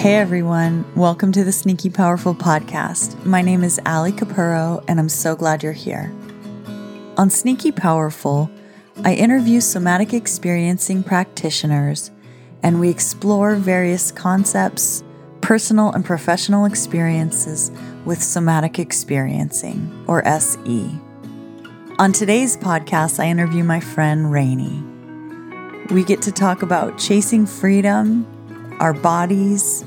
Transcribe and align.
Hey 0.00 0.14
everyone, 0.14 0.90
welcome 0.96 1.30
to 1.32 1.44
the 1.44 1.52
Sneaky 1.52 1.90
Powerful 1.90 2.34
podcast. 2.34 3.22
My 3.26 3.42
name 3.42 3.62
is 3.62 3.78
Ali 3.84 4.12
Capurro, 4.12 4.82
and 4.88 4.98
I'm 4.98 5.10
so 5.10 5.36
glad 5.36 5.62
you're 5.62 5.74
here. 5.74 6.10
On 7.18 7.28
Sneaky 7.28 7.70
Powerful, 7.70 8.50
I 9.04 9.12
interview 9.12 9.60
somatic 9.60 10.14
experiencing 10.14 11.02
practitioners 11.02 12.10
and 12.62 12.80
we 12.80 12.88
explore 12.88 13.56
various 13.56 14.10
concepts, 14.10 15.04
personal 15.42 15.92
and 15.92 16.02
professional 16.02 16.64
experiences 16.64 17.70
with 18.06 18.22
somatic 18.22 18.78
experiencing, 18.78 20.06
or 20.08 20.26
SE. 20.26 20.98
On 21.98 22.10
today's 22.10 22.56
podcast, 22.56 23.22
I 23.22 23.26
interview 23.26 23.64
my 23.64 23.80
friend 23.80 24.32
Rainey. 24.32 24.82
We 25.90 26.04
get 26.04 26.22
to 26.22 26.32
talk 26.32 26.62
about 26.62 26.96
chasing 26.96 27.44
freedom, 27.44 28.26
our 28.80 28.94
bodies, 28.94 29.84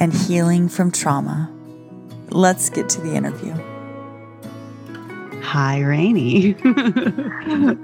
and 0.00 0.14
healing 0.14 0.68
from 0.68 0.90
trauma. 0.90 1.52
Let's 2.30 2.70
get 2.70 2.88
to 2.90 3.00
the 3.00 3.14
interview. 3.14 3.54
Hi, 5.42 5.80
Rainey. 5.80 6.52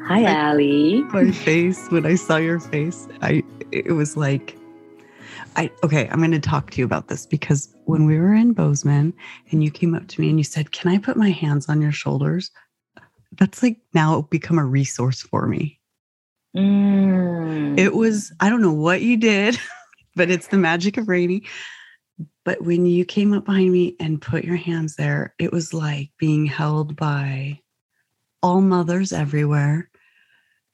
Hi, 0.07 0.49
Ali. 0.49 1.03
My 1.05 1.31
face 1.31 1.91
when 1.91 2.07
I 2.07 2.15
saw 2.15 2.37
your 2.37 2.59
face, 2.59 3.07
I 3.23 3.43
it 3.73 3.93
was 3.93 4.17
like, 4.17 4.57
I 5.57 5.71
okay. 5.83 6.09
I'm 6.11 6.19
going 6.19 6.31
to 6.31 6.39
talk 6.39 6.71
to 6.71 6.79
you 6.79 6.85
about 6.85 7.09
this 7.09 7.27
because 7.27 7.75
when 7.85 8.07
we 8.07 8.19
were 8.19 8.35
in 8.35 8.53
Bozeman 8.53 9.13
and 9.51 9.63
you 9.63 9.71
came 9.71 9.95
up 9.95 10.07
to 10.09 10.21
me 10.21 10.31
and 10.31 10.39
you 10.39 10.45
said, 10.45 10.73
"Can 10.73 10.91
I 10.91 10.99
put 10.99 11.17
my 11.17 11.31
hands 11.31 11.69
on 11.69 11.83
your 11.83 11.93
shoulders?" 11.93 12.51
That's 13.33 13.63
like 13.63 13.79
now 13.93 14.23
become 14.23 14.59
a 14.59 14.65
resource 14.65 15.21
for 15.21 15.47
me. 15.47 15.81
Mm. 16.57 17.79
It 17.79 17.95
was 17.95 18.33
I 18.41 18.49
don't 18.49 18.63
know 18.63 18.73
what 18.73 19.03
you 19.03 19.17
did, 19.17 19.59
but 20.15 20.31
it's 20.31 20.49
the 20.49 20.57
magic 20.59 20.97
of 20.97 21.09
Rainey. 21.09 21.43
But 22.45 22.63
when 22.63 22.87
you 22.87 23.05
came 23.05 23.33
up 23.33 23.45
behind 23.45 23.73
me 23.73 23.97
and 24.01 24.23
put 24.23 24.45
your 24.45 24.57
hands 24.57 24.97
there, 24.97 25.35
it 25.39 25.53
was 25.53 25.75
like 25.75 26.11
being 26.19 26.47
held 26.47 26.97
by 26.97 27.61
all 28.43 28.61
mothers 28.61 29.13
everywhere. 29.13 29.91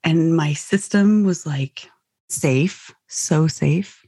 And 0.05 0.37
my 0.37 0.53
system 0.53 1.25
was 1.25 1.47
like 1.47 1.89
safe, 2.29 2.95
so 3.09 3.47
safe. 3.47 4.05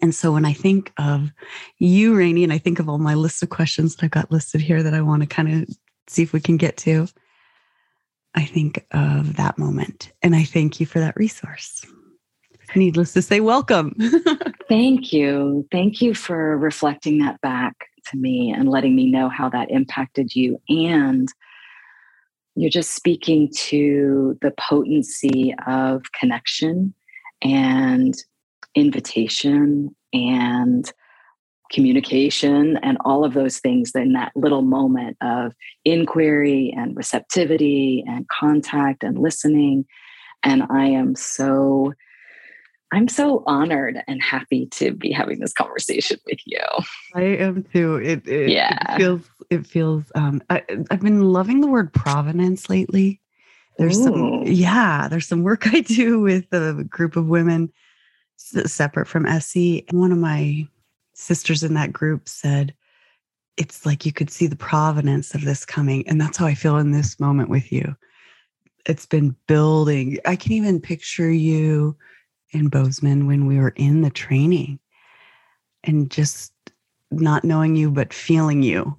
And 0.00 0.14
so 0.14 0.32
when 0.32 0.44
I 0.44 0.52
think 0.52 0.92
of 0.98 1.30
you, 1.78 2.16
Rainey, 2.16 2.44
and 2.44 2.52
I 2.52 2.58
think 2.58 2.78
of 2.78 2.88
all 2.88 2.98
my 2.98 3.14
list 3.14 3.42
of 3.42 3.50
questions 3.50 3.96
that 3.96 4.04
I've 4.04 4.10
got 4.10 4.30
listed 4.30 4.60
here 4.60 4.82
that 4.82 4.94
I 4.94 5.00
want 5.00 5.22
to 5.22 5.26
kind 5.26 5.62
of 5.62 5.76
see 6.06 6.22
if 6.22 6.32
we 6.32 6.40
can 6.40 6.56
get 6.56 6.76
to, 6.78 7.08
I 8.34 8.44
think 8.44 8.86
of 8.92 9.36
that 9.36 9.58
moment. 9.58 10.12
And 10.22 10.36
I 10.36 10.44
thank 10.44 10.80
you 10.80 10.86
for 10.86 11.00
that 11.00 11.16
resource. 11.16 11.84
Needless 12.74 13.12
to 13.14 13.22
say, 13.22 13.40
welcome. 13.40 13.94
Thank 14.68 15.12
you. 15.12 15.66
Thank 15.72 16.02
you 16.02 16.14
for 16.14 16.58
reflecting 16.58 17.18
that 17.18 17.40
back 17.40 17.74
to 18.08 18.16
me 18.16 18.52
and 18.52 18.68
letting 18.68 18.94
me 18.94 19.10
know 19.10 19.28
how 19.28 19.48
that 19.50 19.70
impacted 19.70 20.34
you. 20.34 20.60
And 20.68 21.28
you're 22.54 22.70
just 22.70 22.94
speaking 22.94 23.50
to 23.54 24.36
the 24.42 24.52
potency 24.58 25.54
of 25.66 26.02
connection 26.12 26.92
and 27.42 28.14
invitation 28.74 29.94
and 30.12 30.92
communication 31.70 32.78
and 32.78 32.96
all 33.04 33.24
of 33.24 33.34
those 33.34 33.58
things 33.58 33.92
in 33.94 34.14
that 34.14 34.32
little 34.34 34.62
moment 34.62 35.16
of 35.20 35.52
inquiry 35.84 36.74
and 36.76 36.96
receptivity 36.96 38.02
and 38.06 38.26
contact 38.28 39.04
and 39.04 39.18
listening. 39.18 39.84
And 40.42 40.64
I 40.70 40.86
am 40.86 41.14
so 41.14 41.92
I'm 42.90 43.08
so 43.08 43.42
honored 43.46 44.02
and 44.08 44.22
happy 44.22 44.66
to 44.66 44.92
be 44.92 45.12
having 45.12 45.40
this 45.40 45.52
conversation 45.52 46.18
with 46.26 46.38
you. 46.46 46.60
I 47.14 47.22
am 47.22 47.64
too. 47.64 47.96
It, 47.96 48.26
it 48.26 48.50
yeah. 48.50 48.94
It 48.94 48.98
feels 48.98 49.30
it 49.50 49.66
feels 49.66 50.04
um 50.14 50.42
I, 50.48 50.62
have 50.90 51.00
been 51.00 51.22
loving 51.22 51.60
the 51.60 51.66
word 51.66 51.92
provenance 51.92 52.70
lately. 52.70 53.20
There's 53.76 53.98
Ooh. 53.98 54.04
some 54.04 54.42
yeah, 54.46 55.08
there's 55.08 55.26
some 55.26 55.42
work 55.42 55.66
I 55.72 55.80
do 55.80 56.20
with 56.20 56.52
a 56.52 56.84
group 56.88 57.16
of 57.16 57.28
women 57.28 57.72
separate 58.36 59.06
from 59.06 59.26
SE. 59.26 59.84
And 59.88 60.00
one 60.00 60.12
of 60.12 60.18
my 60.18 60.66
sisters 61.14 61.62
in 61.62 61.74
that 61.74 61.92
group 61.92 62.28
said 62.28 62.74
it's 63.56 63.84
like 63.84 64.06
you 64.06 64.12
could 64.12 64.30
see 64.30 64.46
the 64.46 64.56
provenance 64.56 65.34
of 65.34 65.44
this 65.44 65.66
coming 65.66 66.08
and 66.08 66.20
that's 66.20 66.38
how 66.38 66.46
I 66.46 66.54
feel 66.54 66.78
in 66.78 66.92
this 66.92 67.20
moment 67.20 67.50
with 67.50 67.70
you. 67.70 67.96
It's 68.86 69.04
been 69.04 69.36
building. 69.46 70.18
I 70.24 70.36
can 70.36 70.52
even 70.52 70.80
picture 70.80 71.30
you 71.30 71.96
in 72.50 72.68
Bozeman 72.68 73.26
when 73.26 73.46
we 73.46 73.58
were 73.58 73.74
in 73.76 74.02
the 74.02 74.10
training 74.10 74.78
and 75.84 76.10
just 76.10 76.52
not 77.10 77.44
knowing 77.44 77.76
you 77.76 77.90
but 77.90 78.12
feeling 78.12 78.62
you. 78.62 78.96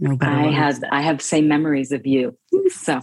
No 0.00 0.16
I 0.20 0.50
have 0.50 0.82
I 0.92 1.00
have 1.00 1.20
same 1.20 1.48
memories 1.48 1.92
of 1.92 2.06
you. 2.06 2.36
So 2.70 3.00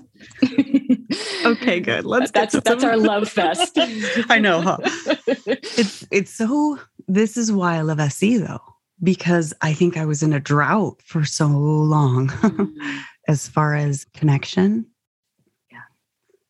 okay, 1.45 1.79
good. 1.79 2.05
Let's 2.05 2.31
that's 2.31 2.53
that's 2.59 2.83
our 2.83 2.97
love 2.97 3.27
fest. 3.27 3.71
I 4.29 4.39
know, 4.39 4.61
huh? 4.61 4.77
It's 5.27 6.05
it's 6.11 6.31
so 6.31 6.79
this 7.07 7.35
is 7.35 7.51
why 7.51 7.77
I 7.77 7.81
love 7.81 7.99
SE 7.99 8.37
though, 8.37 8.61
because 9.01 9.53
I 9.61 9.73
think 9.73 9.97
I 9.97 10.05
was 10.05 10.21
in 10.21 10.33
a 10.33 10.39
drought 10.39 11.01
for 11.03 11.25
so 11.25 11.47
long 11.47 12.29
mm. 12.29 13.01
as 13.27 13.47
far 13.47 13.75
as 13.75 14.05
connection. 14.13 14.85
Yeah. 15.71 15.79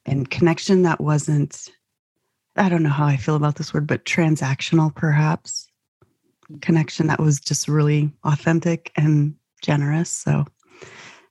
And 0.06 0.30
connection 0.30 0.82
that 0.84 1.00
wasn't 1.00 1.70
I 2.58 2.70
don't 2.70 2.84
know 2.84 2.90
how 2.90 3.06
I 3.06 3.18
feel 3.18 3.36
about 3.36 3.56
this 3.56 3.74
word, 3.74 3.88
but 3.88 4.06
transactional 4.06 4.94
perhaps 4.94 5.68
connection 6.62 7.08
that 7.08 7.20
was 7.20 7.40
just 7.40 7.68
really 7.68 8.12
authentic 8.24 8.92
and 8.96 9.36
generous. 9.62 10.10
So 10.10 10.46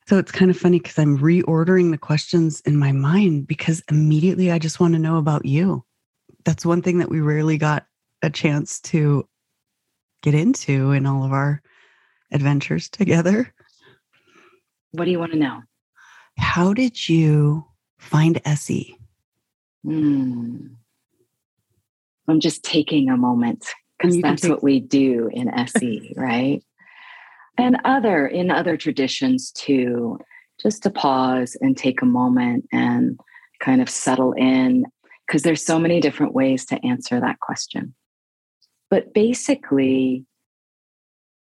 so 0.07 0.19
it's 0.19 0.33
kind 0.33 0.51
of 0.51 0.59
funny 0.59 0.81
because 0.81 0.99
I'm 0.99 1.19
reordering 1.19 1.91
the 1.91 1.99
questions 1.99 2.61
in 2.63 2.77
my 2.77 2.93
mind 2.93 3.47
because 3.47 3.83
immediately 3.91 4.51
I 4.51 4.59
just 4.59 4.79
want 4.79 4.93
to 4.93 4.99
know 4.99 5.17
about 5.17 5.47
you. 5.47 5.83
That's 6.45 6.67
one 6.67 6.83
thing 6.83 6.99
that 6.99 7.09
we 7.09 7.21
rarely 7.21 7.57
got 7.57 7.87
a 8.21 8.29
chance 8.29 8.81
to 8.83 9.27
get 10.23 10.34
into 10.34 10.93
in 10.93 11.07
all 11.07 11.25
of 11.25 11.33
our 11.33 11.63
adventures 12.33 12.91
together. 12.91 13.55
What 14.93 15.07
do 15.07 15.11
you 15.11 15.19
want 15.19 15.33
to 15.33 15.39
know? 15.39 15.63
How 16.37 16.75
did 16.75 17.09
you 17.09 17.65
find 17.99 18.43
SE? 18.45 18.99
Hmm. 19.84 20.67
I'm 22.29 22.41
just 22.41 22.65
taking 22.65 23.11
a 23.11 23.17
moment 23.17 23.67
because 23.99 24.21
that's 24.21 24.43
take- 24.43 24.51
what 24.51 24.62
we 24.62 24.81
do 24.81 25.29
in 25.33 25.49
SE, 25.49 26.12
right? 26.17 26.62
And 27.57 27.79
other 27.85 28.27
in 28.27 28.51
other 28.51 28.77
traditions 28.77 29.53
too, 29.53 30.19
just 30.61 30.83
to 30.83 30.91
pause 30.91 31.57
and 31.61 31.77
take 31.77 32.03
a 32.03 32.07
moment 32.07 32.67
and 32.73 33.19
kind 33.61 33.81
of 33.81 33.89
settle 33.89 34.33
in 34.33 34.84
because 35.27 35.43
there's 35.43 35.65
so 35.65 35.79
many 35.79 36.01
different 36.01 36.34
ways 36.34 36.65
to 36.67 36.84
answer 36.84 37.21
that 37.21 37.41
question. 37.41 37.95
But 38.91 39.15
basically, 39.15 40.27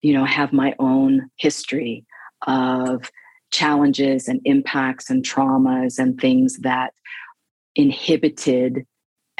you 0.01 0.13
know, 0.13 0.25
have 0.25 0.51
my 0.51 0.75
own 0.79 1.29
history 1.37 2.05
of 2.47 3.09
challenges 3.51 4.27
and 4.27 4.41
impacts 4.45 5.09
and 5.09 5.23
traumas 5.23 5.99
and 5.99 6.19
things 6.19 6.57
that 6.59 6.93
inhibited 7.75 8.85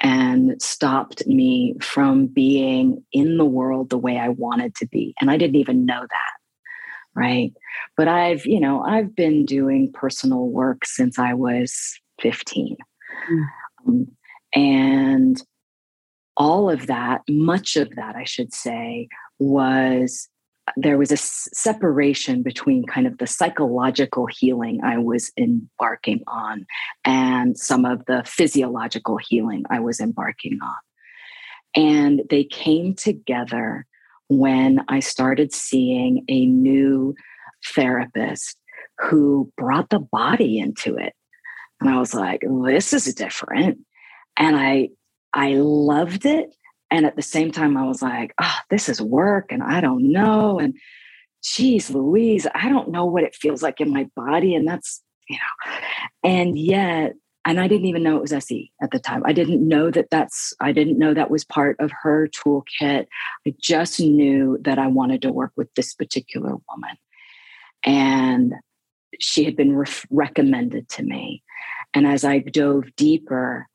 and 0.01 0.59
stopped 0.61 1.25
me 1.27 1.75
from 1.79 2.25
being 2.25 3.03
in 3.13 3.37
the 3.37 3.45
world 3.45 3.89
the 3.89 3.97
way 3.97 4.17
I 4.17 4.29
wanted 4.29 4.75
to 4.75 4.87
be. 4.87 5.13
And 5.21 5.29
I 5.29 5.37
didn't 5.37 5.57
even 5.57 5.85
know 5.85 6.01
that. 6.01 6.33
Right. 7.13 7.53
But 7.97 8.07
I've, 8.07 8.45
you 8.45 8.59
know, 8.59 8.81
I've 8.81 9.15
been 9.15 9.45
doing 9.45 9.91
personal 9.93 10.47
work 10.47 10.85
since 10.85 11.19
I 11.19 11.33
was 11.33 11.99
15. 12.21 12.77
Mm. 13.29 13.43
Um, 13.87 14.07
and 14.53 15.43
all 16.37 16.69
of 16.69 16.87
that, 16.87 17.21
much 17.29 17.75
of 17.75 17.93
that, 17.95 18.15
I 18.15 18.23
should 18.23 18.53
say, 18.53 19.07
was 19.39 20.29
there 20.77 20.97
was 20.97 21.11
a 21.11 21.17
separation 21.17 22.43
between 22.43 22.85
kind 22.85 23.07
of 23.07 23.17
the 23.17 23.27
psychological 23.27 24.27
healing 24.27 24.79
I 24.83 24.97
was 24.97 25.31
embarking 25.37 26.23
on 26.27 26.65
and 27.03 27.57
some 27.57 27.85
of 27.85 28.05
the 28.05 28.23
physiological 28.25 29.17
healing 29.17 29.63
I 29.69 29.79
was 29.79 29.99
embarking 29.99 30.59
on. 30.61 30.75
And 31.75 32.21
they 32.29 32.43
came 32.43 32.93
together 32.93 33.85
when 34.27 34.81
I 34.87 34.99
started 34.99 35.53
seeing 35.53 36.23
a 36.29 36.45
new 36.45 37.15
therapist 37.73 38.57
who 38.99 39.51
brought 39.57 39.89
the 39.89 39.99
body 39.99 40.59
into 40.59 40.95
it. 40.95 41.13
And 41.79 41.89
I 41.89 41.97
was 41.97 42.13
like, 42.13 42.41
this 42.65 42.93
is 42.93 43.13
different. 43.13 43.79
And 44.37 44.55
I 44.55 44.89
I 45.33 45.53
loved 45.55 46.25
it 46.25 46.49
and 46.91 47.05
at 47.05 47.15
the 47.15 47.21
same 47.21 47.51
time, 47.51 47.77
I 47.77 47.85
was 47.85 48.01
like, 48.01 48.33
oh, 48.41 48.55
this 48.69 48.89
is 48.89 49.01
work 49.01 49.51
and 49.51 49.63
I 49.63 49.81
don't 49.81 50.11
know. 50.11 50.59
And 50.59 50.75
geez, 51.43 51.89
Louise, 51.89 52.45
I 52.53 52.69
don't 52.69 52.91
know 52.91 53.05
what 53.05 53.23
it 53.23 53.35
feels 53.35 53.63
like 53.63 53.81
in 53.81 53.91
my 53.91 54.09
body. 54.15 54.53
And 54.53 54.67
that's, 54.67 55.01
you 55.27 55.37
know, 55.37 55.73
and 56.23 56.59
yet 56.59 57.13
and 57.45 57.59
I 57.59 57.67
didn't 57.67 57.87
even 57.87 58.03
know 58.03 58.17
it 58.17 58.21
was 58.21 58.33
SE 58.33 58.71
at 58.83 58.91
the 58.91 58.99
time. 58.99 59.23
I 59.25 59.33
didn't 59.33 59.67
know 59.67 59.89
that 59.91 60.09
that's, 60.11 60.53
I 60.59 60.71
didn't 60.71 60.99
know 60.99 61.13
that 61.13 61.31
was 61.31 61.43
part 61.43 61.75
of 61.79 61.91
her 62.03 62.27
toolkit. 62.27 63.07
I 63.47 63.53
just 63.59 63.99
knew 63.99 64.59
that 64.61 64.77
I 64.77 64.87
wanted 64.87 65.23
to 65.23 65.31
work 65.31 65.51
with 65.55 65.73
this 65.75 65.95
particular 65.95 66.51
woman. 66.69 66.97
And 67.83 68.53
she 69.19 69.43
had 69.43 69.55
been 69.55 69.75
re- 69.75 69.87
recommended 70.11 70.87
to 70.89 71.03
me. 71.03 71.41
And 71.95 72.05
as 72.05 72.23
I 72.23 72.39
dove 72.39 72.95
deeper, 72.95 73.67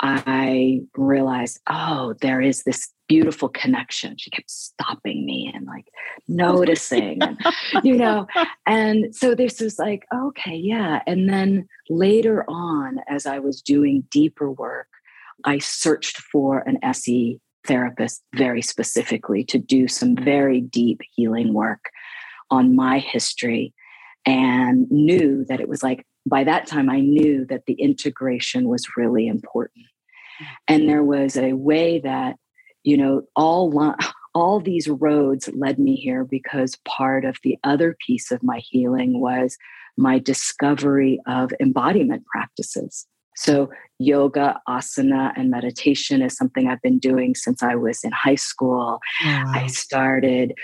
I 0.00 0.80
realized, 0.96 1.60
oh, 1.68 2.14
there 2.20 2.40
is 2.40 2.62
this 2.62 2.92
beautiful 3.08 3.48
connection. 3.48 4.16
She 4.18 4.30
kept 4.30 4.50
stopping 4.50 5.24
me 5.24 5.50
and 5.52 5.66
like 5.66 5.86
noticing, 6.28 7.22
and, 7.22 7.38
you 7.82 7.96
know. 7.96 8.26
And 8.66 9.14
so 9.14 9.34
this 9.34 9.60
was 9.60 9.78
like, 9.78 10.04
okay, 10.14 10.54
yeah. 10.54 11.02
And 11.06 11.28
then 11.28 11.66
later 11.88 12.44
on, 12.48 13.00
as 13.08 13.26
I 13.26 13.38
was 13.38 13.62
doing 13.62 14.04
deeper 14.10 14.50
work, 14.50 14.88
I 15.44 15.58
searched 15.58 16.18
for 16.18 16.60
an 16.60 16.78
SE 16.84 17.40
therapist 17.66 18.22
very 18.34 18.62
specifically 18.62 19.44
to 19.44 19.58
do 19.58 19.88
some 19.88 20.16
mm. 20.16 20.24
very 20.24 20.60
deep 20.60 21.00
healing 21.14 21.54
work 21.54 21.90
on 22.50 22.74
my 22.74 22.98
history 22.98 23.74
and 24.24 24.90
knew 24.90 25.44
that 25.48 25.60
it 25.60 25.68
was 25.68 25.82
like 25.82 26.04
by 26.28 26.44
that 26.44 26.66
time 26.66 26.90
I 26.90 27.00
knew 27.00 27.44
that 27.46 27.66
the 27.66 27.74
integration 27.74 28.68
was 28.68 28.86
really 28.96 29.26
important. 29.26 29.86
And 30.68 30.88
there 30.88 31.02
was 31.02 31.36
a 31.36 31.52
way 31.54 31.98
that, 32.00 32.36
you 32.84 32.96
know, 32.96 33.22
all 33.34 33.94
all 34.34 34.60
these 34.60 34.88
roads 34.88 35.48
led 35.54 35.78
me 35.78 35.96
here 35.96 36.24
because 36.24 36.76
part 36.86 37.24
of 37.24 37.36
the 37.42 37.58
other 37.64 37.96
piece 38.06 38.30
of 38.30 38.42
my 38.42 38.58
healing 38.58 39.20
was 39.20 39.56
my 39.96 40.18
discovery 40.18 41.18
of 41.26 41.52
embodiment 41.60 42.24
practices. 42.26 43.06
So, 43.34 43.70
yoga, 43.98 44.60
asana, 44.68 45.32
and 45.36 45.50
meditation 45.50 46.22
is 46.22 46.36
something 46.36 46.66
I've 46.66 46.82
been 46.82 46.98
doing 46.98 47.36
since 47.36 47.62
I 47.62 47.76
was 47.76 48.02
in 48.02 48.10
high 48.10 48.34
school. 48.34 48.98
Wow. 49.24 49.52
I 49.54 49.66
started 49.68 50.54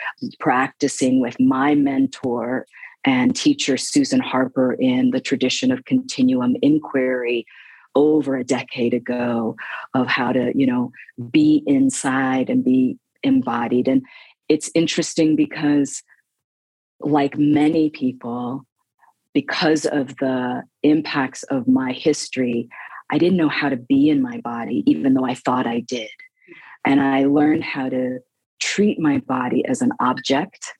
practicing 0.41 1.21
with 1.21 1.39
my 1.39 1.77
mentor, 1.77 2.67
and 3.05 3.35
teacher 3.37 3.77
Susan 3.77 4.21
Harper 4.21 4.73
in 4.75 5.11
the 5.11 5.21
tradition 5.21 5.71
of 5.71 5.85
continuum 5.85 6.57
inquiry 6.63 7.47
over 7.95 8.37
a 8.37 8.45
decade 8.45 8.95
ago 8.95 9.57
of 9.95 10.07
how 10.07 10.33
to, 10.33 10.53
you 10.55 10.67
know, 10.67 10.91
be 11.31 11.63
inside 11.67 12.51
and 12.51 12.65
be 12.65 12.99
embodied. 13.23 13.89
And 13.89 14.03
it's 14.49 14.71
interesting 14.75 15.37
because, 15.37 16.03
like 17.01 17.39
many 17.39 17.91
people, 17.91 18.67
because 19.33 19.85
of 19.87 20.17
the 20.17 20.63
impacts 20.83 21.43
of 21.45 21.69
my 21.69 21.93
history, 21.93 22.69
I 23.11 23.19
didn't 23.19 23.37
know 23.37 23.49
how 23.49 23.69
to 23.69 23.77
be 23.77 24.09
in 24.09 24.23
my 24.23 24.41
body, 24.41 24.83
even 24.87 25.15
though 25.15 25.27
I 25.27 25.35
thought 25.35 25.67
I 25.67 25.81
did. 25.81 26.11
And 26.87 27.01
I 27.01 27.25
learned 27.25 27.65
how 27.65 27.89
to 27.89 28.19
treat 28.61 28.99
my 28.99 29.19
body 29.19 29.65
as 29.67 29.83
an 29.83 29.93
object 30.01 30.73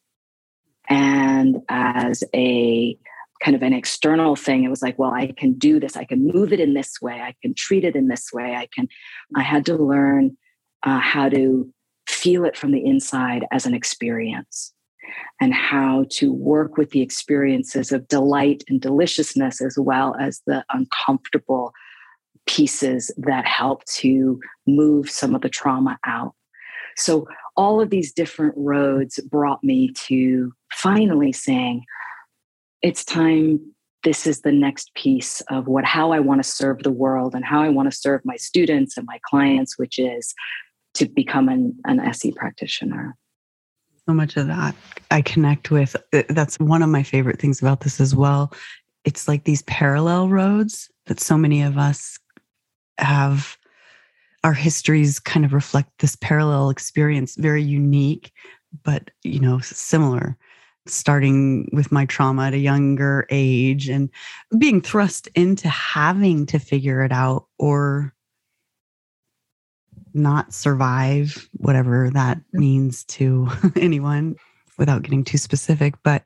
and 0.89 1.59
as 1.69 2.23
a 2.35 2.97
kind 3.43 3.57
of 3.57 3.63
an 3.63 3.73
external 3.73 4.37
thing 4.37 4.65
it 4.65 4.69
was 4.69 4.83
like 4.83 4.99
well 4.99 5.11
i 5.11 5.27
can 5.37 5.53
do 5.55 5.79
this. 5.81 5.97
I 5.97 6.05
can 6.05 6.27
move 6.27 6.53
it 6.53 6.61
in 6.61 6.75
this 6.75 7.01
way. 7.03 7.21
I 7.21 7.35
can 7.43 7.55
treat 7.55 7.85
it 7.85 7.97
in 7.97 8.09
this 8.09 8.33
way. 8.33 8.55
I 8.55 8.69
can 8.75 8.89
i 9.37 9.43
had 9.43 9.67
to 9.67 9.77
learn 9.77 10.37
uh, 10.85 10.99
how 10.99 11.29
to 11.29 11.71
feel 12.07 12.45
it 12.45 12.57
from 12.57 12.73
the 12.73 12.85
inside 12.85 13.47
as 13.51 13.67
an 13.67 13.75
experience 13.75 14.73
and 15.41 15.53
how 15.53 16.05
to 16.11 16.33
work 16.33 16.77
with 16.77 16.91
the 16.91 17.01
experiences 17.01 17.93
of 17.93 18.09
delight 18.09 18.63
and 18.69 18.81
deliciousness 18.81 19.61
as 19.61 19.77
well 19.79 20.15
as 20.21 20.41
the 20.47 20.65
uncomfortable 20.71 21.73
pieces 22.47 23.11
that 23.17 23.47
help 23.47 23.85
to 23.87 24.39
move 24.67 25.11
some 25.11 25.35
of 25.35 25.41
the 25.41 25.49
trauma 25.49 25.99
out. 26.07 26.35
So 26.97 27.27
all 27.57 27.81
of 27.81 27.91
these 27.91 28.13
different 28.13 28.55
roads 28.57 29.21
brought 29.31 29.63
me 29.63 29.93
to 30.07 30.53
finally 30.73 31.33
saying, 31.33 31.85
it's 32.83 33.05
time. 33.05 33.61
This 34.03 34.27
is 34.27 34.43
the 34.43 34.53
next 34.53 34.95
piece 34.95 35.41
of 35.51 35.67
what 35.67 35.87
how 35.87 36.13
I 36.13 36.21
want 36.21 36.43
to 36.43 36.49
serve 36.49 36.83
the 36.83 36.93
world 36.93 37.35
and 37.35 37.43
how 37.43 37.63
I 37.63 37.71
want 37.71 37.91
to 37.91 37.97
serve 37.97 38.21
my 38.25 38.37
students 38.37 38.99
and 38.99 39.07
my 39.07 39.19
clients, 39.31 39.79
which 39.79 39.99
is 39.99 40.35
to 40.95 41.09
become 41.09 41.49
an, 41.49 41.75
an 41.87 42.01
SE 42.01 42.33
practitioner. 42.33 43.17
So 44.07 44.13
much 44.13 44.37
of 44.37 44.47
that 44.49 44.75
I 45.11 45.23
connect 45.23 45.71
with. 45.71 45.97
Uh, 46.13 46.23
that's 46.29 46.59
one 46.59 46.83
of 46.83 46.91
my 46.91 47.03
favorite 47.03 47.41
things 47.41 47.63
about 47.63 47.81
this 47.81 48.01
as 48.01 48.15
well. 48.15 48.53
It's 49.05 49.27
like 49.27 49.45
these 49.45 49.63
parallel 49.63 50.29
roads 50.29 50.91
that 51.07 51.21
so 51.21 51.39
many 51.39 51.63
of 51.63 51.79
us 51.79 52.19
have 52.99 53.57
our 54.45 54.53
histories 54.53 55.19
kind 55.19 55.45
of 55.45 55.55
reflect 55.55 55.91
this 55.99 56.17
parallel 56.17 56.71
experience 56.71 57.35
very 57.37 57.63
unique 57.63 58.31
but 58.85 59.11
you 59.25 59.41
know 59.41 59.59
similar 59.61 60.37
starting 60.87 61.69
with 61.73 61.91
my 61.91 62.05
trauma 62.05 62.47
at 62.47 62.55
a 62.55 62.59
younger 62.59 63.27
age 63.31 63.89
and 63.89 64.11
being 64.59 64.83
thrust 64.83 65.29
into 65.35 65.67
having 65.69 66.45
to 66.45 66.59
figure 66.59 67.03
it 67.03 67.11
out 67.11 67.47
or 67.59 68.15
not 70.13 70.53
survive 70.53 71.49
whatever 71.55 72.11
that 72.11 72.37
mm-hmm. 72.37 72.59
means 72.61 73.05
to 73.05 73.49
anyone 73.77 74.37
without 74.79 75.03
getting 75.03 75.25
too 75.25 75.39
specific 75.39 75.95
but 76.03 76.23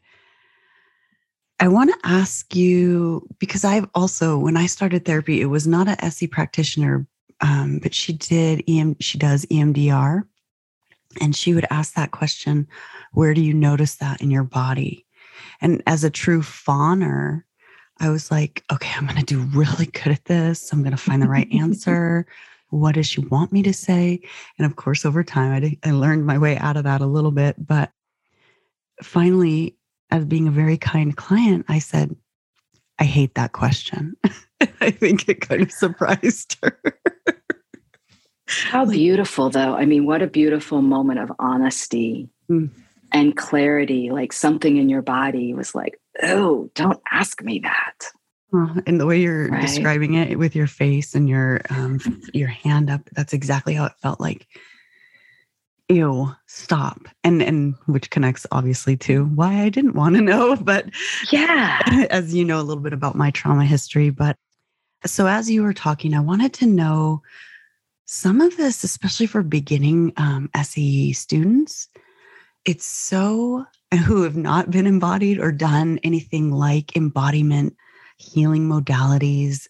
I 1.60 1.66
want 1.66 1.90
to 1.90 2.08
ask 2.08 2.54
you 2.54 3.26
because 3.40 3.64
I've 3.64 3.88
also, 3.92 4.38
when 4.38 4.56
I 4.56 4.66
started 4.66 5.04
therapy, 5.04 5.40
it 5.40 5.46
was 5.46 5.66
not 5.66 5.88
a 5.88 6.04
SE 6.04 6.28
practitioner, 6.28 7.04
um, 7.40 7.78
but 7.82 7.94
she 7.94 8.12
did 8.12 8.64
EM, 8.68 8.96
she 9.00 9.18
does 9.18 9.46
EMDR. 9.46 10.24
And 11.20 11.34
she 11.34 11.54
would 11.54 11.66
ask 11.70 11.94
that 11.94 12.10
question, 12.10 12.68
where 13.12 13.34
do 13.34 13.40
you 13.40 13.54
notice 13.54 13.96
that 13.96 14.20
in 14.20 14.30
your 14.30 14.44
body? 14.44 15.06
And 15.60 15.82
as 15.86 16.04
a 16.04 16.10
true 16.10 16.42
fawner, 16.42 17.42
I 18.00 18.10
was 18.10 18.30
like, 18.30 18.64
okay, 18.72 18.92
I'm 18.96 19.06
going 19.06 19.18
to 19.18 19.24
do 19.24 19.40
really 19.58 19.86
good 19.86 20.12
at 20.12 20.24
this. 20.26 20.72
I'm 20.72 20.82
going 20.82 20.92
to 20.92 20.96
find 20.96 21.22
the 21.22 21.28
right 21.28 21.50
answer. 21.52 22.26
What 22.70 22.94
does 22.94 23.06
she 23.06 23.20
want 23.22 23.52
me 23.52 23.62
to 23.62 23.72
say? 23.72 24.20
And 24.58 24.66
of 24.66 24.76
course, 24.76 25.04
over 25.04 25.24
time, 25.24 25.52
I, 25.52 25.60
did, 25.60 25.78
I 25.84 25.90
learned 25.92 26.26
my 26.26 26.38
way 26.38 26.56
out 26.58 26.76
of 26.76 26.84
that 26.84 27.00
a 27.00 27.06
little 27.06 27.30
bit. 27.30 27.56
But 27.66 27.90
finally, 29.02 29.76
as 30.10 30.24
being 30.24 30.48
a 30.48 30.52
very 30.52 30.76
kind 30.76 31.16
client, 31.16 31.64
I 31.68 31.78
said, 31.78 32.14
I 32.98 33.04
hate 33.04 33.34
that 33.34 33.52
question. 33.52 34.16
I 34.80 34.90
think 34.90 35.28
it 35.28 35.40
kind 35.40 35.62
of 35.62 35.70
surprised 35.70 36.56
her. 36.62 36.78
How 38.46 38.86
beautiful, 38.86 39.50
though. 39.50 39.74
I 39.74 39.84
mean, 39.84 40.06
what 40.06 40.22
a 40.22 40.26
beautiful 40.26 40.80
moment 40.82 41.20
of 41.20 41.30
honesty 41.38 42.28
mm. 42.50 42.70
and 43.12 43.36
clarity. 43.36 44.10
Like 44.10 44.32
something 44.32 44.78
in 44.78 44.88
your 44.88 45.02
body 45.02 45.52
was 45.54 45.74
like, 45.74 46.00
oh, 46.22 46.70
don't 46.74 47.00
ask 47.12 47.42
me 47.42 47.60
that. 47.60 48.10
and 48.86 48.98
the 48.98 49.06
way 49.06 49.20
you're 49.20 49.48
right? 49.48 49.60
describing 49.60 50.14
it 50.14 50.38
with 50.38 50.56
your 50.56 50.66
face 50.66 51.14
and 51.14 51.28
your 51.28 51.60
um, 51.68 52.00
your 52.32 52.48
hand 52.48 52.88
up, 52.88 53.02
that's 53.12 53.34
exactly 53.34 53.74
how 53.74 53.84
it 53.84 53.92
felt 54.00 54.18
like. 54.18 54.46
Ew, 55.88 56.34
stop. 56.46 57.08
And 57.24 57.42
and 57.42 57.74
which 57.86 58.10
connects 58.10 58.46
obviously 58.52 58.96
to 58.98 59.24
why 59.26 59.62
I 59.62 59.68
didn't 59.70 59.94
want 59.94 60.16
to 60.16 60.20
know. 60.22 60.56
But 60.56 60.86
yeah, 61.30 61.80
as 62.10 62.34
you 62.34 62.44
know 62.44 62.60
a 62.60 62.62
little 62.62 62.82
bit 62.82 62.92
about 62.92 63.16
my 63.16 63.30
trauma 63.30 63.64
history. 63.64 64.10
But 64.10 64.36
so 65.06 65.26
as 65.26 65.50
you 65.50 65.62
were 65.62 65.72
talking, 65.72 66.14
I 66.14 66.20
wanted 66.20 66.52
to 66.54 66.66
know 66.66 67.22
some 68.04 68.40
of 68.40 68.56
this, 68.56 68.84
especially 68.84 69.26
for 69.26 69.42
beginning 69.42 70.12
um, 70.16 70.50
SE 70.54 71.12
students, 71.12 71.88
it's 72.64 72.84
so 72.84 73.64
who 74.06 74.22
have 74.22 74.36
not 74.36 74.70
been 74.70 74.86
embodied 74.86 75.38
or 75.38 75.52
done 75.52 75.98
anything 76.02 76.50
like 76.50 76.96
embodiment 76.96 77.76
healing 78.16 78.68
modalities. 78.68 79.68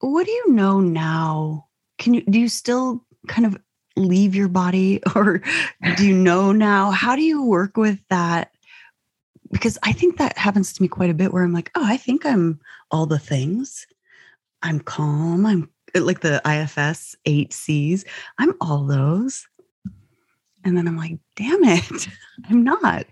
What 0.00 0.26
do 0.26 0.32
you 0.32 0.52
know 0.52 0.80
now? 0.80 1.68
Can 1.98 2.12
you 2.14 2.22
do 2.22 2.38
you 2.38 2.48
still 2.48 3.04
kind 3.28 3.46
of 3.46 3.58
leave 3.96 4.34
your 4.34 4.48
body 4.48 5.00
or 5.14 5.42
do 5.96 6.06
you 6.06 6.14
know 6.14 6.52
now? 6.52 6.90
How 6.90 7.16
do 7.16 7.22
you 7.22 7.44
work 7.44 7.76
with 7.76 8.00
that? 8.08 8.52
Because 9.50 9.78
I 9.82 9.92
think 9.92 10.18
that 10.18 10.36
happens 10.36 10.72
to 10.72 10.82
me 10.82 10.88
quite 10.88 11.10
a 11.10 11.14
bit 11.14 11.32
where 11.32 11.42
I'm 11.42 11.52
like, 11.52 11.70
oh, 11.74 11.84
I 11.84 11.96
think 11.96 12.26
I'm 12.26 12.60
all 12.90 13.06
the 13.06 13.18
things. 13.18 13.86
I'm 14.62 14.80
calm, 14.80 15.46
I'm 15.46 15.70
uh, 15.94 16.00
like 16.00 16.20
the 16.20 16.42
IFS 16.44 17.14
eight 17.26 17.52
C's. 17.52 18.04
I'm 18.38 18.54
all 18.60 18.84
those. 18.84 19.46
And 20.64 20.76
then 20.76 20.88
I'm 20.88 20.96
like, 20.96 21.18
damn 21.36 21.62
it, 21.62 22.08
I'm 22.50 22.64
not. 22.64 23.06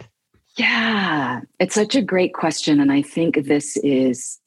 Yeah, 0.57 1.41
it's 1.59 1.75
such 1.75 1.95
a 1.95 2.03
great 2.03 2.35
question. 2.35 2.81
And 2.81 2.93
I 2.93 3.03
think 3.03 3.45
this 3.45 3.77
is, 3.79 4.41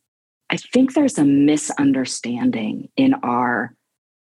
I 0.50 0.58
think 0.58 0.94
there's 0.94 1.18
a 1.18 1.26
misunderstanding 1.26 2.90
in 2.96 3.14
our 3.24 3.74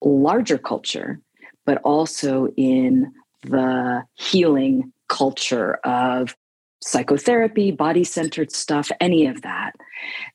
larger 0.02 0.58
culture, 0.58 1.20
but 1.68 1.80
also 1.84 2.48
in 2.56 3.14
the 3.44 4.04
healing 4.16 4.92
culture 5.10 5.76
of 5.84 6.36
psychotherapy, 6.82 7.72
body 7.72 8.06
centered 8.06 8.52
stuff, 8.52 8.90
any 9.02 9.28
of 9.28 9.42
that, 9.42 9.74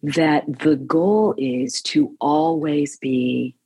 that 0.03 0.45
the 0.61 0.77
goal 0.77 1.35
is 1.39 1.81
to 1.81 2.15
always 2.21 2.99
be 2.99 3.57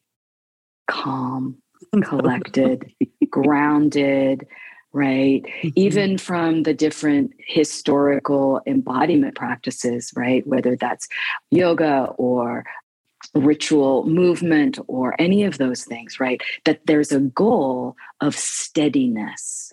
calm, 0.87 1.57
collected, 2.05 2.93
grounded, 3.29 4.47
right? 4.93 5.43
Mm-hmm. 5.45 5.69
Even 5.75 6.19
from 6.19 6.63
the 6.63 6.73
different 6.73 7.33
historical 7.49 8.61
embodiment 8.67 9.35
practices, 9.35 10.13
right? 10.15 10.47
Whether 10.47 10.77
that's 10.77 11.09
yoga 11.51 12.15
or 12.17 12.65
ritual 13.39 14.07
movement 14.07 14.79
or 14.87 15.15
any 15.19 15.45
of 15.45 15.59
those 15.59 15.85
things, 15.85 16.21
right? 16.21 16.41
That 16.65 16.81
there's 16.87 17.13
a 17.13 17.21
goal 17.21 17.97
of 18.21 18.37
steadiness. 18.37 19.73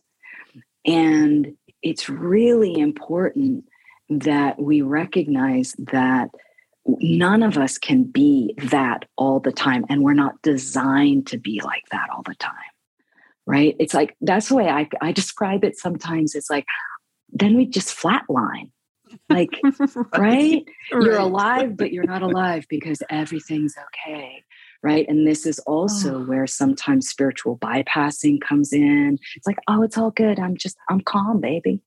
And 0.85 1.55
it's 1.81 2.09
really 2.09 2.77
important 2.77 3.65
that 4.09 4.61
we 4.61 4.81
recognize 4.81 5.75
that 5.77 6.29
none 6.85 7.43
of 7.43 7.57
us 7.57 7.77
can 7.77 8.03
be 8.03 8.53
that 8.57 9.05
all 9.17 9.39
the 9.39 9.51
time 9.51 9.85
and 9.89 10.03
we're 10.03 10.13
not 10.13 10.41
designed 10.41 11.27
to 11.27 11.37
be 11.37 11.61
like 11.63 11.83
that 11.91 12.09
all 12.13 12.23
the 12.23 12.35
time 12.35 12.53
right 13.45 13.75
it's 13.79 13.93
like 13.93 14.17
that's 14.19 14.49
the 14.49 14.55
way 14.55 14.67
i, 14.67 14.87
I 14.99 15.13
describe 15.13 15.63
it 15.63 15.77
sometimes 15.77 16.35
it's 16.35 16.49
like 16.49 16.65
then 17.31 17.55
we 17.55 17.65
just 17.65 17.97
flatline 17.97 18.69
like 19.29 19.59
right. 19.95 20.05
right? 20.17 20.65
You're 20.91 21.19
alive 21.19 21.77
but 21.77 21.91
you're 21.91 22.03
not 22.05 22.21
alive 22.21 22.65
because 22.69 23.01
everything's 23.09 23.75
okay 23.77 24.43
right? 24.83 25.07
And 25.07 25.25
this 25.25 25.45
is 25.45 25.59
also 25.59 26.17
oh. 26.17 26.25
where 26.25 26.45
sometimes 26.45 27.07
spiritual 27.07 27.57
bypassing 27.57 28.41
comes 28.41 28.73
in. 28.73 29.17
It's 29.35 29.47
like 29.47 29.57
oh 29.67 29.81
it's 29.81 29.97
all 29.97 30.11
good. 30.11 30.39
I'm 30.39 30.57
just 30.57 30.77
i'm 30.89 31.01
calm 31.01 31.39
baby. 31.39 31.81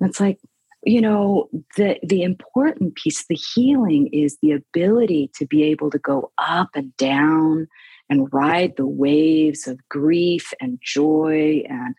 And 0.00 0.08
it's 0.08 0.18
like 0.18 0.38
you 0.84 1.00
know 1.00 1.48
the 1.76 1.98
the 2.02 2.22
important 2.22 2.94
piece 2.94 3.26
the 3.26 3.34
healing 3.34 4.08
is 4.12 4.38
the 4.40 4.52
ability 4.52 5.30
to 5.34 5.46
be 5.46 5.64
able 5.64 5.90
to 5.90 5.98
go 5.98 6.30
up 6.38 6.68
and 6.74 6.96
down 6.96 7.66
and 8.08 8.32
ride 8.32 8.74
the 8.76 8.86
waves 8.86 9.66
of 9.66 9.78
grief 9.88 10.52
and 10.60 10.78
joy 10.82 11.62
and 11.68 11.94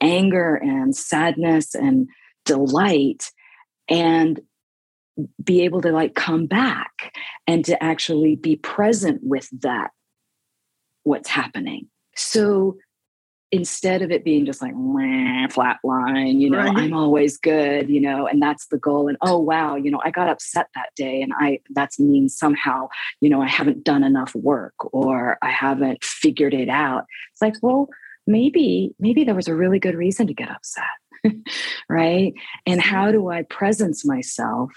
anger 0.00 0.54
and 0.54 0.94
sadness 0.94 1.74
and 1.74 2.08
delight 2.44 3.30
and 3.90 4.40
be 5.42 5.62
able 5.62 5.82
to 5.82 5.90
like 5.90 6.14
come 6.14 6.46
back 6.46 7.12
and 7.46 7.64
to 7.64 7.82
actually 7.82 8.36
be 8.36 8.56
present 8.56 9.20
with 9.22 9.48
that 9.60 9.90
what's 11.02 11.28
happening 11.28 11.88
so 12.14 12.76
instead 13.52 14.02
of 14.02 14.10
it 14.10 14.24
being 14.24 14.46
just 14.46 14.62
like 14.62 14.74
flat 15.50 15.78
line, 15.82 16.40
you 16.40 16.48
know, 16.50 16.58
right. 16.58 16.76
I'm 16.76 16.94
always 16.94 17.36
good, 17.36 17.90
you 17.90 18.00
know, 18.00 18.26
and 18.26 18.40
that's 18.40 18.66
the 18.68 18.78
goal. 18.78 19.08
And 19.08 19.18
oh 19.22 19.38
wow, 19.38 19.74
you 19.74 19.90
know, 19.90 20.00
I 20.04 20.10
got 20.10 20.28
upset 20.28 20.68
that 20.74 20.90
day, 20.96 21.20
and 21.22 21.32
I 21.38 21.60
that's 21.70 21.98
means 21.98 22.36
somehow, 22.36 22.88
you 23.20 23.28
know, 23.28 23.42
I 23.42 23.48
haven't 23.48 23.84
done 23.84 24.04
enough 24.04 24.34
work 24.34 24.74
or 24.92 25.38
I 25.42 25.50
haven't 25.50 26.04
figured 26.04 26.54
it 26.54 26.68
out. 26.68 27.04
It's 27.32 27.42
like, 27.42 27.54
well, 27.62 27.88
maybe 28.26 28.94
maybe 29.00 29.24
there 29.24 29.34
was 29.34 29.48
a 29.48 29.54
really 29.54 29.78
good 29.78 29.94
reason 29.96 30.26
to 30.28 30.34
get 30.34 30.50
upset, 30.50 30.84
right? 31.88 32.32
And 32.66 32.80
how 32.80 33.10
do 33.10 33.28
I 33.28 33.42
presence 33.42 34.04
myself 34.04 34.70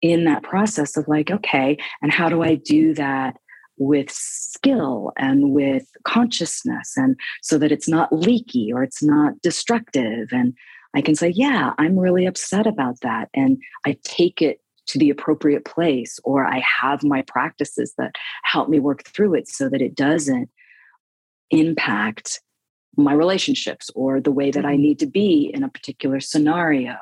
in 0.00 0.24
that 0.24 0.42
process 0.42 0.96
of 0.96 1.06
like, 1.08 1.30
okay, 1.30 1.76
and 2.00 2.12
how 2.12 2.28
do 2.28 2.42
I 2.42 2.56
do 2.56 2.94
that? 2.94 3.36
with 3.78 4.10
skill 4.10 5.12
and 5.16 5.52
with 5.52 5.86
consciousness 6.04 6.92
and 6.96 7.16
so 7.42 7.58
that 7.58 7.72
it's 7.72 7.88
not 7.88 8.12
leaky 8.12 8.72
or 8.72 8.82
it's 8.82 9.02
not 9.02 9.32
destructive 9.42 10.28
and 10.30 10.54
i 10.94 11.00
can 11.00 11.14
say 11.14 11.32
yeah 11.34 11.72
i'm 11.78 11.98
really 11.98 12.26
upset 12.26 12.66
about 12.66 13.00
that 13.00 13.28
and 13.34 13.56
i 13.86 13.96
take 14.04 14.42
it 14.42 14.60
to 14.86 14.98
the 14.98 15.10
appropriate 15.10 15.64
place 15.64 16.20
or 16.22 16.44
i 16.44 16.60
have 16.60 17.02
my 17.02 17.22
practices 17.22 17.94
that 17.96 18.14
help 18.44 18.68
me 18.68 18.78
work 18.78 19.04
through 19.04 19.34
it 19.34 19.48
so 19.48 19.68
that 19.68 19.82
it 19.82 19.94
doesn't 19.94 20.50
impact 21.50 22.40
my 22.96 23.12
relationships 23.12 23.90
or 23.94 24.20
the 24.20 24.32
way 24.32 24.50
that 24.50 24.64
i 24.64 24.72
mm-hmm. 24.72 24.82
need 24.82 24.98
to 24.98 25.06
be 25.06 25.50
in 25.52 25.62
a 25.62 25.68
particular 25.68 26.20
scenario 26.20 26.96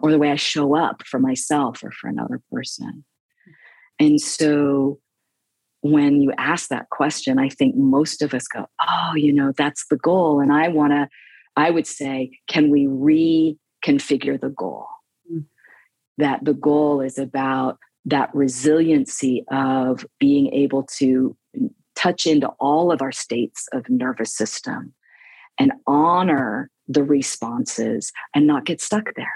or 0.00 0.10
the 0.10 0.18
way 0.18 0.30
i 0.30 0.36
show 0.36 0.76
up 0.76 1.02
for 1.06 1.18
myself 1.18 1.82
or 1.82 1.90
for 1.90 2.08
another 2.08 2.40
person 2.50 3.04
and 3.98 4.20
so 4.20 4.98
when 5.84 6.22
you 6.22 6.32
ask 6.38 6.70
that 6.70 6.88
question, 6.88 7.38
I 7.38 7.50
think 7.50 7.76
most 7.76 8.22
of 8.22 8.32
us 8.32 8.48
go, 8.48 8.64
oh, 8.80 9.12
you 9.16 9.30
know, 9.30 9.52
that's 9.54 9.86
the 9.88 9.98
goal. 9.98 10.40
And 10.40 10.50
I 10.50 10.68
want 10.68 10.92
to, 10.92 11.10
I 11.56 11.70
would 11.70 11.86
say, 11.86 12.30
can 12.48 12.70
we 12.70 12.86
reconfigure 12.86 14.40
the 14.40 14.48
goal? 14.48 14.86
Mm. 15.30 15.44
That 16.16 16.42
the 16.42 16.54
goal 16.54 17.02
is 17.02 17.18
about 17.18 17.76
that 18.06 18.34
resiliency 18.34 19.44
of 19.50 20.06
being 20.18 20.54
able 20.54 20.84
to 20.84 21.36
touch 21.94 22.26
into 22.26 22.48
all 22.60 22.90
of 22.90 23.02
our 23.02 23.12
states 23.12 23.68
of 23.74 23.88
nervous 23.90 24.34
system 24.34 24.94
and 25.58 25.72
honor 25.86 26.70
the 26.88 27.02
responses 27.02 28.12
and 28.34 28.46
not 28.46 28.64
get 28.64 28.80
stuck 28.80 29.14
there 29.16 29.32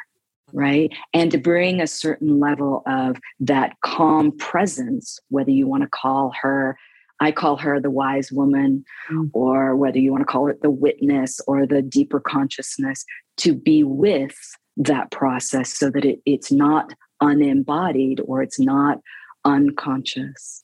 right? 0.53 0.93
And 1.13 1.31
to 1.31 1.39
bring 1.39 1.81
a 1.81 1.87
certain 1.87 2.41
level 2.41 2.83
of 2.87 3.17
that 3.41 3.75
calm 3.85 4.37
presence, 4.37 5.19
whether 5.29 5.51
you 5.51 5.67
want 5.67 5.83
to 5.83 5.89
call 5.89 6.33
her, 6.41 6.77
I 7.21 7.33
call 7.33 7.57
her 7.57 7.81
the 7.81 7.91
wise 7.91 8.31
woman, 8.31 8.85
mm. 9.11 9.31
or 9.33 9.77
whether 9.77 9.99
you 9.99 10.13
want 10.13 10.23
to 10.23 10.33
call 10.33 10.49
it 10.49 10.63
the 10.63 10.71
witness 10.71 11.41
or 11.47 11.67
the 11.67 11.83
deeper 11.83 12.21
consciousness, 12.21 13.05
to 13.39 13.55
be 13.55 13.83
with 13.83 14.37
that 14.77 15.11
process 15.11 15.77
so 15.77 15.91
that 15.91 16.05
it, 16.05 16.21
it's 16.25 16.53
not 16.53 16.93
unembodied 17.21 18.21
or 18.25 18.43
it's 18.43 18.61
not 18.61 18.99
unconscious. 19.45 20.63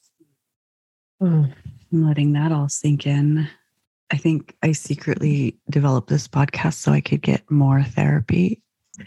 Oh, 1.21 1.47
letting 1.91 2.33
that 2.35 2.53
all 2.53 2.69
sink 2.69 3.07
in. 3.07 3.49
I 4.11 4.17
think 4.17 4.55
I 4.63 4.73
secretly 4.73 5.59
developed 5.71 6.09
this 6.09 6.29
podcast 6.29 6.75
so 6.75 6.93
I 6.93 7.01
could 7.01 7.23
get 7.23 7.51
more 7.51 7.83
therapy. 7.83 8.63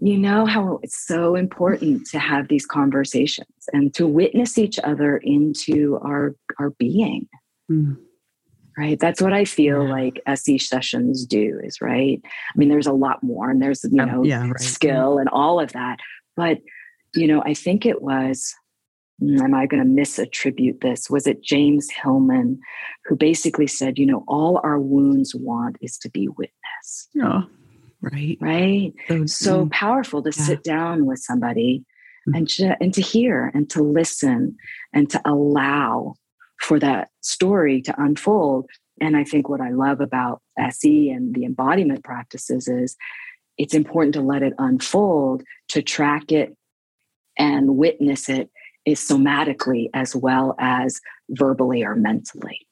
you 0.00 0.16
know 0.16 0.46
how 0.46 0.80
it's 0.82 1.06
so 1.06 1.34
important 1.34 2.06
to 2.06 2.18
have 2.18 2.48
these 2.48 2.66
conversations 2.66 3.68
and 3.72 3.94
to 3.94 4.06
witness 4.06 4.56
each 4.58 4.78
other 4.80 5.18
into 5.18 5.98
our 6.02 6.34
our 6.58 6.70
being 6.70 7.28
mm. 7.70 7.96
right 8.78 8.98
that's 8.98 9.20
what 9.20 9.32
i 9.32 9.44
feel 9.44 9.84
yeah. 9.84 9.92
like 9.92 10.22
se 10.34 10.58
sessions 10.58 11.26
do 11.26 11.60
is 11.62 11.80
right 11.80 12.20
i 12.24 12.58
mean 12.58 12.68
there's 12.68 12.86
a 12.86 12.92
lot 12.92 13.22
more 13.22 13.50
and 13.50 13.62
there's 13.62 13.84
you 13.84 14.04
know 14.04 14.22
yeah, 14.22 14.46
right. 14.46 14.60
skill 14.60 15.18
and 15.18 15.28
all 15.28 15.60
of 15.60 15.72
that 15.72 15.98
but 16.36 16.58
you 17.14 17.26
know 17.26 17.42
i 17.44 17.52
think 17.52 17.84
it 17.84 18.00
was 18.00 18.54
am 19.22 19.54
i 19.54 19.66
going 19.66 19.82
to 19.82 20.02
misattribute 20.02 20.80
this 20.80 21.10
was 21.10 21.26
it 21.26 21.42
james 21.42 21.88
hillman 21.90 22.58
who 23.04 23.16
basically 23.16 23.66
said 23.66 23.98
you 23.98 24.06
know 24.06 24.24
all 24.26 24.60
our 24.64 24.78
wounds 24.78 25.34
want 25.34 25.76
is 25.80 25.98
to 25.98 26.10
be 26.10 26.28
witnessed 26.28 27.10
yeah 27.14 27.42
Right. 28.02 28.38
Right. 28.40 28.94
So, 29.08 29.26
so 29.26 29.66
mm, 29.66 29.70
powerful 29.70 30.22
to 30.22 30.30
yeah. 30.34 30.44
sit 30.44 30.64
down 30.64 31.06
with 31.06 31.18
somebody 31.18 31.84
mm-hmm. 32.26 32.34
and, 32.34 32.48
to, 32.48 32.76
and 32.80 32.94
to 32.94 33.02
hear 33.02 33.50
and 33.54 33.68
to 33.70 33.82
listen 33.82 34.56
and 34.92 35.10
to 35.10 35.20
allow 35.24 36.14
for 36.60 36.78
that 36.78 37.08
story 37.20 37.82
to 37.82 38.02
unfold. 38.02 38.66
And 39.00 39.16
I 39.16 39.24
think 39.24 39.48
what 39.48 39.60
I 39.60 39.70
love 39.70 40.00
about 40.00 40.40
SE 40.58 41.10
and 41.10 41.34
the 41.34 41.44
embodiment 41.44 42.04
practices 42.04 42.68
is 42.68 42.96
it's 43.58 43.74
important 43.74 44.14
to 44.14 44.22
let 44.22 44.42
it 44.42 44.54
unfold, 44.58 45.42
to 45.68 45.82
track 45.82 46.32
it 46.32 46.56
and 47.38 47.76
witness 47.76 48.28
it 48.28 48.50
is 48.84 49.00
somatically 49.00 49.88
as 49.94 50.16
well 50.16 50.54
as 50.58 51.00
verbally 51.30 51.84
or 51.84 51.94
mentally. 51.94 52.66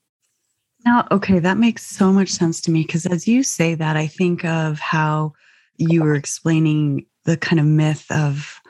Now, 0.84 1.06
okay, 1.10 1.38
that 1.38 1.58
makes 1.58 1.84
so 1.84 2.12
much 2.12 2.30
sense 2.30 2.60
to 2.62 2.70
me 2.70 2.82
because 2.82 3.06
as 3.06 3.26
you 3.26 3.42
say 3.42 3.74
that, 3.74 3.96
I 3.96 4.06
think 4.06 4.44
of 4.44 4.78
how 4.78 5.32
you 5.76 6.02
were 6.02 6.14
explaining 6.14 7.06
the 7.24 7.36
kind 7.36 7.60
of 7.60 7.66
myth 7.66 8.06
of 8.10 8.60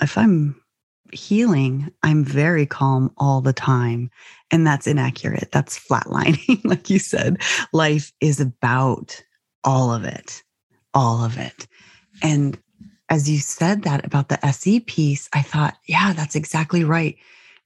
if 0.00 0.16
I'm 0.16 0.60
healing, 1.12 1.90
I'm 2.02 2.24
very 2.24 2.66
calm 2.66 3.12
all 3.16 3.40
the 3.40 3.52
time. 3.52 4.10
And 4.50 4.66
that's 4.66 4.86
inaccurate. 4.86 5.50
That's 5.52 5.78
flatlining. 5.78 6.60
like 6.64 6.90
you 6.90 6.98
said, 6.98 7.38
life 7.72 8.12
is 8.20 8.40
about 8.40 9.22
all 9.64 9.92
of 9.92 10.04
it, 10.04 10.42
all 10.94 11.24
of 11.24 11.38
it. 11.38 11.66
And 12.22 12.58
as 13.10 13.28
you 13.28 13.38
said 13.38 13.82
that 13.82 14.04
about 14.04 14.28
the 14.28 14.44
SE 14.46 14.80
piece, 14.80 15.28
I 15.32 15.42
thought, 15.42 15.76
yeah, 15.86 16.12
that's 16.12 16.34
exactly 16.34 16.84
right 16.84 17.16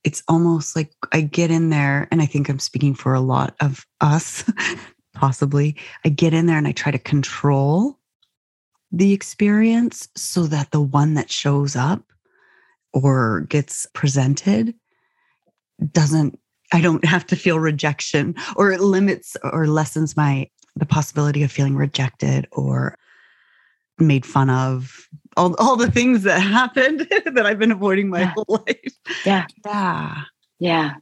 it's 0.04 0.22
almost 0.28 0.74
like 0.74 0.92
I 1.12 1.20
get 1.20 1.50
in 1.50 1.70
there, 1.70 2.08
and 2.10 2.20
I 2.20 2.26
think 2.26 2.48
I'm 2.48 2.58
speaking 2.58 2.94
for 2.94 3.14
a 3.14 3.20
lot 3.20 3.54
of 3.60 3.86
us, 4.00 4.44
possibly. 5.14 5.76
I 6.04 6.08
get 6.08 6.34
in 6.34 6.46
there 6.46 6.58
and 6.58 6.66
I 6.66 6.72
try 6.72 6.90
to 6.90 6.98
control 6.98 7.98
the 8.90 9.12
experience 9.12 10.08
so 10.16 10.46
that 10.46 10.70
the 10.70 10.80
one 10.80 11.14
that 11.14 11.30
shows 11.30 11.76
up 11.76 12.02
or 12.92 13.42
gets 13.42 13.86
presented 13.94 14.74
doesn't 15.92 16.38
I 16.74 16.80
don't 16.80 17.04
have 17.04 17.26
to 17.26 17.36
feel 17.36 17.58
rejection 17.58 18.34
or 18.56 18.70
it 18.70 18.80
limits 18.80 19.36
or 19.42 19.66
lessens 19.66 20.16
my 20.16 20.48
the 20.76 20.86
possibility 20.86 21.42
of 21.42 21.50
feeling 21.50 21.74
rejected 21.74 22.48
or 22.52 22.98
made 23.98 24.26
fun 24.26 24.50
of 24.50 25.08
all, 25.36 25.54
all 25.58 25.76
the 25.76 25.90
things 25.90 26.22
that 26.22 26.40
happened 26.40 27.00
that 27.34 27.46
I've 27.46 27.58
been 27.58 27.72
avoiding 27.72 28.08
my 28.08 28.20
Yeah. 28.20 28.32
whole 28.36 28.46
life. 28.66 28.94
Yeah. 29.24 29.46
Yeah. 29.64 30.22
Yeah. 30.58 30.94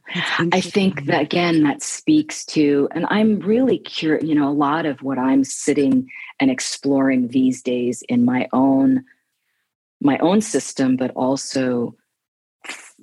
I 0.51 0.59
think 0.59 1.05
that 1.05 1.21
again, 1.21 1.61
that 1.63 1.83
speaks 1.83 2.43
to, 2.47 2.87
and 2.93 3.05
I'm 3.11 3.39
really 3.39 3.77
curious, 3.77 4.23
you 4.27 4.33
know, 4.33 4.49
a 4.49 4.51
lot 4.53 4.87
of 4.87 5.01
what 5.03 5.19
I'm 5.19 5.43
sitting 5.43 6.09
and 6.39 6.49
exploring 6.49 7.27
these 7.27 7.61
days 7.61 8.01
in 8.09 8.25
my 8.25 8.47
own 8.53 9.03
my 10.03 10.17
own 10.17 10.41
system, 10.41 10.97
but 10.97 11.11
also 11.11 11.95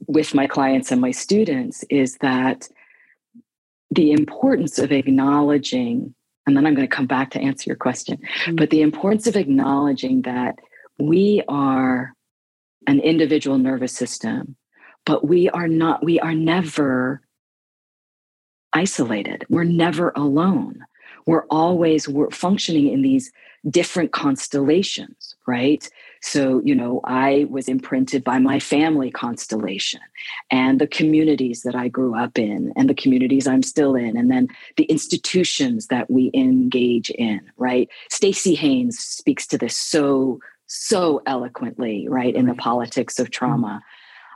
with 0.09 0.35
my 0.35 0.49
clients 0.49 0.91
and 0.91 1.01
my 1.01 1.13
students 1.13 1.85
is 1.91 2.17
that 2.19 2.69
the 3.93 4.11
importance 4.11 4.81
of 4.81 4.91
acknowledging, 4.91 6.13
and 6.45 6.57
then 6.57 6.67
I'm 6.67 6.75
going 6.75 6.89
to 6.89 6.97
come 6.97 7.07
back 7.07 7.31
to 7.31 7.41
answer 7.41 7.71
your 7.71 7.77
question, 7.77 8.19
Mm. 8.47 8.57
but 8.57 8.71
the 8.71 8.83
importance 8.83 9.29
of 9.29 9.37
acknowledging 9.37 10.23
that 10.23 10.59
we 10.99 11.43
are 11.49 12.15
an 12.87 13.01
individual 13.01 13.59
nervous 13.59 13.93
system, 13.93 14.57
but 15.05 15.27
we 15.27 15.49
are 15.51 15.69
not, 15.69 16.05
we 16.05 16.19
are 16.21 16.35
never 16.35 17.23
isolated. 18.73 19.45
We're 19.49 19.65
never 19.65 20.13
alone. 20.15 20.85
We're 21.27 21.47
always 21.51 22.09
we're 22.09 22.31
functioning 22.31 22.89
in 22.91 23.03
these 23.03 23.31
different 23.69 24.13
constellations, 24.13 25.35
right? 25.47 25.89
So, 26.23 26.63
you 26.65 26.75
know, 26.75 27.01
I 27.05 27.47
was 27.51 27.69
imprinted 27.69 28.25
by 28.25 28.39
my 28.39 28.59
family 28.59 29.11
constellation 29.11 30.01
and 30.51 30.81
the 30.81 30.87
communities 30.87 31.63
that 31.63 31.75
I 31.75 31.89
grew 31.89 32.17
up 32.17 32.39
in 32.39 32.73
and 32.77 32.89
the 32.89 32.95
communities 32.95 33.47
I'm 33.47 33.63
still 33.63 33.95
in, 33.95 34.17
and 34.17 34.31
then 34.31 34.49
the 34.77 34.85
institutions 34.85 35.89
that 35.89 36.11
we 36.11 36.31
engage 36.35 37.11
in, 37.11 37.41
right? 37.57 37.89
Staci 38.11 38.57
Haines 38.57 38.99
speaks 38.99 39.47
to 39.49 39.59
this 39.59 39.77
so, 39.77 40.41
so 40.69 41.23
eloquently, 41.27 42.07
right, 42.09 42.35
in 42.35 42.47
the 42.47 42.55
politics 42.55 43.19
of 43.19 43.27
hmm. 43.27 43.33
trauma 43.33 43.83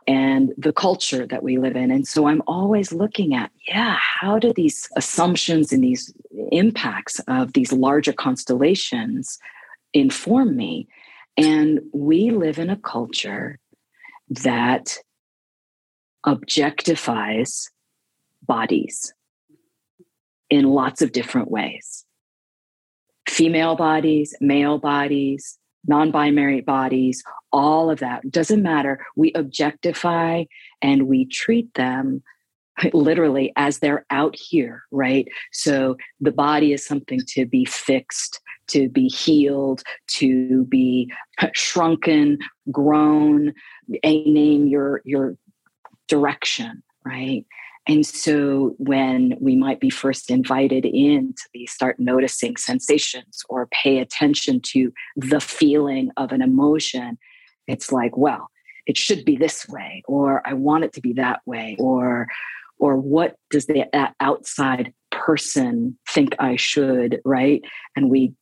and 0.09 0.53
the 0.59 0.73
culture 0.73 1.27
that 1.27 1.45
we 1.45 1.59
live 1.59 1.77
in. 1.77 1.93
And 1.93 2.09
so 2.09 2.27
I'm 2.27 2.43
always 2.49 2.93
looking 2.93 3.35
at, 3.35 3.53
yeah, 3.69 3.97
how 3.97 4.37
do 4.39 4.53
these 4.53 4.89
assumptions 4.97 5.73
and 5.73 5.85
these 5.85 6.13
impacts 6.51 7.21
of 7.29 7.53
these 7.53 7.73
larger 7.73 8.13
constellations 8.13 9.39
inform 9.93 10.57
me? 10.57 10.89
And 11.37 11.81
we 11.95 12.31
live 12.31 12.59
in 12.59 12.69
a 12.69 12.77
culture 12.77 13.61
that 14.29 14.99
objectifies 16.27 17.71
bodies 18.43 19.15
in 20.51 20.65
lots 20.65 21.01
of 21.01 21.13
different 21.13 21.51
ways 21.51 22.05
female 23.29 23.77
bodies, 23.77 24.35
male 24.41 24.79
bodies, 24.79 25.59
non 25.87 26.11
binary 26.11 26.61
bodies, 26.61 27.23
all 27.53 27.91
of 27.91 28.01
that 28.01 28.31
doesn't 28.31 28.63
matter. 28.63 29.05
We 29.17 29.33
objectify 29.35 30.45
and 30.81 31.09
we 31.09 31.27
treat 31.27 31.73
them 31.75 32.23
literally 32.93 33.53
as 33.57 33.79
they're 33.79 34.07
out 34.11 34.37
here, 34.37 34.85
right? 34.91 35.29
So 35.53 35.97
the 36.21 36.33
body 36.33 36.73
is 36.73 36.85
something 36.85 37.21
to 37.29 37.47
be 37.47 37.65
fixed, 37.65 38.41
to 38.69 38.89
be 38.89 39.09
healed, 39.09 39.83
to 40.09 40.65
be 40.65 41.13
shrunken, 41.53 42.39
grown, 42.71 43.53
a 44.03 44.25
name 44.25 44.67
your 44.67 45.03
your 45.05 45.37
direction, 46.09 46.83
right? 47.05 47.45
And 47.89 48.07
so 48.07 48.75
when 48.79 49.37
we 49.41 49.57
might 49.57 49.81
be 49.81 49.91
first 49.91 50.31
invited 50.31 50.85
in 50.85 51.35
to 51.35 51.49
be 51.53 51.67
start 51.67 51.99
noticing 51.99 52.57
sensations 52.57 53.43
or 53.49 53.69
pay 53.73 53.99
attention 53.99 54.61
to 54.67 54.93
the 55.17 55.41
feeling 55.41 56.11
of 56.17 56.31
an 56.31 56.43
emotion, 56.43 57.19
it's 57.67 57.91
like, 57.91 58.17
well, 58.17 58.51
it 58.87 58.97
should 58.97 59.25
be 59.25 59.37
this 59.37 59.69
way, 59.69 60.03
or 60.07 60.43
I 60.47 60.55
want 60.55 60.85
it 60.85 60.93
to 60.95 61.01
be 61.01 61.13
that 61.15 61.41
way, 61.47 61.77
or 61.79 62.29
or 62.79 62.97
what 62.97 63.37
does 63.51 63.67
the, 63.67 63.85
outside 64.19 64.93
person 65.13 65.97
think 66.09 66.35
I 66.41 66.57
should, 66.57 67.21
right? 67.25 67.63
And 67.95 68.11
we 68.11 68.35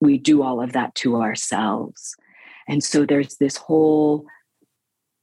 we 0.00 0.18
do 0.18 0.42
all 0.42 0.62
of 0.62 0.72
that 0.72 0.94
to 0.96 1.16
ourselves. 1.16 2.14
And 2.68 2.84
so 2.84 3.04
there's 3.04 3.36
this 3.38 3.56
whole 3.56 4.24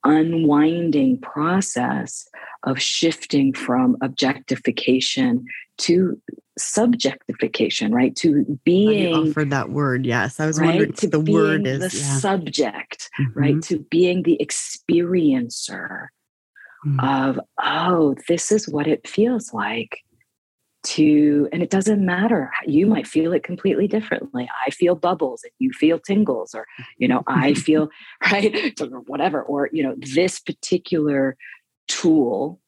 unwinding 0.03 1.19
process 1.21 2.27
of 2.65 2.82
shifting 2.82 3.54
from 3.54 3.97
objectification 4.01 5.45
to 5.78 6.19
subjectification, 6.60 7.91
right? 7.91 8.15
To 8.17 8.60
being 8.63 9.13
offered 9.30 9.49
that 9.49 9.69
word. 9.69 10.06
Yes. 10.06 10.39
I 10.39 10.45
was 10.47 10.60
right 10.60 10.67
wondering 10.67 10.93
to 10.93 11.08
the 11.08 11.19
word 11.19 11.67
is. 11.67 11.80
the 11.80 11.97
yeah. 11.97 12.17
subject, 12.17 13.10
right? 13.34 13.56
Mhm. 13.56 13.67
To 13.67 13.80
being 13.89 14.23
the 14.23 14.39
experiencer 14.41 16.08
Mm. 16.86 17.04
of 17.04 17.39
oh, 17.63 18.15
this 18.28 18.51
is 18.51 18.69
what 18.69 18.86
it 18.88 19.08
feels 19.08 19.51
like 19.54 20.04
to, 20.84 21.49
and 21.51 21.63
it 21.63 21.71
doesn't 21.71 22.06
matter. 22.06 22.51
You 22.67 22.86
might 22.86 23.08
feel 23.08 23.34
it 23.34 23.41
completely 23.41 23.88
differently. 23.88 24.47
I 24.65 24.69
feel 24.69 24.93
bubbles 24.93 25.43
and 25.43 25.51
you 25.58 25.71
feel 25.73 25.97
tingles, 25.97 26.54
or 26.54 26.67
you 26.99 27.08
know, 27.08 27.23
I 27.25 27.54
feel 27.67 27.89
right, 28.32 28.80
or 28.80 28.99
whatever, 29.08 29.41
or 29.41 29.69
you 29.73 29.82
know, 29.82 29.95
this 29.97 30.39
particular 30.39 31.36
tool 31.87 32.59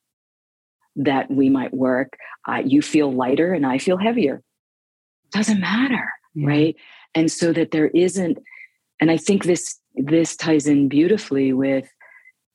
that 0.96 1.30
we 1.30 1.50
might 1.50 1.74
work, 1.74 2.18
uh, 2.48 2.62
you 2.66 2.82
feel 2.82 3.12
lighter 3.12 3.54
and 3.54 3.66
I 3.66 3.78
feel 3.78 3.98
heavier. 3.98 4.42
Doesn't 5.32 5.60
matter 5.60 6.10
Yeah. 6.34 6.48
right 6.48 6.76
and 7.16 7.30
so 7.32 7.52
that 7.54 7.72
there 7.72 7.88
isn't 7.88 8.38
and 9.02 9.12
i 9.12 9.18
think 9.18 9.44
this 9.44 9.78
this 9.96 10.36
ties 10.38 10.68
in 10.68 10.88
beautifully 10.88 11.52
with 11.52 11.88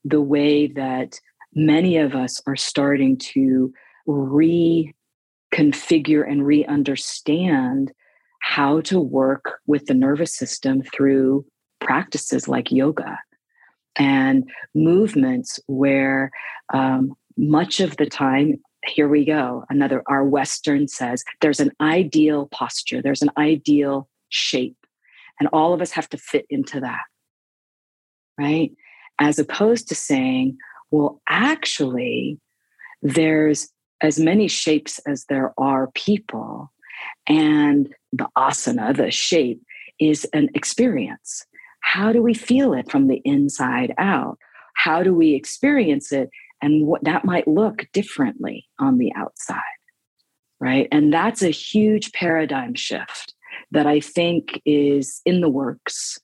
the 0.05 0.21
way 0.23 0.69
that 0.69 1.21
many 1.55 1.97
of 1.99 2.15
us 2.15 2.41
are 2.47 2.57
starting 2.57 3.17
to 3.19 3.73
reconfigure 4.09 4.93
and 6.31 6.47
re-understand 6.47 7.93
how 8.41 8.81
to 8.83 8.99
work 9.01 9.61
with 9.67 9.85
the 9.87 9.95
nervous 9.95 10.35
system 10.37 10.83
through 10.83 11.45
practices 11.81 12.49
like 12.49 12.73
yoga 12.73 13.19
and 13.97 14.49
movements 14.75 15.61
where 15.67 16.31
um, 16.73 17.15
much 17.37 17.81
of 17.81 17.97
the 17.97 18.07
time 18.07 18.61
here 18.87 19.09
we 19.09 19.25
go 19.25 19.65
another 19.71 20.03
our 20.09 20.25
western 20.25 20.89
says 20.89 21.23
there's 21.41 21.61
an 21.61 21.71
ideal 21.81 22.49
posture 22.51 23.01
there's 23.01 23.23
an 23.23 23.31
ideal 23.39 24.09
shape 24.29 24.77
and 25.39 25.49
all 25.53 25.73
of 25.73 25.81
us 25.81 25.93
have 25.93 26.09
to 26.09 26.19
fit 26.19 26.45
into 26.51 26.81
that 26.81 27.03
right? 28.39 28.73
As 29.21 29.39
opposed 29.39 29.89
to 29.89 29.95
saying 29.95 30.57
well 30.91 31.21
actually 31.29 32.39
there's 33.03 33.69
as 34.01 34.19
many 34.19 34.49
shapes 34.49 34.99
as 35.07 35.25
there 35.29 35.53
are 35.59 35.91
people 35.93 36.73
and 37.29 37.95
the 38.13 38.29
asana 38.37 38.97
the 38.97 39.11
shape 39.11 39.63
is 39.99 40.25
an 40.33 40.49
experience 40.55 41.47
how 41.83 42.13
do 42.13 42.23
we 42.23 42.35
feel 42.35 42.73
it 42.73 42.91
from 42.91 43.09
the 43.09 43.21
inside 43.25 43.93
out? 43.99 44.39
How 44.75 45.03
do 45.03 45.15
we 45.15 45.35
experience 45.35 46.13
it 46.13 46.31
and 46.63 46.87
what 46.87 47.05
that 47.05 47.25
might 47.25 47.47
look 47.47 47.87
differently 47.93 48.67
on 48.79 48.99
the 48.99 49.13
outside 49.15 49.61
right? 50.63 50.87
And 50.93 51.13
that's 51.13 51.43
a 51.43 51.51
huge 51.51 52.13
paradigm 52.13 52.75
shift 52.75 53.35
that 53.73 53.87
i 53.87 54.01
think 54.01 54.63
is 54.65 55.21
in 55.27 55.41
the 55.43 55.49
works. 55.49 56.19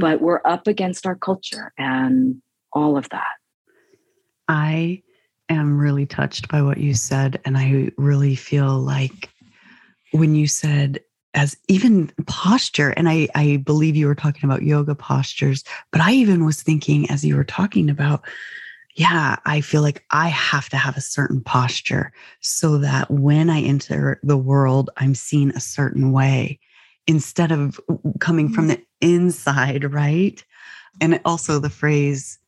But 0.00 0.22
we're 0.22 0.40
up 0.44 0.66
against 0.66 1.04
our 1.04 1.16
culture 1.16 1.72
and 1.76 2.40
all 2.72 2.96
of 2.96 3.08
that. 3.10 3.34
I 4.48 5.02
am 5.48 5.78
really 5.78 6.06
touched 6.06 6.48
by 6.48 6.62
what 6.62 6.78
you 6.78 6.94
said. 6.94 7.40
And 7.44 7.58
I 7.58 7.90
really 7.98 8.36
feel 8.36 8.78
like 8.78 9.28
when 10.12 10.34
you 10.34 10.46
said, 10.46 11.00
as 11.34 11.56
even 11.68 12.12
posture, 12.26 12.90
and 12.90 13.08
I, 13.08 13.28
I 13.34 13.62
believe 13.64 13.96
you 13.96 14.06
were 14.06 14.14
talking 14.14 14.48
about 14.48 14.62
yoga 14.62 14.94
postures, 14.94 15.64
but 15.92 16.00
I 16.00 16.12
even 16.12 16.44
was 16.44 16.62
thinking 16.62 17.08
as 17.10 17.24
you 17.24 17.36
were 17.36 17.44
talking 17.44 17.88
about, 17.88 18.24
yeah, 18.96 19.36
I 19.44 19.60
feel 19.60 19.82
like 19.82 20.04
I 20.10 20.28
have 20.28 20.68
to 20.70 20.76
have 20.76 20.96
a 20.96 21.00
certain 21.00 21.40
posture 21.40 22.12
so 22.40 22.78
that 22.78 23.10
when 23.10 23.48
I 23.48 23.60
enter 23.60 24.18
the 24.22 24.36
world, 24.36 24.90
I'm 24.96 25.14
seen 25.14 25.50
a 25.50 25.60
certain 25.60 26.12
way 26.12 26.58
instead 27.06 27.52
of 27.52 27.80
coming 28.18 28.48
from 28.48 28.68
mm-hmm. 28.68 28.80
the 29.00 29.06
inside, 29.14 29.92
right? 29.92 30.44
And 31.00 31.20
also 31.24 31.58
the 31.58 31.70
phrase, 31.70 32.38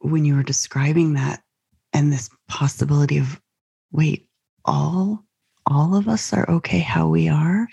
when 0.00 0.24
you 0.24 0.34
were 0.34 0.42
describing 0.42 1.14
that 1.14 1.42
and 1.92 2.12
this 2.12 2.28
possibility 2.48 3.18
of 3.18 3.40
wait 3.92 4.28
all 4.64 5.23
all 5.66 5.96
of 5.96 6.08
us 6.08 6.32
are 6.32 6.48
okay 6.50 6.80
how 6.80 7.08
we 7.08 7.28
are 7.28 7.68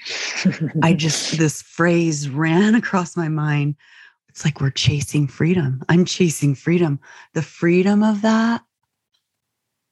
i 0.83 0.93
just 0.93 1.37
this 1.37 1.61
phrase 1.61 2.29
ran 2.29 2.75
across 2.81 3.17
my 3.17 3.27
mind 3.27 3.75
it's 4.29 4.45
like 4.45 4.61
we're 4.61 4.69
chasing 4.69 5.27
freedom 5.27 5.81
i'm 5.89 6.05
chasing 6.05 6.55
freedom 6.55 6.99
the 7.33 7.41
freedom 7.41 8.03
of 8.03 8.21
that 8.21 8.63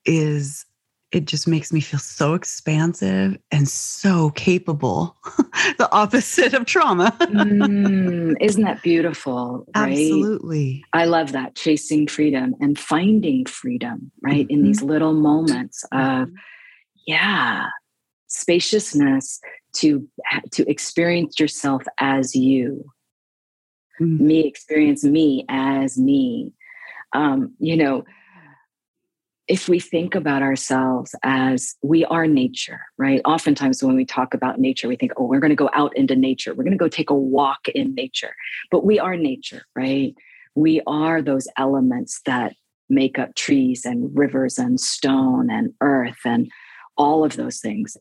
is 0.05 0.65
it 1.12 1.25
just 1.25 1.47
makes 1.47 1.73
me 1.73 1.79
feel 1.79 1.99
so 1.99 2.35
expansive 2.35 3.38
and 3.51 3.67
so 3.67 4.29
capable. 4.31 5.17
the 5.77 5.89
opposite 5.91 6.53
of 6.53 6.65
trauma. 6.65 7.15
mm, 7.19 8.35
isn't 8.39 8.63
that 8.63 8.83
beautiful? 8.83 9.65
Right? 9.75 9.91
Absolutely. 9.91 10.83
I 10.93 11.05
love 11.05 11.31
that 11.31 11.55
chasing 11.55 12.07
freedom 12.07 12.53
and 12.59 12.77
finding 12.77 13.45
freedom, 13.45 14.12
right? 14.21 14.45
Mm-hmm. 14.45 14.53
In 14.53 14.63
these 14.63 14.83
little 14.83 15.13
moments 15.13 15.83
of, 15.91 16.27
mm-hmm. 16.27 16.35
yeah, 17.07 17.65
spaciousness 18.30 19.39
to 19.74 20.08
to 20.52 20.70
experience 20.70 21.39
yourself 21.39 21.84
as 22.00 22.36
you. 22.36 22.86
Mm-hmm. 24.00 24.26
Me 24.26 24.39
experience 24.48 25.04
me 25.04 25.46
as 25.50 25.98
me. 25.98 26.54
Um, 27.13 27.54
you 27.60 27.76
know, 27.76 28.06
if 29.48 29.68
we 29.68 29.80
think 29.80 30.13
about 30.13 30.44
ourselves 30.44 31.15
as 31.24 31.76
we 31.82 32.06
are 32.06 32.28
nature, 32.28 32.82
right? 32.98 33.20
Oftentimes 33.26 33.84
when 33.84 33.96
we 33.96 34.06
talk 34.06 34.36
about 34.36 34.60
nature, 34.60 34.88
we 34.88 34.96
think, 34.96 35.12
oh, 35.18 35.26
we're 35.26 35.39
going 35.39 35.50
to 35.50 35.56
go 35.56 35.72
out 35.74 35.96
into 35.98 36.15
nature. 36.15 36.54
We're 36.54 36.63
going 36.63 36.78
to 36.78 36.78
go 36.78 36.88
take 36.88 37.10
a 37.10 37.15
walk 37.15 37.68
in 37.70 37.96
nature. 37.96 38.36
But 38.70 38.86
we 38.86 39.00
are 39.00 39.18
nature, 39.18 39.63
right? 39.76 40.13
We 40.54 40.82
are 40.86 41.22
those 41.22 41.48
elements 41.58 42.22
that 42.28 42.54
make 42.89 43.18
up 43.18 43.34
trees 43.36 43.86
and 43.86 44.15
rivers 44.18 44.60
and 44.60 44.80
stone 44.80 45.50
and 45.50 45.74
earth 45.82 46.20
and 46.26 46.50
all 46.96 47.26
of 47.26 47.36
those 47.36 47.60
things. 47.60 47.98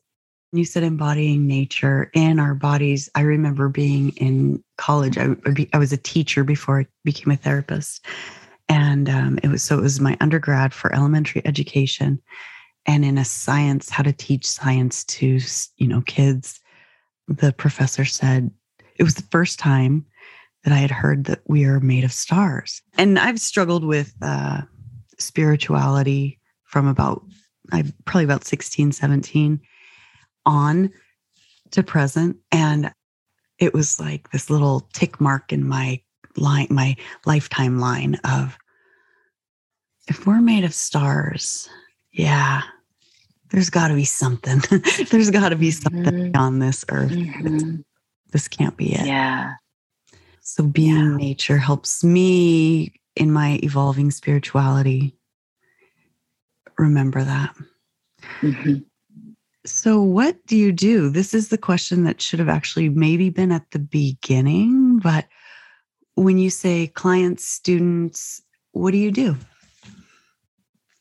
You 0.51 0.65
said 0.65 0.83
embodying 0.83 1.45
nature 1.45 2.09
in 2.13 2.39
our 2.39 2.55
bodies. 2.55 3.09
I 3.13 3.21
remember 3.21 3.69
being 3.69 4.09
in 4.17 4.63
college. 4.77 5.17
I, 5.17 5.35
I 5.73 5.77
was 5.77 5.93
a 5.93 5.97
teacher 5.97 6.43
before 6.43 6.79
I 6.79 6.87
became 7.03 7.31
a 7.31 7.37
therapist 7.37 8.05
and 8.69 9.09
um, 9.09 9.39
it 9.43 9.47
was 9.49 9.63
so 9.63 9.77
it 9.77 9.81
was 9.81 9.99
my 9.99 10.15
undergrad 10.21 10.73
for 10.73 10.93
elementary 10.95 11.41
education 11.45 12.21
and 12.85 13.03
in 13.03 13.17
a 13.17 13.25
science 13.25 13.89
how 13.89 14.03
to 14.03 14.13
teach 14.13 14.45
science 14.45 15.03
to 15.05 15.39
you 15.77 15.87
know 15.87 16.01
kids 16.01 16.61
the 17.27 17.51
professor 17.51 18.05
said 18.05 18.49
it 18.95 19.03
was 19.03 19.15
the 19.15 19.27
first 19.31 19.59
time 19.59 20.05
that 20.63 20.73
i 20.73 20.77
had 20.77 20.91
heard 20.91 21.25
that 21.25 21.41
we 21.47 21.65
are 21.65 21.79
made 21.79 22.03
of 22.03 22.13
stars 22.13 22.81
and 22.97 23.17
i've 23.19 23.39
struggled 23.39 23.83
with 23.83 24.13
uh, 24.21 24.61
spirituality 25.17 26.39
from 26.63 26.87
about 26.87 27.23
i 27.71 27.83
probably 28.05 28.23
about 28.23 28.45
16 28.45 28.91
17 28.91 29.59
on 30.49 30.91
to 31.71 31.83
present 31.83 32.35
and 32.51 32.91
it 33.59 33.73
was 33.73 33.99
like 33.99 34.31
this 34.31 34.49
little 34.49 34.81
tick 34.93 35.21
mark 35.21 35.53
in 35.53 35.67
my 35.67 36.01
line 36.37 36.67
my 36.69 36.95
lifetime 37.25 37.79
line 37.79 38.15
of 38.23 38.57
if 40.07 40.25
we're 40.25 40.41
made 40.41 40.63
of 40.63 40.73
stars 40.73 41.69
yeah 42.11 42.61
there's 43.51 43.69
got 43.69 43.89
to 43.89 43.95
be 43.95 44.05
something 44.05 44.61
there's 45.11 45.29
got 45.29 45.49
to 45.49 45.55
be 45.55 45.71
something 45.71 46.31
mm-hmm. 46.31 46.41
on 46.41 46.59
this 46.59 46.83
earth 46.89 47.11
mm-hmm. 47.11 47.81
this 48.31 48.47
can't 48.47 48.77
be 48.77 48.93
it 48.93 49.05
yeah 49.05 49.53
so 50.41 50.63
being 50.63 50.95
yeah. 50.95 51.17
nature 51.17 51.57
helps 51.57 52.03
me 52.03 52.91
in 53.15 53.31
my 53.31 53.59
evolving 53.61 54.09
spirituality 54.09 55.15
remember 56.77 57.23
that 57.23 57.55
mm-hmm. 58.41 58.77
So 59.65 60.01
what 60.01 60.37
do 60.47 60.55
you 60.55 60.71
do 60.71 61.09
this 61.09 61.33
is 61.33 61.49
the 61.49 61.57
question 61.57 62.03
that 62.03 62.21
should 62.21 62.39
have 62.39 62.49
actually 62.49 62.89
maybe 62.89 63.29
been 63.29 63.51
at 63.51 63.69
the 63.71 63.79
beginning 63.79 64.99
but 64.99 65.25
when 66.19 66.37
you 66.37 66.49
say 66.49 66.87
clients, 66.87 67.47
students, 67.47 68.41
what 68.73 68.91
do 68.91 68.97
you 68.97 69.11
do 69.11 69.37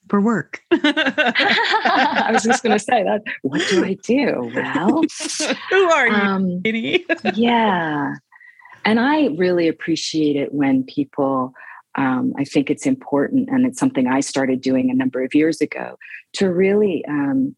for 0.08 0.20
work? 0.20 0.60
I 0.70 2.30
was 2.32 2.44
just 2.44 2.62
going 2.62 2.78
to 2.78 2.84
say 2.84 3.02
that. 3.02 3.22
What 3.42 3.62
do 3.68 3.84
I 3.84 3.94
do? 3.94 4.50
Well, 4.54 5.02
who 5.70 5.90
are 5.90 6.06
you, 6.06 6.14
um, 6.14 6.62
yeah. 7.34 8.14
And 8.84 9.00
I 9.00 9.28
really 9.36 9.68
appreciate 9.68 10.36
it 10.36 10.54
when 10.54 10.84
people, 10.84 11.52
um, 11.96 12.32
I 12.38 12.44
think 12.44 12.70
it's 12.70 12.86
important, 12.86 13.48
and 13.50 13.66
it's 13.66 13.78
something 13.78 14.06
I 14.06 14.20
started 14.20 14.60
doing 14.60 14.88
a 14.90 14.94
number 14.94 15.22
of 15.22 15.34
years 15.34 15.60
ago 15.60 15.98
to 16.34 16.50
really 16.50 17.04
um, 17.06 17.56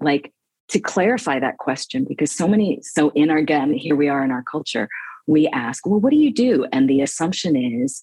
like 0.00 0.32
to 0.68 0.80
clarify 0.80 1.38
that 1.40 1.58
question 1.58 2.04
because 2.08 2.32
so 2.32 2.48
many, 2.48 2.80
so 2.82 3.10
in 3.10 3.30
our, 3.30 3.36
again, 3.36 3.72
here 3.72 3.96
we 3.96 4.08
are 4.08 4.24
in 4.24 4.30
our 4.30 4.42
culture, 4.42 4.88
we 5.26 5.46
ask, 5.48 5.86
well, 5.86 6.00
what 6.00 6.10
do 6.10 6.16
you 6.16 6.32
do? 6.32 6.66
And 6.72 6.88
the 6.88 7.00
assumption 7.00 7.56
is 7.56 8.02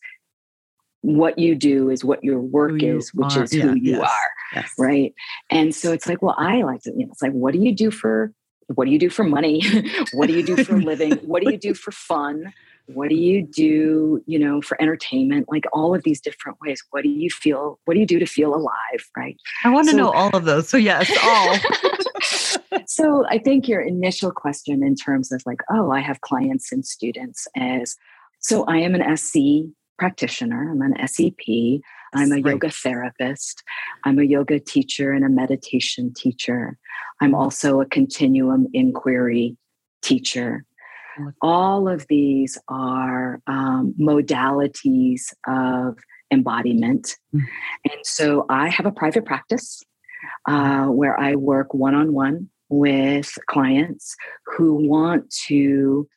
what 1.02 1.40
you 1.40 1.56
do 1.56 1.90
is 1.90 2.04
what 2.04 2.24
your 2.24 2.40
work 2.40 2.80
you 2.82 2.98
is, 2.98 3.14
which 3.14 3.36
are. 3.36 3.44
is 3.44 3.56
yeah, 3.56 3.64
who 3.64 3.76
you 3.76 3.92
yes, 3.94 4.02
are. 4.02 4.32
Yes. 4.56 4.72
Right. 4.78 5.14
And 5.50 5.74
so 5.74 5.92
it's 5.92 6.08
like, 6.08 6.22
well, 6.22 6.36
I 6.38 6.62
like 6.62 6.82
to, 6.84 6.92
you 6.92 7.06
know, 7.06 7.12
it's 7.12 7.22
like, 7.22 7.32
what 7.32 7.54
do 7.54 7.60
you 7.60 7.74
do 7.74 7.92
for 7.92 8.34
what 8.76 8.86
do 8.86 8.92
you 8.92 9.00
do 9.00 9.10
for 9.10 9.24
money? 9.24 9.62
what 10.14 10.28
do 10.28 10.34
you 10.34 10.44
do 10.44 10.64
for 10.64 10.78
living? 10.82 11.14
What 11.18 11.44
do 11.44 11.52
you 11.52 11.58
do 11.58 11.74
for 11.74 11.92
fun? 11.92 12.54
What 12.88 13.10
do 13.10 13.16
you 13.16 13.44
do, 13.44 14.22
you 14.26 14.40
know, 14.40 14.62
for 14.62 14.82
entertainment? 14.82 15.48
Like 15.50 15.66
all 15.72 15.96
of 15.96 16.04
these 16.04 16.20
different 16.20 16.58
ways. 16.62 16.84
What 16.92 17.04
do 17.04 17.10
you 17.10 17.30
feel? 17.30 17.80
What 17.86 17.94
do 17.94 18.00
you 18.00 18.06
do 18.06 18.20
to 18.20 18.26
feel 18.26 18.54
alive? 18.54 19.10
Right. 19.16 19.38
I 19.64 19.70
want 19.70 19.88
to 19.88 19.92
so, 19.92 19.98
know 19.98 20.12
all 20.12 20.30
of 20.34 20.46
those. 20.46 20.70
So 20.70 20.78
yes, 20.78 21.10
all. 21.24 21.58
so 22.86 23.26
I 23.28 23.38
think 23.38 23.68
your 23.68 23.82
initial 23.82 24.32
question 24.32 24.84
in 24.84 24.96
terms 24.96 25.32
of 25.32 25.42
like, 25.46 25.62
oh, 25.70 25.92
I 25.92 26.00
have 26.00 26.22
clients 26.22 26.72
and 26.72 26.86
students 26.86 27.48
as 27.56 27.96
so 28.40 28.66
I 28.66 28.78
am 28.78 28.96
an 28.96 29.04
SE 29.04 29.70
practitioner, 30.00 30.72
I'm 30.72 30.82
an 30.82 31.08
SEP, 31.08 31.82
I'm 32.14 32.32
a 32.32 32.36
right. 32.36 32.46
yoga 32.46 32.72
therapist, 32.72 33.62
I'm 34.04 34.18
a 34.18 34.24
yoga 34.24 34.60
teacher 34.60 35.12
and 35.12 35.24
a 35.24 35.30
meditation 35.30 36.12
teacher. 36.14 36.78
I'm 37.22 37.36
also 37.36 37.82
a 37.82 37.86
continuum 37.86 38.68
inquiry 38.74 39.58
teacher. 40.02 40.66
All 41.44 41.88
of 41.88 42.08
these 42.10 42.58
are 42.68 43.42
um, 43.46 43.94
modalities 44.00 45.34
of 45.48 46.00
embodiment. 46.32 47.16
Mm. 47.36 47.42
And 47.86 48.00
so 48.04 48.48
I 48.50 48.70
have 48.70 48.88
a 48.88 48.92
private 48.92 49.26
practice 49.26 49.84
uh, 50.48 50.86
where 50.86 51.20
I 51.20 51.36
work 51.36 51.76
one 51.76 51.94
on 51.94 52.14
one 52.14 52.50
with 52.72 53.38
clients 53.48 54.16
who 54.46 54.74
want 54.74 55.30
to 55.48 56.08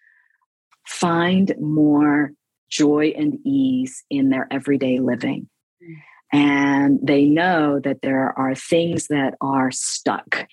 find 0.87 1.55
more 1.61 2.33
joy 2.71 3.13
and 3.17 3.39
ease 3.45 4.05
in 4.09 4.31
their 4.31 4.47
everyday 4.51 4.99
living. 5.01 5.49
Mm. 5.83 5.97
And 6.33 6.99
they 7.03 7.25
know 7.27 7.81
that 7.81 8.03
there 8.03 8.37
are 8.39 8.55
things 8.55 9.09
that 9.09 9.35
are 9.41 9.71
stuck 9.71 10.47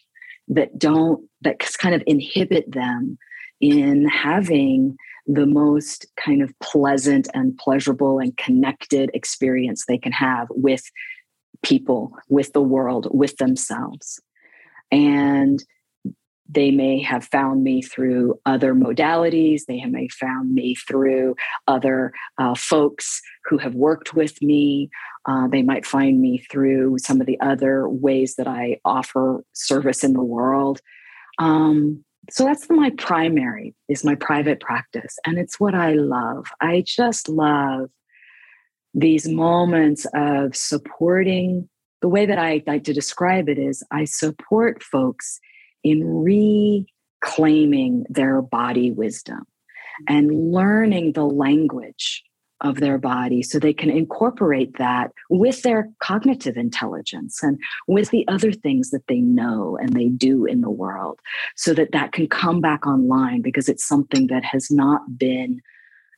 that 0.47 0.77
don't, 0.77 1.27
that 1.41 1.59
kind 1.79 1.95
of 1.95 2.03
inhibit 2.05 2.71
them 2.71 3.17
in 3.59 4.07
having 4.07 4.97
the 5.27 5.45
most 5.45 6.07
kind 6.17 6.41
of 6.41 6.53
pleasant 6.59 7.27
and 7.33 7.57
pleasurable 7.57 8.19
and 8.19 8.35
connected 8.37 9.11
experience 9.13 9.85
they 9.85 9.97
can 9.97 10.11
have 10.11 10.47
with 10.49 10.83
people, 11.63 12.11
with 12.27 12.53
the 12.53 12.61
world, 12.61 13.07
with 13.11 13.37
themselves. 13.37 14.19
And 14.91 15.63
they 16.51 16.69
may 16.69 17.01
have 17.01 17.23
found 17.25 17.63
me 17.63 17.81
through 17.81 18.39
other 18.45 18.75
modalities. 18.75 19.61
They 19.67 19.83
may 19.85 20.03
have 20.03 20.11
found 20.11 20.53
me 20.53 20.75
through 20.75 21.35
other 21.67 22.11
uh, 22.37 22.55
folks 22.55 23.21
who 23.45 23.57
have 23.57 23.73
worked 23.73 24.13
with 24.13 24.41
me. 24.41 24.89
Uh, 25.25 25.47
they 25.47 25.63
might 25.63 25.85
find 25.85 26.19
me 26.19 26.39
through 26.51 26.97
some 26.99 27.21
of 27.21 27.27
the 27.27 27.39
other 27.39 27.87
ways 27.87 28.35
that 28.35 28.47
I 28.47 28.79
offer 28.83 29.43
service 29.53 30.03
in 30.03 30.13
the 30.13 30.23
world. 30.23 30.81
Um, 31.39 32.03
so 32.29 32.43
that's 32.43 32.69
my 32.69 32.91
primary 32.97 33.73
is 33.87 34.03
my 34.03 34.15
private 34.15 34.59
practice 34.59 35.17
and 35.25 35.39
it's 35.39 35.59
what 35.59 35.73
i 35.73 35.93
love 35.93 36.45
i 36.61 36.83
just 36.85 37.27
love 37.27 37.89
these 38.93 39.27
moments 39.27 40.05
of 40.13 40.55
supporting 40.55 41.67
the 42.01 42.07
way 42.07 42.27
that 42.27 42.37
i 42.37 42.61
like 42.67 42.83
to 42.83 42.93
describe 42.93 43.49
it 43.49 43.57
is 43.57 43.83
i 43.91 44.05
support 44.05 44.83
folks 44.83 45.39
in 45.83 46.03
reclaiming 47.21 48.05
their 48.09 48.41
body 48.41 48.91
wisdom 48.91 49.45
and 50.07 50.51
learning 50.51 51.13
the 51.13 51.25
language 51.25 52.23
of 52.61 52.79
their 52.79 52.97
body 52.97 53.41
so 53.41 53.57
they 53.57 53.73
can 53.73 53.89
incorporate 53.89 54.77
that 54.77 55.11
with 55.29 55.63
their 55.63 55.89
cognitive 55.99 56.57
intelligence 56.57 57.41
and 57.41 57.59
with 57.87 58.09
the 58.11 58.27
other 58.27 58.51
things 58.51 58.91
that 58.91 59.05
they 59.07 59.19
know 59.19 59.77
and 59.81 59.93
they 59.93 60.07
do 60.09 60.45
in 60.45 60.61
the 60.61 60.69
world 60.69 61.19
so 61.55 61.73
that 61.73 61.91
that 61.91 62.11
can 62.11 62.27
come 62.27 62.61
back 62.61 62.85
online 62.85 63.41
because 63.41 63.67
it's 63.67 63.85
something 63.85 64.27
that 64.27 64.43
has 64.43 64.69
not 64.69 65.17
been 65.17 65.59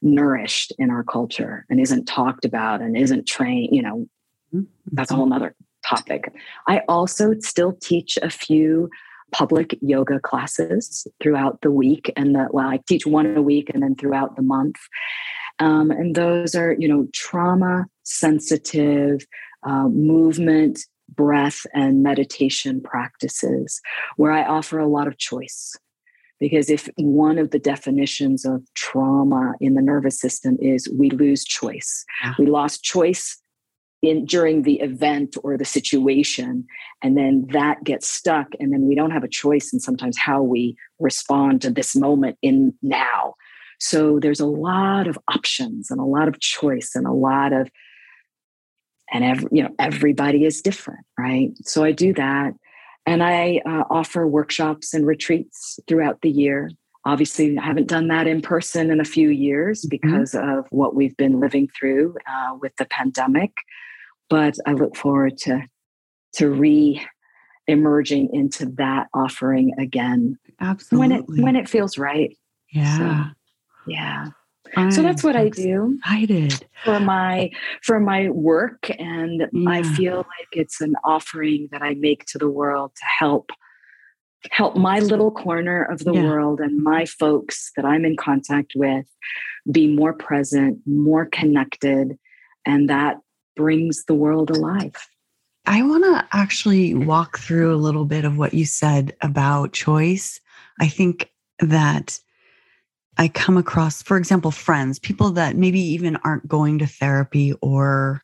nourished 0.01 0.73
in 0.77 0.89
our 0.89 1.03
culture 1.03 1.65
and 1.69 1.79
isn't 1.79 2.05
talked 2.05 2.43
about 2.43 2.81
and 2.81 2.97
isn't 2.97 3.25
trained 3.25 3.69
you 3.73 3.81
know 3.81 4.05
mm-hmm. 4.53 4.63
that's 4.91 5.11
a 5.11 5.15
whole 5.15 5.25
nother 5.25 5.55
topic 5.87 6.33
i 6.67 6.81
also 6.89 7.33
still 7.39 7.71
teach 7.81 8.17
a 8.21 8.29
few 8.29 8.89
public 9.33 9.77
yoga 9.81 10.19
classes 10.19 11.07
throughout 11.21 11.59
the 11.61 11.71
week 11.71 12.11
and 12.15 12.35
the 12.35 12.47
well 12.51 12.67
i 12.67 12.79
teach 12.87 13.05
one 13.05 13.35
a 13.35 13.41
week 13.41 13.69
and 13.73 13.83
then 13.83 13.95
throughout 13.95 14.35
the 14.35 14.41
month. 14.41 14.77
Um, 15.59 15.91
and 15.91 16.15
those 16.15 16.55
are, 16.55 16.75
you 16.77 16.87
know, 16.87 17.07
trauma 17.13 17.85
sensitive, 18.03 19.25
uh, 19.63 19.87
movement 19.87 20.79
breath 21.15 21.65
and 21.73 22.01
meditation 22.01 22.81
practices 22.81 23.81
where 24.17 24.31
I 24.31 24.43
offer 24.43 24.79
a 24.79 24.87
lot 24.87 25.07
of 25.07 25.17
choice. 25.17 25.75
Because 26.39 26.69
if 26.69 26.89
one 26.97 27.37
of 27.37 27.51
the 27.51 27.59
definitions 27.59 28.43
of 28.43 28.63
trauma 28.73 29.53
in 29.61 29.75
the 29.75 29.81
nervous 29.81 30.19
system 30.19 30.57
is 30.59 30.89
we 30.89 31.09
lose 31.09 31.45
choice, 31.45 32.03
we 32.37 32.45
lost 32.47 32.83
choice 32.83 33.39
in 34.03 34.25
during 34.25 34.63
the 34.63 34.81
event 34.81 35.37
or 35.43 35.57
the 35.57 35.65
situation 35.65 36.67
and 37.01 37.17
then 37.17 37.47
that 37.51 37.83
gets 37.85 38.07
stuck 38.07 38.47
and 38.59 38.71
then 38.71 38.85
we 38.85 38.93
don't 38.93 39.11
have 39.11 39.23
a 39.23 39.29
choice 39.29 39.71
in 39.71 39.79
sometimes 39.79 40.17
how 40.17 40.43
we 40.43 40.75
respond 40.99 41.61
to 41.61 41.71
this 41.71 41.95
moment 41.95 42.37
in 42.41 42.73
now 42.81 43.33
so 43.79 44.19
there's 44.19 44.41
a 44.41 44.45
lot 44.45 45.07
of 45.07 45.17
options 45.29 45.89
and 45.89 45.99
a 45.99 46.05
lot 46.05 46.27
of 46.27 46.39
choice 46.41 46.91
and 46.93 47.07
a 47.07 47.11
lot 47.11 47.53
of 47.53 47.71
and 49.11 49.23
every, 49.23 49.47
you 49.53 49.63
know 49.63 49.73
everybody 49.79 50.43
is 50.43 50.61
different 50.61 51.05
right 51.17 51.51
so 51.63 51.83
i 51.85 51.91
do 51.91 52.13
that 52.13 52.53
and 53.05 53.23
i 53.23 53.61
uh, 53.65 53.83
offer 53.89 54.27
workshops 54.27 54.93
and 54.93 55.07
retreats 55.07 55.79
throughout 55.87 56.19
the 56.21 56.29
year 56.29 56.69
obviously 57.05 57.57
i 57.57 57.63
haven't 57.63 57.87
done 57.87 58.09
that 58.09 58.27
in 58.27 58.41
person 58.41 58.91
in 58.91 58.99
a 58.99 59.05
few 59.05 59.29
years 59.29 59.81
mm-hmm. 59.81 59.89
because 59.91 60.33
mm-hmm. 60.33 60.59
of 60.59 60.65
what 60.71 60.93
we've 60.93 61.15
been 61.15 61.39
living 61.39 61.69
through 61.69 62.15
uh, 62.27 62.57
with 62.59 62.75
the 62.75 62.85
pandemic 62.85 63.53
but 64.29 64.55
i 64.65 64.73
look 64.73 64.95
forward 64.95 65.37
to 65.37 65.61
to 66.33 66.49
re 66.49 67.05
emerging 67.67 68.29
into 68.33 68.65
that 68.77 69.07
offering 69.13 69.73
again 69.79 70.37
absolutely 70.59 70.99
when 70.99 71.11
it 71.11 71.43
when 71.43 71.55
it 71.55 71.69
feels 71.69 71.97
right 71.97 72.35
yeah 72.71 72.97
so, 72.97 73.31
yeah 73.87 74.27
so 74.89 75.03
that's 75.03 75.23
what 75.23 75.35
I 75.35 75.49
do. 75.49 75.99
Excited 75.99 76.65
for 76.83 76.99
my 76.99 77.51
for 77.83 77.99
my 77.99 78.29
work, 78.29 78.89
and 78.97 79.47
yeah. 79.51 79.69
I 79.69 79.83
feel 79.83 80.17
like 80.17 80.47
it's 80.51 80.81
an 80.81 80.95
offering 81.03 81.69
that 81.71 81.83
I 81.83 81.93
make 81.93 82.25
to 82.27 82.37
the 82.37 82.49
world 82.49 82.91
to 82.95 83.05
help 83.05 83.51
help 84.51 84.75
my 84.75 84.99
little 84.99 85.31
corner 85.31 85.83
of 85.83 85.99
the 85.99 86.13
yeah. 86.13 86.23
world 86.23 86.59
and 86.59 86.83
my 86.83 87.05
folks 87.05 87.71
that 87.75 87.85
I'm 87.85 88.03
in 88.03 88.17
contact 88.17 88.73
with 88.75 89.05
be 89.71 89.87
more 89.87 90.13
present, 90.13 90.79
more 90.85 91.27
connected, 91.27 92.17
and 92.65 92.89
that 92.89 93.17
brings 93.55 94.05
the 94.05 94.15
world 94.15 94.49
alive. 94.49 94.95
I 95.65 95.81
want 95.83 96.03
to 96.03 96.27
actually 96.35 96.91
mm-hmm. 96.91 97.05
walk 97.05 97.39
through 97.39 97.73
a 97.73 97.77
little 97.77 98.05
bit 98.05 98.25
of 98.25 98.37
what 98.37 98.53
you 98.53 98.65
said 98.65 99.15
about 99.21 99.73
choice. 99.73 100.39
I 100.79 100.87
think 100.87 101.31
that 101.59 102.19
I 103.17 103.27
come 103.27 103.57
across, 103.57 104.01
for 104.01 104.17
example, 104.17 104.51
friends, 104.51 104.99
people 104.99 105.31
that 105.31 105.55
maybe 105.55 105.79
even 105.79 106.15
aren't 106.17 106.47
going 106.47 106.79
to 106.79 106.87
therapy 106.87 107.53
or 107.61 108.21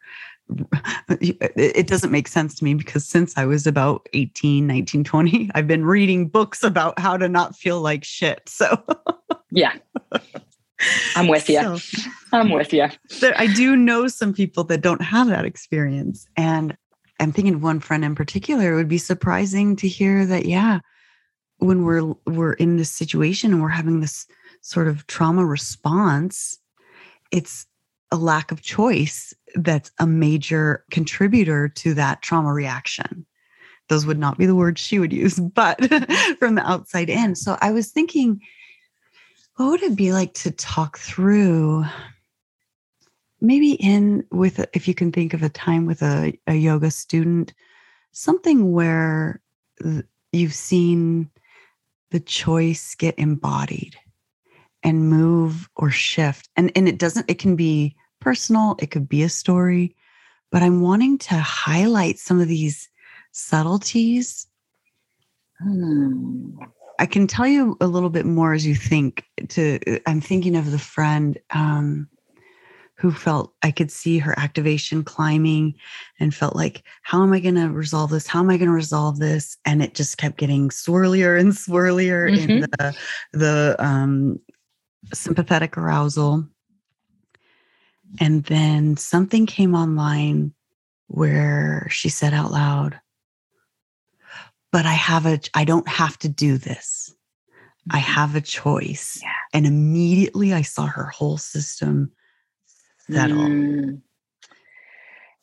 it 1.10 1.88
doesn't 1.88 2.12
make 2.12 2.28
sense 2.28 2.56
to 2.56 2.64
me 2.64 2.74
because 2.74 3.08
since 3.08 3.38
I 3.38 3.46
was 3.46 3.68
about 3.68 4.10
18, 4.14 4.66
19, 4.66 5.04
20, 5.04 5.52
I've 5.54 5.68
been 5.68 5.86
reading 5.86 6.28
books 6.28 6.64
about 6.64 6.98
how 6.98 7.18
to 7.18 7.30
not 7.30 7.56
feel 7.56 7.82
like 7.82 8.04
shit. 8.04 8.42
So, 8.48 8.84
yeah. 9.52 9.76
I'm 11.16 11.28
with 11.28 11.50
you. 11.50 11.78
So, 11.78 12.10
I'm 12.32 12.50
with 12.52 12.74
you. 12.74 12.88
I 13.36 13.48
do 13.48 13.76
know 13.76 14.08
some 14.08 14.34
people 14.34 14.64
that 14.66 14.82
don't 14.82 15.02
have 15.02 15.28
that 15.28 15.46
experience. 15.46 16.26
And 16.38 16.78
I'm 17.20 17.32
thinking 17.32 17.56
of 17.56 17.64
one 17.64 17.80
friend 17.80 18.06
in 18.06 18.16
particular, 18.16 18.72
it 18.72 18.76
would 18.76 18.88
be 18.88 18.98
surprising 18.98 19.76
to 19.78 19.88
hear 19.88 20.26
that, 20.26 20.46
yeah, 20.46 20.80
when 21.58 21.84
we're 21.84 22.14
we're 22.26 22.54
in 22.54 22.78
this 22.78 22.92
situation 22.92 23.52
and 23.52 23.62
we're 23.62 23.70
having 23.70 24.00
this 24.00 24.26
sort 24.62 24.88
of 24.88 25.06
trauma 25.08 25.46
response, 25.46 26.58
it's 27.32 27.66
a 28.12 28.16
lack 28.16 28.52
of 28.52 28.62
choice 28.62 29.34
that's 29.56 29.92
a 30.00 30.08
major 30.08 30.84
contributor 30.92 31.70
to 31.70 31.94
that 31.94 32.22
trauma 32.22 32.54
reaction. 32.54 33.26
Those 33.90 34.06
would 34.06 34.20
not 34.20 34.38
be 34.38 34.46
the 34.46 34.56
words 34.56 34.80
she 34.80 35.00
would 35.00 35.14
use, 35.14 35.40
but 35.40 35.80
from 36.40 36.56
the 36.56 36.64
outside 36.66 37.10
in. 37.10 37.36
So 37.36 37.58
I 37.62 37.72
was 37.72 37.92
thinking, 37.92 38.42
what 39.60 39.72
would 39.72 39.84
it 39.84 39.96
be 39.98 40.14
like 40.14 40.34
to 40.34 40.52
talk 40.52 40.98
through 40.98 41.84
maybe 43.42 43.74
in 43.74 44.26
with 44.32 44.66
if 44.74 44.88
you 44.88 44.94
can 44.94 45.12
think 45.12 45.34
of 45.34 45.44
a 45.44 45.50
time 45.50 45.86
with 45.86 46.02
a, 46.02 46.34
a 46.48 46.54
yoga 46.54 46.90
student 46.90 47.54
something 48.14 48.72
where 48.72 49.42
you've 50.32 50.54
seen 50.54 51.30
the 52.12 52.22
choice 52.22 52.96
get 52.96 53.20
embodied 53.20 53.98
and 54.82 55.10
move 55.10 55.70
or 55.76 55.92
shift. 55.92 56.48
And, 56.56 56.72
and 56.74 56.88
it 56.88 56.98
doesn't, 56.98 57.30
it 57.30 57.40
can 57.40 57.58
be 57.58 57.98
personal, 58.22 58.78
it 58.80 58.92
could 58.92 59.10
be 59.10 59.24
a 59.24 59.30
story, 59.30 59.94
but 60.52 60.64
I'm 60.64 60.80
wanting 60.80 61.18
to 61.20 61.36
highlight 61.36 62.18
some 62.18 62.40
of 62.40 62.48
these 62.48 62.90
subtleties. 63.34 64.48
Hmm. 65.60 66.52
I 67.00 67.06
can 67.06 67.28
tell 67.28 67.48
you 67.48 67.78
a 67.80 67.88
little 67.88 68.10
bit 68.10 68.26
more 68.26 68.54
as 68.54 68.68
you 68.68 68.76
think 68.76 69.24
to 69.50 69.80
I'm 70.06 70.20
thinking 70.20 70.56
of 70.56 70.72
the 70.72 70.78
friend 70.78 71.40
um, 71.52 72.10
who 72.96 73.12
felt 73.14 73.54
I 73.64 73.72
could 73.72 73.90
see 73.90 74.18
her 74.18 74.38
activation 74.38 75.06
climbing 75.06 75.76
and 76.20 76.36
felt 76.36 76.58
like, 76.58 76.84
how 77.04 77.24
am 77.24 77.32
I 77.32 77.40
going 77.40 77.56
to 77.56 77.70
resolve 77.70 78.10
this? 78.10 78.28
How 78.28 78.40
am 78.40 78.50
I 78.50 78.58
going 78.58 78.68
to 78.68 78.74
resolve 78.76 79.20
this? 79.20 79.58
And 79.64 79.82
it 79.82 79.96
just 79.96 80.18
kept 80.18 80.38
getting 80.38 80.68
swirlier 80.68 81.40
and 81.40 81.54
swirlier 81.54 82.30
mm-hmm. 82.30 82.52
in 82.52 82.62
the 82.62 82.98
the 83.32 83.76
um, 83.80 84.40
sympathetic 85.14 85.78
arousal. 85.78 86.46
And 88.20 88.44
then 88.46 88.98
something 88.98 89.46
came 89.46 89.74
online 89.74 90.54
where 91.08 91.88
she 91.90 92.10
said 92.10 92.34
out 92.34 92.52
loud, 92.52 93.00
but 94.72 94.86
I 94.86 94.94
have 94.94 95.26
a, 95.26 95.40
I 95.54 95.66
don't 95.66 95.88
have 95.88 96.18
to 96.20 96.30
do 96.30 96.58
this. 96.58 97.14
I 97.92 98.00
mm-hmm. 98.00 98.12
have 98.12 98.36
a 98.36 98.42
choice. 98.42 99.20
Yeah. 99.22 99.32
And 99.54 99.66
immediately 99.66 100.54
I 100.54 100.62
saw 100.62 100.86
her 100.86 101.06
whole 101.06 101.38
system 101.38 102.12
settle. 103.10 103.38
Mm. 103.38 104.02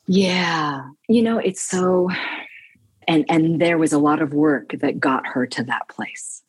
Yeah. 0.06 0.82
You 1.08 1.22
know, 1.22 1.38
it's 1.38 1.62
so, 1.62 2.10
and, 3.08 3.24
and 3.28 3.60
there 3.60 3.78
was 3.78 3.92
a 3.92 3.98
lot 3.98 4.22
of 4.22 4.32
work 4.32 4.72
that 4.80 5.00
got 5.00 5.26
her 5.26 5.46
to 5.46 5.64
that 5.64 5.88
place. 5.88 6.42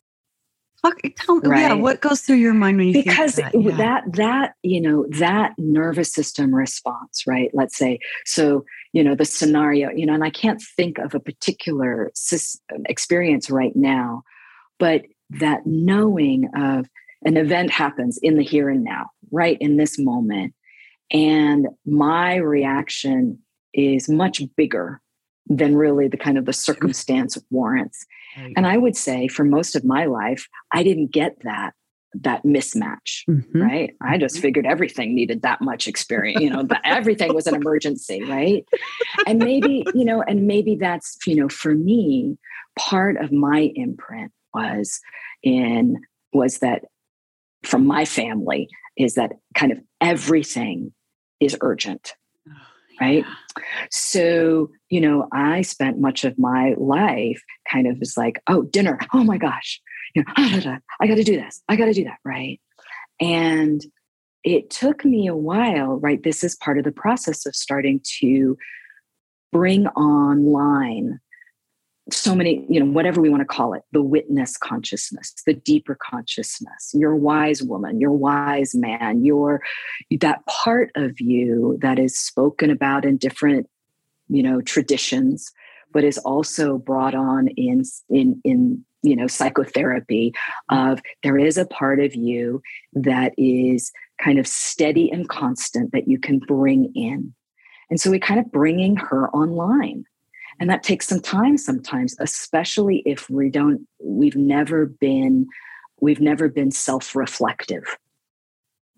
Talk, 0.84 1.00
tell 1.16 1.38
me, 1.38 1.50
right? 1.50 1.62
yeah, 1.62 1.74
what 1.74 2.02
goes 2.02 2.22
through 2.22 2.36
your 2.36 2.54
mind 2.54 2.78
when 2.78 2.88
you 2.88 2.94
because 2.94 3.36
that? 3.36 3.54
Yeah. 3.56 3.76
that 3.78 4.04
that 4.14 4.54
you 4.62 4.80
know 4.80 5.06
that 5.18 5.54
nervous 5.58 6.14
system 6.14 6.54
response, 6.54 7.24
right? 7.26 7.50
Let's 7.54 7.76
say 7.76 8.00
so, 8.26 8.64
you 8.94 9.04
know, 9.04 9.16
the 9.16 9.26
scenario, 9.26 9.90
you 9.90 10.06
know, 10.06 10.14
and 10.14 10.24
I 10.24 10.30
can't 10.30 10.62
think 10.76 11.00
of 11.00 11.16
a 11.16 11.20
particular 11.20 12.12
um, 12.74 12.84
experience 12.88 13.50
right 13.50 13.76
now, 13.76 14.24
but 14.78 15.04
that 15.32 15.66
knowing 15.66 16.50
of 16.56 16.88
an 17.26 17.38
event 17.38 17.72
happens 17.72 18.20
in 18.22 18.38
the 18.38 18.44
here 18.44 18.70
and 18.70 18.84
now, 18.84 19.10
right 19.32 19.58
in 19.60 19.78
this 19.78 19.98
moment, 19.98 20.54
and 21.12 21.68
my 21.86 22.36
reaction 22.36 23.40
is 23.74 24.08
much 24.08 24.42
bigger 24.56 25.02
than 25.50 25.76
really 25.76 26.08
the 26.08 26.18
kind 26.18 26.38
of 26.38 26.46
the 26.46 26.54
circumstance 26.54 27.38
warrants. 27.50 28.06
Right. 28.38 28.54
And 28.56 28.68
I 28.68 28.78
would 28.78 28.96
say 28.96 29.28
for 29.28 29.44
most 29.44 29.76
of 29.76 29.84
my 29.84 30.06
life, 30.06 30.48
I 30.74 30.84
didn't 30.84 31.12
get 31.12 31.38
that 31.44 31.74
that 32.14 32.44
mismatch, 32.44 33.24
mm-hmm. 33.30 33.62
right? 33.62 33.94
I 34.02 34.18
just 34.18 34.36
mm-hmm. 34.36 34.42
figured 34.42 34.66
everything 34.66 35.14
needed 35.14 35.42
that 35.42 35.62
much 35.62 35.88
experience, 35.88 36.42
you 36.42 36.50
know, 36.50 36.64
that 36.64 36.82
everything 36.86 37.34
was 37.34 37.48
an 37.48 37.54
emergency, 37.56 38.24
right? 38.24 38.66
And 39.28 39.40
maybe, 39.40 39.86
you 39.94 40.06
know, 40.06 40.24
and 40.24 40.48
maybe 40.48 40.76
that's, 40.76 41.18
you 41.28 41.36
know, 41.36 41.50
for 41.50 41.76
me, 41.76 42.38
part 42.80 43.18
of 43.18 43.32
my 43.32 43.72
imprint 43.76 44.32
was 44.54 45.00
in 45.44 45.98
was 46.34 46.60
that 46.60 46.86
from 47.64 47.86
my 47.86 48.06
family 48.06 48.70
is 48.96 49.16
that 49.16 49.34
kind 49.54 49.72
of 49.72 49.80
everything 50.02 50.94
is 51.40 51.58
urgent 51.62 52.16
right? 53.00 53.26
So 53.92 54.70
you 54.90 55.02
know 55.02 55.28
i 55.34 55.62
spent 55.62 56.00
much 56.00 56.24
of 56.24 56.38
my 56.40 56.74
life 56.78 57.42
kind 57.72 57.88
of 57.88 57.98
as 58.02 58.16
like 58.18 58.42
oh 58.48 58.64
dinner. 58.64 59.00
Oh 59.14 59.24
my 59.24 59.38
gosh. 59.38 59.82
You 60.16 60.24
know 60.24 60.34
i 61.02 61.08
got 61.08 61.16
to 61.16 61.24
do 61.24 61.36
this. 61.36 61.62
I 61.70 61.76
got 61.76 61.86
to 61.86 61.94
do 61.94 62.04
that 62.06 62.20
right? 62.24 62.60
And 63.20 63.84
it 64.44 64.70
took 64.70 65.04
me 65.04 65.28
a 65.28 65.36
while 65.36 65.98
right? 65.98 66.22
This 66.24 66.44
is 66.44 66.56
part 66.56 66.78
of 66.78 66.84
the 66.84 66.92
process 66.92 67.46
of 67.46 67.56
starting 67.56 68.02
to 68.20 68.58
bring 69.52 69.88
online 69.88 71.20
so 72.12 72.34
many, 72.34 72.66
you 72.70 72.80
know, 72.80 72.86
whatever 72.86 73.22
we 73.22 73.30
want 73.30 73.42
to 73.42 73.46
call 73.46 73.74
it, 73.74 73.84
the 73.92 74.02
witness 74.02 74.58
consciousness, 74.58 75.34
the 75.46 75.54
deeper 75.54 75.98
consciousness, 76.02 76.92
your 76.94 77.16
wise 77.16 77.62
woman, 77.62 78.00
your 78.00 78.12
wise 78.12 78.74
man, 78.74 79.26
your 79.26 79.62
that 80.20 80.46
part 80.46 80.92
of 80.96 81.20
you 81.20 81.78
that 81.82 82.00
is 82.00 82.18
spoken 82.18 82.70
about 82.70 83.06
in 83.06 83.18
different, 83.18 83.70
you 84.30 84.42
know, 84.42 84.62
traditions, 84.62 85.52
but 85.92 86.04
is 86.04 86.18
also 86.20 86.78
brought 86.78 87.16
on 87.16 87.48
in 87.50 87.84
in 88.10 88.40
in 88.44 88.86
you 89.04 89.16
know 89.16 89.28
psychotherapy 89.28 90.34
of 90.70 91.02
there 91.24 91.38
is 91.38 91.58
a 91.58 91.66
part 91.66 92.00
of 92.00 92.16
you 92.16 92.62
that 92.94 93.34
is 93.38 93.92
kind 94.22 94.40
of 94.40 94.48
steady 94.48 95.12
and 95.12 95.30
constant 95.30 95.92
that 95.92 96.08
you 96.08 96.20
can 96.20 96.40
bring 96.40 96.92
in. 96.96 97.34
And 97.90 98.00
so 98.02 98.12
we 98.12 98.20
kind 98.20 98.40
of 98.40 98.52
bringing 98.52 98.96
her 98.98 99.30
online 99.30 100.06
And 100.60 100.70
that 100.70 100.84
takes 100.84 101.08
some 101.08 101.20
time 101.20 101.58
sometimes, 101.58 102.16
especially 102.20 103.04
if 103.06 103.30
we 103.30 103.50
don't, 103.50 103.88
we've 104.00 104.36
never 104.36 104.86
been, 104.86 105.48
we've 106.02 106.22
never 106.22 106.50
been 106.50 106.72
self-reflective. 106.72 107.98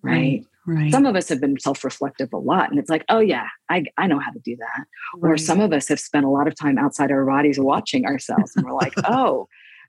Right. 0.02 0.46
Right. 0.66 0.92
Some 0.92 1.08
of 1.08 1.16
us 1.16 1.28
have 1.30 1.42
been 1.42 1.60
self-reflective 1.60 2.32
a 2.32 2.38
lot. 2.38 2.70
And 2.70 2.80
it's 2.80 2.90
like, 2.90 3.04
oh 3.10 3.20
yeah, 3.20 3.48
I, 3.70 3.86
I 3.98 4.06
know 4.06 4.20
how 4.20 4.30
to 4.32 4.40
do 4.40 4.56
that. 4.58 4.86
Right. 5.18 5.32
Or 5.32 5.38
some 5.38 5.62
of 5.62 5.74
us 5.74 5.88
have 5.88 6.00
spent 6.00 6.26
a 6.26 6.30
lot 6.30 6.48
of 6.48 6.56
time 6.56 6.78
outside 6.78 7.12
our 7.12 7.26
bodies 7.26 7.60
watching 7.60 8.06
ourselves. 8.06 8.52
And 8.56 8.66
we're 8.66 8.74
like, 8.74 8.94
oh, 9.06 9.48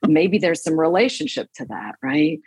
maybe 0.08 0.38
there's 0.38 0.62
some 0.62 0.80
relationship 0.80 1.48
to 1.56 1.66
that, 1.66 1.96
right? 2.02 2.40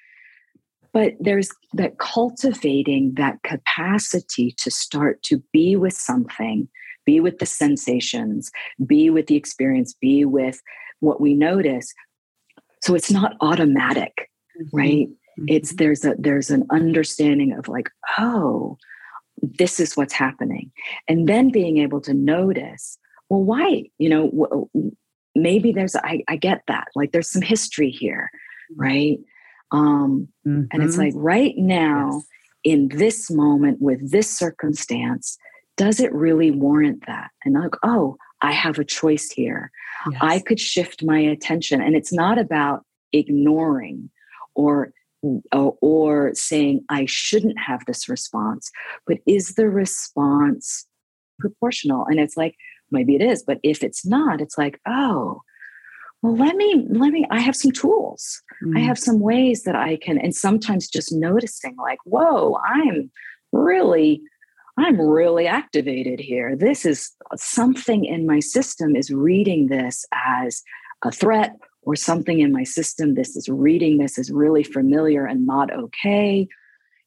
But 0.94 1.14
there's 1.20 1.50
that 1.74 2.00
cultivating 2.00 3.14
that 3.16 3.42
capacity 3.44 4.52
to 4.58 4.72
start 4.72 5.22
to 5.24 5.44
be 5.52 5.76
with 5.76 5.94
something 5.94 6.68
be 7.06 7.20
with 7.20 7.40
the 7.40 7.46
sensations, 7.46 8.52
be 8.86 9.10
with 9.10 9.28
the 9.28 9.36
experience, 9.36 9.94
be 9.94 10.26
with 10.26 10.62
what 11.00 11.22
we 11.22 11.34
notice. 11.34 11.94
So 12.82 12.96
it's 12.96 13.12
not 13.12 13.36
automatic, 13.42 14.30
mm-hmm. 14.60 14.78
right? 14.78 15.08
Mm-hmm. 15.08 15.46
It's 15.48 15.76
there's 15.76 16.06
a 16.06 16.16
there's 16.18 16.50
an 16.50 16.66
understanding 16.70 17.54
of 17.54 17.68
like, 17.68 17.90
oh, 18.18 18.78
this 19.42 19.80
is 19.80 19.98
what's 19.98 20.14
happening. 20.14 20.72
And 21.08 21.28
then 21.28 21.50
being 21.50 21.78
able 21.80 22.02
to 22.02 22.14
notice, 22.14 22.98
well, 23.30 23.44
why? 23.44 23.90
You 23.98 24.10
know, 24.10 24.70
maybe 25.36 25.72
there's 25.72 25.96
I, 25.96 26.24
I 26.28 26.36
get 26.36 26.64
that. 26.68 26.88
Like 26.96 27.12
there's 27.12 27.30
some 27.30 27.42
history 27.42 27.90
here, 27.90 28.30
mm-hmm. 28.72 28.82
right? 28.82 29.20
Um, 29.72 30.28
and 30.46 30.70
it's 30.84 30.98
mm-hmm. 30.98 31.06
like 31.06 31.14
right 31.16 31.58
now, 31.58 32.12
yes. 32.14 32.26
in 32.64 32.88
this 32.90 33.32
moment 33.32 33.82
with 33.82 34.12
this 34.12 34.30
circumstance, 34.30 35.38
does 35.78 36.00
it 36.00 36.14
really 36.14 36.52
warrant 36.52 37.06
that? 37.08 37.32
And 37.44 37.56
like, 37.56 37.76
oh, 37.84 38.18
I 38.42 38.52
have 38.52 38.78
a 38.78 38.86
choice 38.86 39.30
here. 39.32 39.72
Yes. 40.12 40.20
I 40.22 40.40
could 40.40 40.60
shift 40.60 41.04
my 41.04 41.20
attention. 41.20 41.82
And 41.82 41.96
it's 41.96 42.14
not 42.14 42.38
about 42.38 42.86
ignoring 43.12 44.10
or 44.56 44.94
or 45.82 46.32
saying 46.34 46.84
I 46.90 47.06
shouldn't 47.06 47.58
have 47.58 47.86
this 47.86 48.10
response, 48.10 48.70
but 49.08 49.20
is 49.26 49.56
the 49.56 49.70
response 49.70 50.86
proportional? 51.40 52.06
And 52.06 52.20
it's 52.20 52.36
like, 52.36 52.56
maybe 52.92 53.16
it 53.16 53.22
is, 53.22 53.42
but 53.42 53.58
if 53.64 53.84
it's 53.84 54.06
not, 54.06 54.42
it's 54.42 54.58
like, 54.58 54.82
oh, 54.86 55.42
well, 56.22 56.36
let 56.36 56.58
me, 56.58 56.86
let 56.90 57.12
me, 57.12 57.26
I 57.32 57.40
have 57.40 57.56
some 57.56 57.72
tools. 57.72 58.42
Mm. 58.66 58.78
I 58.78 58.82
have 58.82 59.00
some 59.00 59.20
ways 59.22 59.64
that 59.64 59.76
I 59.78 59.98
can, 59.98 60.18
and 60.18 60.36
sometimes 60.36 60.90
just 60.90 61.14
noticing, 61.14 61.76
like, 61.78 62.00
whoa, 62.06 62.58
I'm 62.66 63.10
really 63.54 64.22
I'm 64.78 65.00
really 65.00 65.48
activated 65.48 66.20
here. 66.20 66.56
This 66.56 66.86
is 66.86 67.12
uh, 67.32 67.38
something 67.38 68.06
in 68.06 68.26
my 68.26 68.40
system 68.40 68.96
is 68.96 69.12
reading 69.12 69.68
this 69.68 70.06
as 70.14 70.64
a 71.04 71.12
threat 71.12 71.56
or 71.84 71.96
something 71.96 72.40
in 72.40 72.52
my 72.52 72.64
system. 72.64 73.14
This 73.14 73.36
is 73.36 73.48
reading 73.50 73.98
this 73.98 74.18
is 74.18 74.32
really 74.32 74.64
familiar 74.64 75.26
and 75.26 75.46
not 75.46 75.72
okay. 75.72 76.48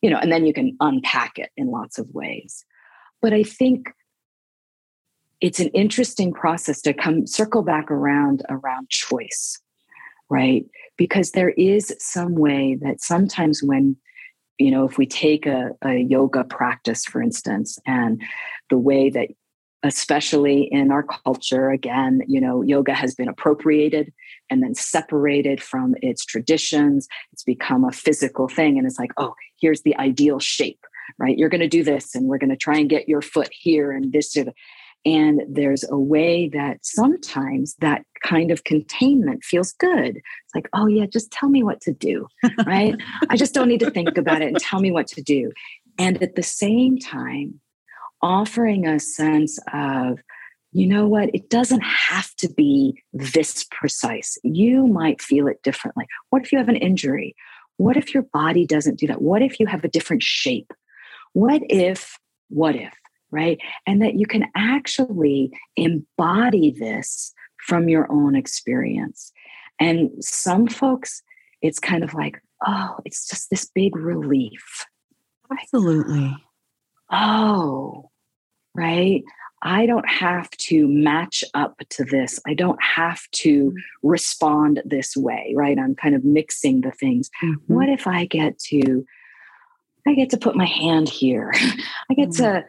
You 0.01 0.11
know, 0.11 0.19
and 0.19 0.31
then 0.31 0.47
you 0.47 0.53
can 0.53 0.77
unpack 0.81 1.39
it 1.39 1.51
in 1.57 1.71
lots 1.71 1.99
of 1.99 2.09
ways. 2.13 2.65
But 3.21 3.33
I 3.33 3.43
think 3.43 3.89
it's 5.41 5.59
an 5.59 5.69
interesting 5.69 6.33
process 6.33 6.81
to 6.83 6.95
come 6.95 7.27
circle 7.27 7.63
back 7.63 7.91
around 7.91 8.43
around 8.49 8.91
choice, 8.91 9.59
right? 10.31 10.65
Because 10.97 11.33
there 11.33 11.51
is 11.51 11.95
some 11.99 12.35
way 12.35 12.79
that 12.81 13.01
sometimes 13.01 13.63
when 13.63 13.97
you 14.59 14.71
know 14.71 14.85
if 14.85 14.99
we 14.99 15.07
take 15.07 15.47
a, 15.47 15.71
a 15.83 15.99
yoga 15.99 16.45
practice 16.45 17.05
for 17.05 17.23
instance 17.23 17.79
and 17.87 18.23
the 18.71 18.79
way 18.79 19.11
that 19.11 19.29
especially 19.83 20.63
in 20.73 20.91
our 20.91 21.03
culture 21.03 21.71
again 21.71 22.21
you 22.27 22.41
know 22.41 22.63
yoga 22.63 22.95
has 22.95 23.15
been 23.15 23.29
appropriated 23.29 24.13
and 24.51 24.63
then 24.63 24.75
separated 24.75 25.63
from 25.63 25.95
its 26.03 26.25
traditions 26.25 27.07
it's 27.33 27.45
become 27.45 27.85
a 27.85 27.93
physical 27.93 28.49
thing 28.49 28.79
and 28.79 28.87
it's 28.87 28.99
like 28.99 29.13
oh 29.17 29.35
here's 29.61 29.83
the 29.83 29.97
ideal 29.97 30.39
shape 30.39 30.85
right? 31.19 31.37
You're 31.37 31.49
going 31.49 31.61
to 31.61 31.69
do 31.69 31.85
this 31.85 32.15
and 32.15 32.27
we're 32.27 32.39
going 32.39 32.51
to 32.51 32.57
try 32.57 32.79
and 32.79 32.91
get 32.91 33.09
your 33.09 33.23
foot 33.23 33.49
here 33.53 33.93
and 33.93 34.13
this 34.13 34.37
and 35.05 35.43
there's 35.49 35.85
a 35.89 35.99
way 35.99 36.49
that 36.49 36.79
sometimes 36.83 37.77
that 37.81 38.05
kind 38.25 38.51
of 38.51 38.65
containment 38.65 39.45
feels 39.45 39.73
good. 39.73 40.17
It's 40.17 40.55
like, 40.55 40.69
oh, 40.73 40.87
yeah, 40.87 41.07
just 41.07 41.31
tell 41.31 41.49
me 41.49 41.63
what 41.63 41.81
to 41.83 41.93
do, 41.93 42.27
right? 42.67 42.95
I 43.31 43.37
just 43.37 43.55
don't 43.55 43.69
need 43.69 43.81
to 43.81 43.91
think 43.91 44.17
about 44.19 44.43
it 44.43 44.49
and 44.49 44.59
tell 44.59 44.81
me 44.81 44.91
what 44.91 45.07
to 45.09 45.23
do. 45.23 45.53
And 45.99 46.21
at 46.23 46.35
the 46.35 46.43
same 46.43 46.99
time, 46.99 47.61
offering 48.21 48.87
a 48.87 48.99
sense 48.99 49.59
of, 49.73 50.19
you 50.73 50.87
know 50.87 51.07
what, 51.07 51.31
it 51.33 51.49
doesn't 51.49 51.83
have 51.83 52.35
to 52.37 52.49
be 52.49 53.03
this 53.13 53.65
precise. 53.71 54.37
You 54.43 54.87
might 54.87 55.23
feel 55.23 55.47
it 55.47 55.63
differently. 55.63 56.07
What 56.31 56.43
if 56.43 56.53
you 56.53 56.59
have 56.59 56.69
an 56.69 56.77
injury? 56.77 57.37
What 57.77 57.97
if 57.97 58.13
your 58.13 58.25
body 58.25 58.67
doesn't 58.67 58.99
do 58.99 59.07
that? 59.07 59.23
What 59.23 59.43
if 59.43 59.61
you 59.61 59.67
have 59.67 59.85
a 59.85 59.89
different 59.89 60.23
shape? 60.23 60.73
What 61.33 61.63
if, 61.71 62.19
what 62.49 62.75
if? 62.75 62.93
Right? 63.31 63.59
And 63.87 64.03
that 64.03 64.15
you 64.15 64.27
can 64.27 64.47
actually 64.55 65.51
embody 65.77 66.71
this 66.71 67.33
from 67.59 67.89
your 67.89 68.11
own 68.11 68.35
experience. 68.35 69.33
And 69.81 70.11
some 70.21 70.67
folks, 70.67 71.23
it's 71.63 71.79
kind 71.79 72.05
of 72.05 72.15
like, 72.15 72.41
oh, 72.67 72.97
it's 73.05 73.29
just 73.29 73.51
this 73.51 73.67
big 73.67 73.97
relief. 73.97 74.87
Absolutely. 75.51 76.35
Oh, 77.11 78.11
right. 78.75 79.23
I 79.63 79.87
don't 79.87 80.09
have 80.09 80.51
to 80.51 80.87
match 80.87 81.43
up 81.55 81.77
to 81.91 82.05
this. 82.05 82.39
I 82.47 82.55
don't 82.55 82.81
have 82.83 83.23
to 83.33 83.71
mm-hmm. 83.71 84.09
respond 84.09 84.83
this 84.85 85.17
way, 85.17 85.53
right? 85.57 85.79
I'm 85.79 85.95
kind 85.95 86.15
of 86.15 86.25
mixing 86.25 86.83
the 86.83 86.93
things. 86.93 87.31
Mm-hmm. 87.43 87.75
What 87.75 87.89
if 87.89 88.07
I 88.07 88.27
get 88.27 88.59
to 88.71 89.05
I 90.09 90.15
get 90.15 90.31
to 90.31 90.37
put 90.37 90.55
my 90.55 90.67
hand 90.67 91.09
here. 91.09 91.53
I 92.11 92.15
get 92.15 92.29
mm-hmm. 92.29 92.45
to 92.45 92.65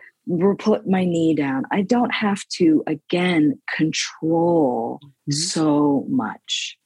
put 0.58 0.88
my 0.88 1.06
knee 1.06 1.36
down. 1.36 1.64
I 1.72 1.82
don't 1.82 2.14
have 2.14 2.44
to, 2.54 2.84
again, 2.88 3.60
control 3.76 5.00
mm-hmm. 5.04 5.32
so 5.32 6.06
much, 6.10 6.78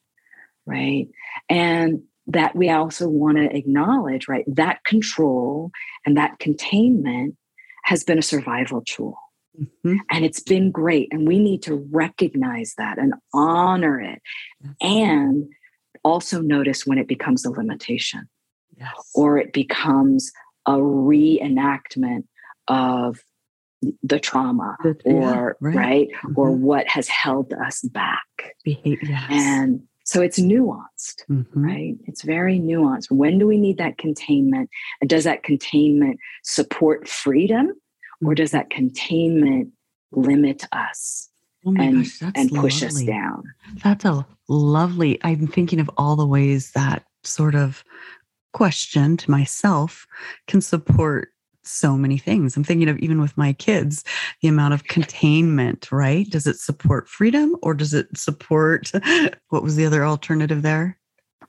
right? 0.65 1.07
And 1.49 2.03
that 2.27 2.55
we 2.55 2.69
also 2.69 3.09
want 3.09 3.37
to 3.37 3.55
acknowledge, 3.55 4.27
right? 4.27 4.45
That 4.47 4.83
control 4.83 5.71
and 6.05 6.17
that 6.17 6.39
containment 6.39 7.35
has 7.83 8.03
been 8.03 8.19
a 8.19 8.23
survival 8.23 8.83
tool. 8.85 9.17
Mm-hmm. 9.59 9.97
And 10.09 10.23
it's 10.23 10.41
been 10.41 10.71
great. 10.71 11.09
And 11.11 11.27
we 11.27 11.39
need 11.39 11.63
to 11.63 11.75
recognize 11.91 12.75
that 12.77 12.97
and 12.97 13.13
honor 13.33 13.99
it. 13.99 14.21
And 14.79 15.49
also 16.03 16.41
notice 16.41 16.85
when 16.85 16.97
it 16.97 17.07
becomes 17.07 17.45
a 17.45 17.49
limitation 17.49 18.29
yes. 18.77 19.11
or 19.13 19.37
it 19.37 19.53
becomes 19.53 20.31
a 20.65 20.73
reenactment 20.73 22.23
of 22.67 23.19
the 24.03 24.19
trauma 24.19 24.77
the, 24.83 24.95
or 25.05 25.57
yeah, 25.61 25.69
right, 25.69 25.75
right? 25.75 26.07
Mm-hmm. 26.23 26.33
or 26.39 26.51
what 26.51 26.87
has 26.87 27.07
held 27.07 27.53
us 27.53 27.81
back 27.81 28.55
yes. 28.65 29.27
and 29.29 29.81
so 30.03 30.21
it's 30.21 30.39
nuanced 30.39 31.23
mm-hmm. 31.29 31.65
right 31.65 31.95
it's 32.05 32.21
very 32.21 32.59
nuanced 32.59 33.09
when 33.09 33.39
do 33.39 33.47
we 33.47 33.57
need 33.57 33.77
that 33.77 33.97
containment 33.97 34.69
and 34.99 35.09
does 35.09 35.23
that 35.23 35.43
containment 35.43 36.19
support 36.43 37.07
freedom 37.07 37.67
mm-hmm. 37.67 38.27
or 38.27 38.35
does 38.35 38.51
that 38.51 38.69
containment 38.69 39.69
limit 40.11 40.65
us 40.71 41.29
oh 41.65 41.75
and 41.77 42.03
gosh, 42.03 42.31
and 42.35 42.51
push 42.51 42.81
lovely. 42.81 43.03
us 43.03 43.07
down 43.07 43.43
that's 43.83 44.05
a 44.05 44.25
lovely 44.47 45.19
i'm 45.23 45.47
thinking 45.47 45.79
of 45.79 45.89
all 45.97 46.15
the 46.15 46.27
ways 46.27 46.71
that 46.71 47.03
sort 47.23 47.55
of 47.55 47.83
question 48.53 49.17
to 49.17 49.31
myself 49.31 50.05
can 50.47 50.61
support 50.61 51.29
so 51.63 51.97
many 51.97 52.17
things. 52.17 52.57
I'm 52.57 52.63
thinking 52.63 52.89
of 52.89 52.97
even 52.99 53.21
with 53.21 53.37
my 53.37 53.53
kids, 53.53 54.03
the 54.41 54.47
amount 54.47 54.73
of 54.73 54.85
containment, 54.85 55.91
right? 55.91 56.29
Does 56.29 56.47
it 56.47 56.57
support 56.57 57.07
freedom 57.07 57.55
or 57.61 57.73
does 57.73 57.93
it 57.93 58.07
support 58.17 58.91
what 59.49 59.63
was 59.63 59.75
the 59.75 59.85
other 59.85 60.05
alternative 60.05 60.61
there? 60.61 60.97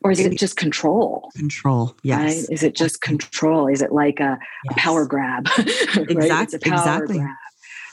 Or 0.05 0.11
is 0.11 0.19
it 0.19 0.37
just 0.37 0.57
control? 0.57 1.31
Control, 1.37 1.97
yes. 2.03 2.21
Right? 2.21 2.53
Is 2.53 2.63
it 2.63 2.75
just 2.75 3.01
control? 3.03 3.69
Is 3.69 3.83
it 3.83 3.93
like 3.93 4.19
a, 4.19 4.39
yes. 4.65 4.71
a 4.73 4.75
power 4.75 5.07
grab? 5.07 5.47
exactly. 5.57 6.59
exactly. 6.65 7.19
Grab, 7.19 7.37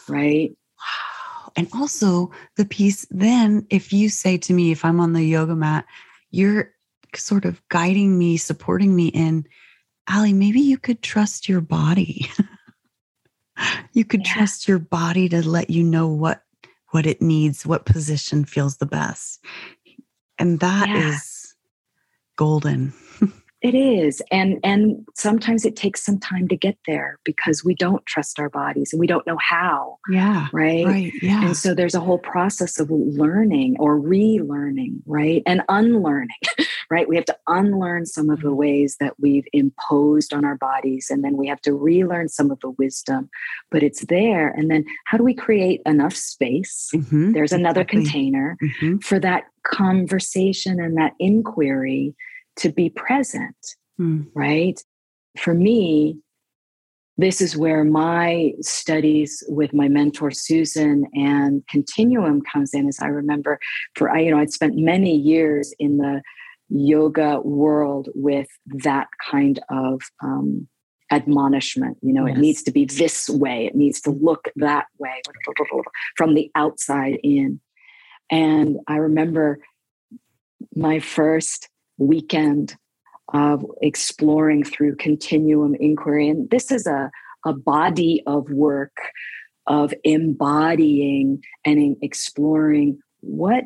right. 0.07 0.51
Wow. 0.51 1.51
And 1.55 1.67
also 1.73 2.31
the 2.57 2.65
piece 2.65 3.05
then, 3.11 3.65
if 3.69 3.93
you 3.93 4.09
say 4.09 4.37
to 4.39 4.53
me, 4.53 4.71
if 4.71 4.83
I'm 4.83 4.99
on 4.99 5.13
the 5.13 5.23
yoga 5.23 5.55
mat, 5.55 5.85
you're 6.31 6.71
sort 7.15 7.45
of 7.45 7.61
guiding 7.69 8.17
me, 8.17 8.37
supporting 8.37 8.95
me 8.95 9.07
in 9.09 9.45
Ali, 10.13 10.33
maybe 10.33 10.59
you 10.59 10.77
could 10.77 11.01
trust 11.01 11.47
your 11.47 11.61
body. 11.61 12.29
you 13.93 14.05
could 14.05 14.25
yeah. 14.25 14.33
trust 14.33 14.67
your 14.67 14.79
body 14.79 15.29
to 15.29 15.47
let 15.47 15.69
you 15.69 15.83
know 15.83 16.07
what 16.07 16.43
what 16.91 17.05
it 17.05 17.21
needs, 17.21 17.65
what 17.65 17.85
position 17.85 18.45
feels 18.45 18.77
the 18.77 18.85
best. 18.85 19.43
And 20.39 20.59
that 20.61 20.89
yeah. 20.89 21.09
is 21.09 21.53
golden. 22.35 22.93
It 23.61 23.75
is. 23.75 24.21
And 24.31 24.57
and 24.63 25.05
sometimes 25.15 25.65
it 25.65 25.75
takes 25.75 26.01
some 26.01 26.17
time 26.17 26.47
to 26.47 26.55
get 26.55 26.77
there 26.87 27.19
because 27.25 27.61
we 27.63 27.75
don't 27.75 28.05
trust 28.05 28.39
our 28.39 28.49
bodies 28.49 28.93
and 28.93 29.01
we 29.01 29.07
don't 29.07 29.27
know 29.27 29.37
how. 29.37 29.97
Yeah. 30.09 30.47
Right. 30.53 30.85
Right. 30.85 31.13
Yeah. 31.21 31.45
And 31.45 31.57
so 31.57 31.73
there's 31.73 31.95
a 31.95 31.99
whole 31.99 32.19
process 32.19 32.79
of 32.79 32.89
learning 32.89 33.75
or 33.77 33.99
relearning, 33.99 35.01
right? 35.05 35.43
And 35.45 35.61
unlearning, 35.67 36.29
right? 36.89 37.07
We 37.07 37.15
have 37.15 37.25
to 37.25 37.37
unlearn 37.47 38.05
some 38.05 38.29
of 38.29 38.41
the 38.41 38.53
ways 38.53 38.97
that 38.99 39.13
we've 39.19 39.45
imposed 39.53 40.33
on 40.33 40.43
our 40.43 40.55
bodies. 40.55 41.07
And 41.09 41.23
then 41.23 41.37
we 41.37 41.47
have 41.47 41.61
to 41.61 41.73
relearn 41.73 42.29
some 42.29 42.49
of 42.51 42.59
the 42.61 42.71
wisdom, 42.71 43.29
but 43.69 43.83
it's 43.83 44.05
there. 44.05 44.49
And 44.49 44.71
then 44.71 44.85
how 45.05 45.17
do 45.17 45.23
we 45.23 45.33
create 45.33 45.81
enough 45.85 46.15
space? 46.15 46.89
Mhm. 46.93 47.33
There's 47.33 47.51
another 47.51 47.81
Exactly. 47.81 48.03
container 48.03 48.57
Mhm. 48.61 49.03
for 49.03 49.19
that 49.19 49.43
conversation 49.63 50.79
and 50.79 50.97
that 50.97 51.13
inquiry 51.19 52.15
to 52.57 52.69
be 52.69 52.89
present, 52.89 53.75
Mm. 53.99 54.27
right? 54.33 54.83
For 55.37 55.53
me, 55.53 56.19
this 57.17 57.41
is 57.41 57.55
where 57.57 57.83
my 57.83 58.53
studies 58.61 59.43
with 59.49 59.73
my 59.73 59.89
mentor 59.89 60.31
Susan 60.31 61.05
and 61.13 61.63
Continuum 61.67 62.41
comes 62.41 62.73
in. 62.73 62.87
As 62.87 62.99
I 63.01 63.07
remember, 63.07 63.59
for 63.95 64.09
I, 64.09 64.21
you 64.21 64.31
know, 64.31 64.39
I'd 64.39 64.53
spent 64.53 64.75
many 64.77 65.15
years 65.15 65.73
in 65.79 65.97
the 65.97 66.21
yoga 66.69 67.39
world 67.41 68.09
with 68.15 68.47
that 68.83 69.07
kind 69.29 69.59
of 69.69 70.01
um, 70.23 70.67
admonishment. 71.11 71.97
You 72.01 72.13
know, 72.13 72.27
Yes. 72.27 72.37
it 72.37 72.39
needs 72.39 72.63
to 72.63 72.71
be 72.71 72.85
this 72.85 73.29
way. 73.29 73.65
It 73.65 73.75
needs 73.75 73.99
to 74.01 74.11
look 74.11 74.49
that 74.57 74.85
way 74.97 75.21
from 76.15 76.35
the 76.35 76.51
outside 76.55 77.19
in. 77.23 77.59
And 78.31 78.77
I 78.87 78.97
remember 78.97 79.59
my 80.75 80.99
first 80.99 81.69
weekend 81.97 82.75
of 83.33 83.65
exploring 83.81 84.63
through 84.63 84.95
continuum 84.95 85.75
inquiry. 85.75 86.29
And 86.29 86.49
this 86.49 86.71
is 86.71 86.87
a, 86.87 87.11
a 87.45 87.53
body 87.53 88.23
of 88.27 88.49
work 88.49 88.95
of 89.67 89.93
embodying 90.03 91.43
and 91.63 91.79
in 91.79 91.97
exploring 92.01 92.99
what 93.21 93.65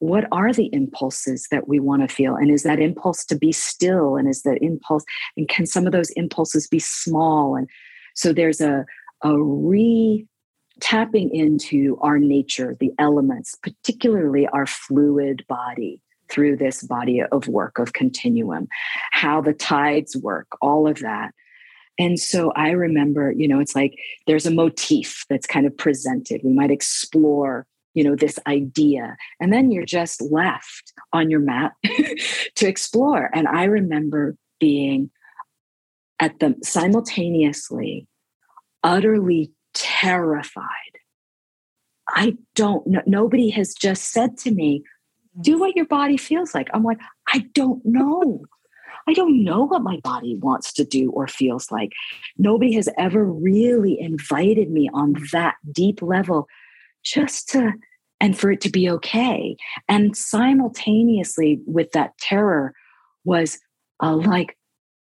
what 0.00 0.26
are 0.30 0.52
the 0.52 0.70
impulses 0.72 1.46
that 1.50 1.66
we 1.66 1.80
want 1.80 2.08
to 2.08 2.14
feel 2.14 2.36
and 2.36 2.50
is 2.50 2.62
that 2.62 2.78
impulse 2.78 3.24
to 3.24 3.36
be 3.36 3.52
still 3.52 4.16
and 4.16 4.28
is 4.28 4.42
that 4.42 4.58
impulse 4.62 5.04
and 5.36 5.48
can 5.48 5.66
some 5.66 5.86
of 5.86 5.92
those 5.92 6.10
impulses 6.10 6.68
be 6.68 6.78
small 6.78 7.56
and 7.56 7.68
so 8.14 8.32
there's 8.32 8.60
a 8.60 8.84
a 9.22 9.36
re 9.36 10.24
tapping 10.80 11.34
into 11.34 11.98
our 12.02 12.18
nature 12.18 12.76
the 12.78 12.92
elements 13.00 13.56
particularly 13.62 14.46
our 14.48 14.66
fluid 14.66 15.44
body 15.48 16.00
through 16.28 16.56
this 16.56 16.82
body 16.82 17.22
of 17.32 17.48
work 17.48 17.78
of 17.78 17.92
continuum, 17.92 18.68
how 19.12 19.40
the 19.40 19.52
tides 19.52 20.16
work, 20.16 20.46
all 20.60 20.86
of 20.86 20.98
that. 21.00 21.32
And 21.98 22.18
so 22.18 22.52
I 22.52 22.70
remember, 22.70 23.32
you 23.32 23.48
know, 23.48 23.58
it's 23.58 23.74
like 23.74 23.98
there's 24.26 24.46
a 24.46 24.52
motif 24.52 25.24
that's 25.28 25.46
kind 25.46 25.66
of 25.66 25.76
presented. 25.76 26.40
We 26.44 26.52
might 26.52 26.70
explore, 26.70 27.66
you 27.98 28.04
know, 28.04 28.14
this 28.14 28.38
idea, 28.46 29.16
and 29.40 29.52
then 29.52 29.72
you're 29.72 29.84
just 29.84 30.22
left 30.22 30.92
on 31.12 31.28
your 31.30 31.40
mat 31.40 31.72
to 32.54 32.68
explore. 32.68 33.28
And 33.34 33.48
I 33.48 33.64
remember 33.64 34.36
being 34.60 35.10
at 36.20 36.38
the 36.38 36.54
simultaneously 36.62 38.06
utterly 38.84 39.50
terrified. 39.74 40.64
I 42.08 42.36
don't 42.54 42.86
know. 42.86 43.02
Nobody 43.04 43.50
has 43.50 43.74
just 43.74 44.12
said 44.12 44.38
to 44.38 44.52
me, 44.52 44.84
do 45.40 45.58
what 45.58 45.74
your 45.74 45.86
body 45.86 46.16
feels 46.16 46.54
like. 46.54 46.68
I'm 46.72 46.84
like, 46.84 47.00
I 47.26 47.48
don't 47.52 47.84
know. 47.84 48.44
I 49.08 49.12
don't 49.12 49.42
know 49.42 49.64
what 49.64 49.82
my 49.82 49.98
body 50.04 50.36
wants 50.36 50.72
to 50.74 50.84
do 50.84 51.10
or 51.10 51.26
feels 51.26 51.72
like. 51.72 51.94
Nobody 52.36 52.74
has 52.74 52.88
ever 52.96 53.24
really 53.24 53.98
invited 53.98 54.70
me 54.70 54.88
on 54.94 55.16
that 55.32 55.56
deep 55.72 56.00
level 56.00 56.46
just 57.08 57.48
to, 57.50 57.72
and 58.20 58.38
for 58.38 58.50
it 58.50 58.60
to 58.62 58.70
be 58.70 58.90
okay. 58.90 59.56
And 59.88 60.16
simultaneously 60.16 61.60
with 61.66 61.92
that 61.92 62.16
terror 62.18 62.74
was 63.24 63.58
a 64.00 64.14
like, 64.14 64.56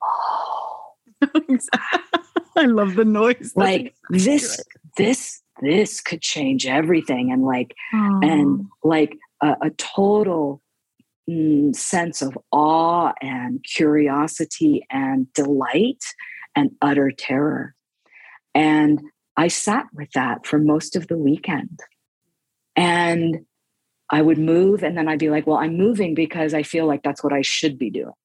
oh, 0.03 0.93
I 2.55 2.65
love 2.65 2.95
the 2.95 3.05
noise. 3.05 3.53
like 3.55 3.95
this, 4.09 4.61
this, 4.97 5.41
this 5.61 6.01
could 6.01 6.21
change 6.21 6.65
everything. 6.65 7.31
And 7.31 7.43
like, 7.43 7.75
and 7.93 8.65
like 8.83 9.17
a, 9.41 9.55
a 9.63 9.69
total 9.71 10.61
mm, 11.29 11.75
sense 11.75 12.21
of 12.21 12.37
awe 12.51 13.13
and 13.21 13.63
curiosity 13.63 14.85
and 14.89 15.31
delight 15.33 16.03
and 16.55 16.71
utter 16.81 17.11
terror. 17.11 17.75
And 18.53 19.01
I 19.37 19.47
sat 19.47 19.85
with 19.93 20.11
that 20.11 20.45
for 20.45 20.59
most 20.59 20.95
of 20.95 21.07
the 21.07 21.17
weekend. 21.17 21.79
And 22.75 23.45
I 24.09 24.21
would 24.21 24.37
move, 24.37 24.83
and 24.83 24.97
then 24.97 25.07
I'd 25.07 25.19
be 25.19 25.29
like, 25.29 25.47
well, 25.47 25.57
I'm 25.57 25.77
moving 25.77 26.13
because 26.13 26.53
I 26.53 26.63
feel 26.63 26.85
like 26.85 27.01
that's 27.03 27.23
what 27.23 27.33
I 27.33 27.41
should 27.41 27.77
be 27.77 27.89
doing. 27.89 28.13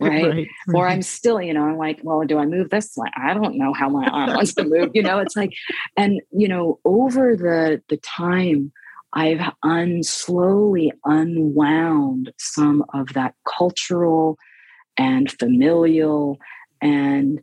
Right. 0.00 0.46
Or 0.72 0.86
I'm 0.86 1.02
still, 1.02 1.42
you 1.42 1.52
know, 1.52 1.64
I'm 1.64 1.76
like, 1.76 1.98
well, 2.04 2.22
do 2.24 2.38
I 2.38 2.46
move 2.46 2.70
this? 2.70 2.96
Like, 2.96 3.10
I 3.16 3.34
don't 3.34 3.58
know 3.58 3.72
how 3.72 3.88
my 3.88 4.06
arm 4.06 4.32
wants 4.32 4.54
to 4.54 4.62
move. 4.62 4.90
You 4.94 5.02
know, 5.02 5.18
it's 5.18 5.34
like, 5.34 5.50
and 5.96 6.20
you 6.30 6.46
know, 6.46 6.78
over 6.84 7.34
the 7.34 7.82
the 7.88 7.96
time 7.96 8.70
I've 9.12 9.40
un, 9.64 10.04
slowly 10.04 10.92
unwound 11.04 12.32
some 12.38 12.84
of 12.94 13.14
that 13.14 13.34
cultural 13.58 14.38
and 14.96 15.28
familial 15.32 16.38
and 16.80 17.40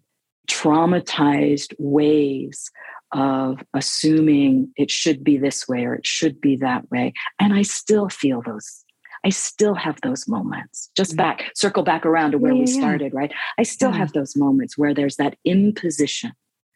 traumatized 0.50 1.74
ways 1.78 2.72
of 3.16 3.64
assuming 3.74 4.72
it 4.76 4.92
should 4.92 5.24
be 5.24 5.38
this 5.38 5.68
way 5.68 5.86
or 5.86 5.96
it 5.96 6.06
should 6.06 6.40
be 6.42 6.58
that 6.58 6.90
way. 6.92 7.14
And 7.40 7.54
I 7.54 7.62
still 7.64 8.10
feel 8.10 8.42
those. 8.46 8.84
I 9.24 9.30
still 9.30 9.74
have 9.74 9.98
those 10.02 10.28
moments. 10.28 10.92
Just 10.96 11.16
back, 11.16 11.50
circle 11.56 11.82
back 11.82 12.06
around 12.06 12.32
to 12.32 12.38
where 12.38 12.52
Yeah, 12.52 12.60
we 12.60 12.66
yeah. 12.68 12.80
started, 12.80 13.14
right? 13.14 13.32
I 13.58 13.64
still 13.64 13.90
Yeah. 13.92 13.98
have 13.98 14.12
those 14.14 14.36
moments 14.36 14.78
where 14.78 14.94
there's 14.94 15.16
that 15.16 15.36
imposition 15.46 16.34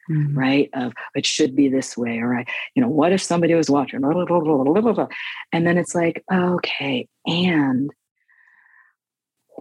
Mhm. 0.10 0.36
right? 0.36 0.70
Of 0.74 0.94
it 1.14 1.26
should 1.28 1.56
be 1.56 1.70
this 1.70 1.96
way, 1.96 2.18
or 2.18 2.36
I, 2.40 2.46
you 2.74 2.82
know, 2.82 2.90
what 2.90 3.12
if 3.12 3.22
somebody 3.22 3.54
was 3.54 3.70
watching? 3.70 4.00
Blah, 4.02 4.26
blah, 4.26 4.40
blah. 4.40 5.08
And 5.54 5.68
then 5.68 5.78
it's 5.78 5.94
like, 5.94 6.24
okay, 6.34 7.08
and 7.28 7.92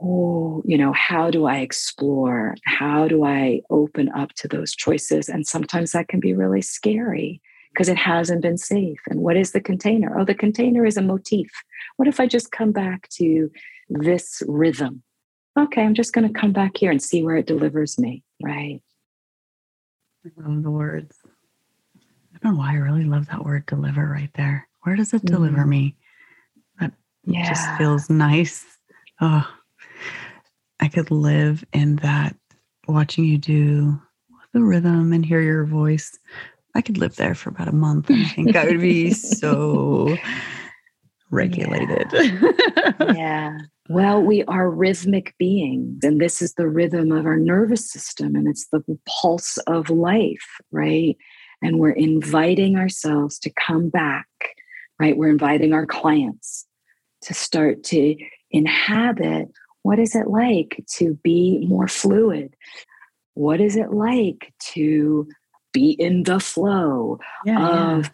oh, 0.03 0.63
you 0.65 0.79
know, 0.79 0.93
how 0.93 1.31
do 1.31 1.47
I 1.47 1.59
explore? 1.59 2.55
How 2.65 3.09
do 3.09 3.25
I 3.25 3.63
open 3.71 4.09
up 4.11 4.33
to 4.35 4.49
those 4.49 4.75
choices? 4.75 5.29
And 5.29 5.47
sometimes 5.47 5.93
that 5.93 6.09
can 6.09 6.21
be 6.21 6.33
really 6.35 6.63
scary 6.63 7.41
because 7.73 7.89
it 7.89 7.97
hasn't 7.97 8.43
been 8.43 8.59
safe. 8.59 9.01
And 9.09 9.21
what 9.21 9.37
is 9.37 9.53
the 9.53 9.61
container? 9.61 10.19
Oh, 10.19 10.25
the 10.25 10.35
container 10.35 10.85
is 10.85 10.97
a 10.97 11.03
motif. 11.03 11.49
What 11.97 12.09
if 12.09 12.21
I 12.21 12.27
just 12.27 12.51
come 12.51 12.73
back 12.73 13.09
to 13.11 13.51
this 13.89 14.43
rhythm? 14.47 15.03
Okay, 15.59 15.83
I'm 15.83 15.95
just 15.95 16.13
going 16.13 16.27
to 16.33 16.41
come 16.41 16.53
back 16.53 16.77
here 16.77 16.91
and 16.91 17.03
see 17.03 17.23
where 17.23 17.37
it 17.37 17.47
delivers 17.47 17.99
me, 17.99 18.23
right? 18.43 18.81
I 20.25 20.31
love 20.49 20.63
the 20.63 20.71
words. 20.71 21.17
I 22.35 22.39
don't 22.43 22.55
know 22.55 22.59
why 22.59 22.73
I 22.73 22.77
really 22.77 23.05
love 23.05 23.27
that 23.29 23.45
word 23.45 23.67
deliver 23.67 24.07
right 24.07 24.31
there. 24.35 24.69
Where 24.83 24.97
does 24.97 25.13
it 25.13 25.25
deliver 25.25 25.65
Mm. 25.65 25.69
me? 25.69 25.97
That 26.81 26.93
just 27.27 27.69
feels 27.77 28.09
nice. 28.09 28.65
Oh, 29.21 29.49
I 30.81 30.89
could 30.89 31.11
live 31.11 31.64
in 31.72 31.97
that 31.97 32.37
watching 32.87 33.24
you 33.24 33.39
do 33.39 34.01
the 34.53 34.62
rhythm 34.62 35.12
and 35.12 35.24
hear 35.24 35.41
your 35.41 35.64
voice. 35.64 36.18
I 36.74 36.81
could 36.81 36.99
live 36.99 37.16
there 37.16 37.35
for 37.35 37.51
about 37.51 37.68
a 37.68 37.74
month 37.74 38.09
and 38.11 38.24
I 38.24 38.29
think 38.29 38.57
I 38.57 38.64
would 38.64 38.81
be 38.81 39.11
so 39.11 40.16
regulated. 41.31 42.07
yeah. 43.14 43.59
Well, 43.91 44.22
we 44.22 44.45
are 44.45 44.70
rhythmic 44.70 45.35
beings, 45.39 46.05
and 46.05 46.20
this 46.20 46.43
is 46.43 46.53
the 46.55 46.68
rhythm 46.68 47.11
of 47.11 47.24
our 47.24 47.39
nervous 47.39 47.91
system, 47.91 48.37
and 48.37 48.47
it's 48.47 48.66
the 48.70 48.83
pulse 49.07 49.57
of 49.66 49.89
life, 49.89 50.47
right? 50.70 51.16
And 51.62 51.79
we're 51.79 51.93
inviting 51.93 52.76
ourselves 52.76 53.39
to 53.41 53.51
come 53.51 53.89
back, 53.89 54.29
right? 55.01 55.16
We're 55.16 55.31
inviting 55.31 55.72
our 55.72 55.87
clients 55.87 56.66
to 57.22 57.33
start 57.33 57.83
to 57.85 58.14
inhabit 58.51 59.49
what 59.83 59.99
is 59.99 60.14
it 60.14 60.29
like 60.29 60.85
to 60.97 61.14
be 61.22 61.64
more 61.66 61.89
fluid? 61.89 62.55
What 63.35 63.61
is 63.61 63.76
it 63.76 63.93
like 63.93 64.53
to 64.72 65.29
be 65.72 65.91
in 65.93 66.24
the 66.24 66.41
flow? 66.41 67.18
yeah, 67.45 67.59
yeah. 67.59 67.99
of 67.99 68.11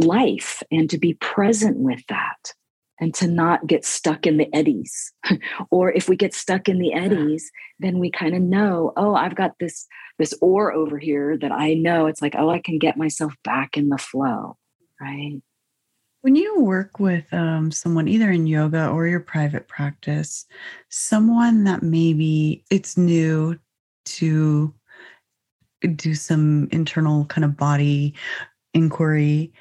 life 0.00 0.62
and 0.70 0.88
to 0.90 0.98
be 0.98 1.14
present 1.14 1.78
with 1.78 2.04
that 2.08 2.52
and 3.00 3.14
to 3.14 3.28
not 3.28 3.66
get 3.66 3.84
stuck 3.84 4.26
in 4.26 4.36
the 4.38 4.52
eddies. 4.54 5.12
or 5.70 5.92
if 5.92 6.08
we 6.08 6.16
get 6.16 6.34
stuck 6.34 6.68
in 6.68 6.78
the 6.78 6.92
eddies, 6.92 7.50
then 7.78 7.98
we 7.98 8.10
kind 8.10 8.34
of 8.34 8.42
know, 8.42 8.92
oh, 8.96 9.14
I've 9.14 9.36
got 9.36 9.52
this 9.60 9.86
this 10.18 10.34
oar 10.40 10.72
over 10.72 10.98
here 10.98 11.38
that 11.38 11.52
I 11.52 11.74
know 11.74 12.06
it's 12.06 12.20
like, 12.20 12.34
oh, 12.36 12.50
I 12.50 12.58
can 12.58 12.78
get 12.78 12.96
myself 12.96 13.34
back 13.44 13.76
in 13.76 13.88
the 13.88 13.98
flow, 13.98 14.56
right? 15.00 15.40
When 16.22 16.34
you 16.34 16.60
work 16.60 16.98
with 16.98 17.32
um, 17.32 17.70
someone, 17.70 18.08
either 18.08 18.30
in 18.30 18.46
yoga 18.46 18.88
or 18.88 19.06
your 19.06 19.20
private 19.20 19.68
practice, 19.68 20.46
someone 20.88 21.64
that 21.64 21.82
maybe 21.82 22.64
it's 22.70 22.96
new 22.96 23.58
to 24.06 24.74
do 25.94 26.14
some 26.14 26.68
internal 26.72 27.24
kind 27.26 27.44
of 27.44 27.56
body 27.56 28.14
inquiry, 28.74 29.52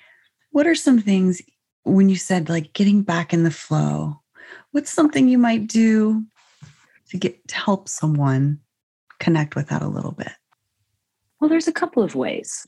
what 0.52 0.66
are 0.66 0.76
some 0.76 1.00
things 1.00 1.42
when 1.84 2.10
you 2.10 2.16
said 2.16 2.50
like 2.50 2.74
getting 2.74 3.04
back 3.04 3.34
in 3.34 3.44
the 3.44 3.52
flow? 3.52 4.20
What's 4.72 4.92
something 4.92 5.28
you 5.28 5.38
might 5.38 5.68
do 5.68 6.24
to 7.10 7.18
get 7.18 7.48
to 7.50 7.56
help 7.56 7.88
someone 7.88 8.60
connect 9.20 9.56
with 9.56 9.70
that 9.70 9.84
a 9.84 9.88
little 9.88 10.12
bit? 10.12 10.32
Well, 11.40 11.50
there's 11.50 11.68
a 11.68 11.74
couple 11.74 12.02
of 12.02 12.16
ways. 12.16 12.68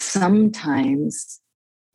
Sometimes 0.00 1.40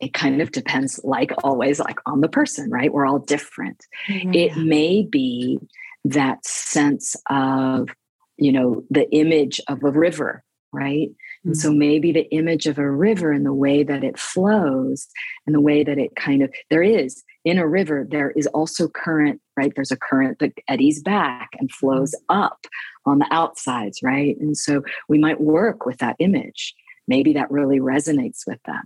it 0.00 0.12
kind 0.12 0.42
of 0.42 0.52
depends, 0.52 1.00
like 1.04 1.32
always, 1.42 1.78
like 1.80 1.98
on 2.06 2.20
the 2.20 2.28
person, 2.28 2.70
right? 2.70 2.92
We're 2.92 3.06
all 3.06 3.18
different. 3.18 3.84
Mm-hmm. 4.08 4.34
It 4.34 4.56
may 4.56 5.02
be 5.02 5.58
that 6.04 6.44
sense 6.44 7.16
of, 7.30 7.88
you 8.36 8.52
know, 8.52 8.84
the 8.90 9.10
image 9.10 9.60
of 9.68 9.82
a 9.82 9.90
river, 9.90 10.44
right? 10.72 11.08
Mm-hmm. 11.08 11.48
And 11.48 11.56
so 11.56 11.70
mm-hmm. 11.70 11.78
maybe 11.78 12.12
the 12.12 12.30
image 12.30 12.66
of 12.66 12.78
a 12.78 12.90
river 12.90 13.32
and 13.32 13.46
the 13.46 13.54
way 13.54 13.82
that 13.82 14.04
it 14.04 14.18
flows 14.18 15.06
and 15.46 15.54
the 15.54 15.60
way 15.60 15.82
that 15.82 15.98
it 15.98 16.14
kind 16.14 16.42
of, 16.42 16.52
there 16.68 16.82
is 16.82 17.24
in 17.44 17.58
a 17.58 17.66
river, 17.66 18.06
there 18.10 18.32
is 18.32 18.46
also 18.48 18.88
current, 18.88 19.40
right? 19.56 19.72
There's 19.74 19.92
a 19.92 19.96
current 19.96 20.40
that 20.40 20.52
eddies 20.68 21.02
back 21.02 21.50
and 21.58 21.72
flows 21.72 22.14
mm-hmm. 22.14 22.42
up 22.42 22.66
on 23.06 23.18
the 23.18 23.28
outsides, 23.30 24.00
right? 24.02 24.36
And 24.40 24.56
so 24.56 24.82
we 25.08 25.18
might 25.18 25.40
work 25.40 25.86
with 25.86 25.98
that 25.98 26.16
image. 26.18 26.74
Maybe 27.08 27.32
that 27.32 27.50
really 27.50 27.80
resonates 27.80 28.40
with 28.46 28.62
them 28.64 28.82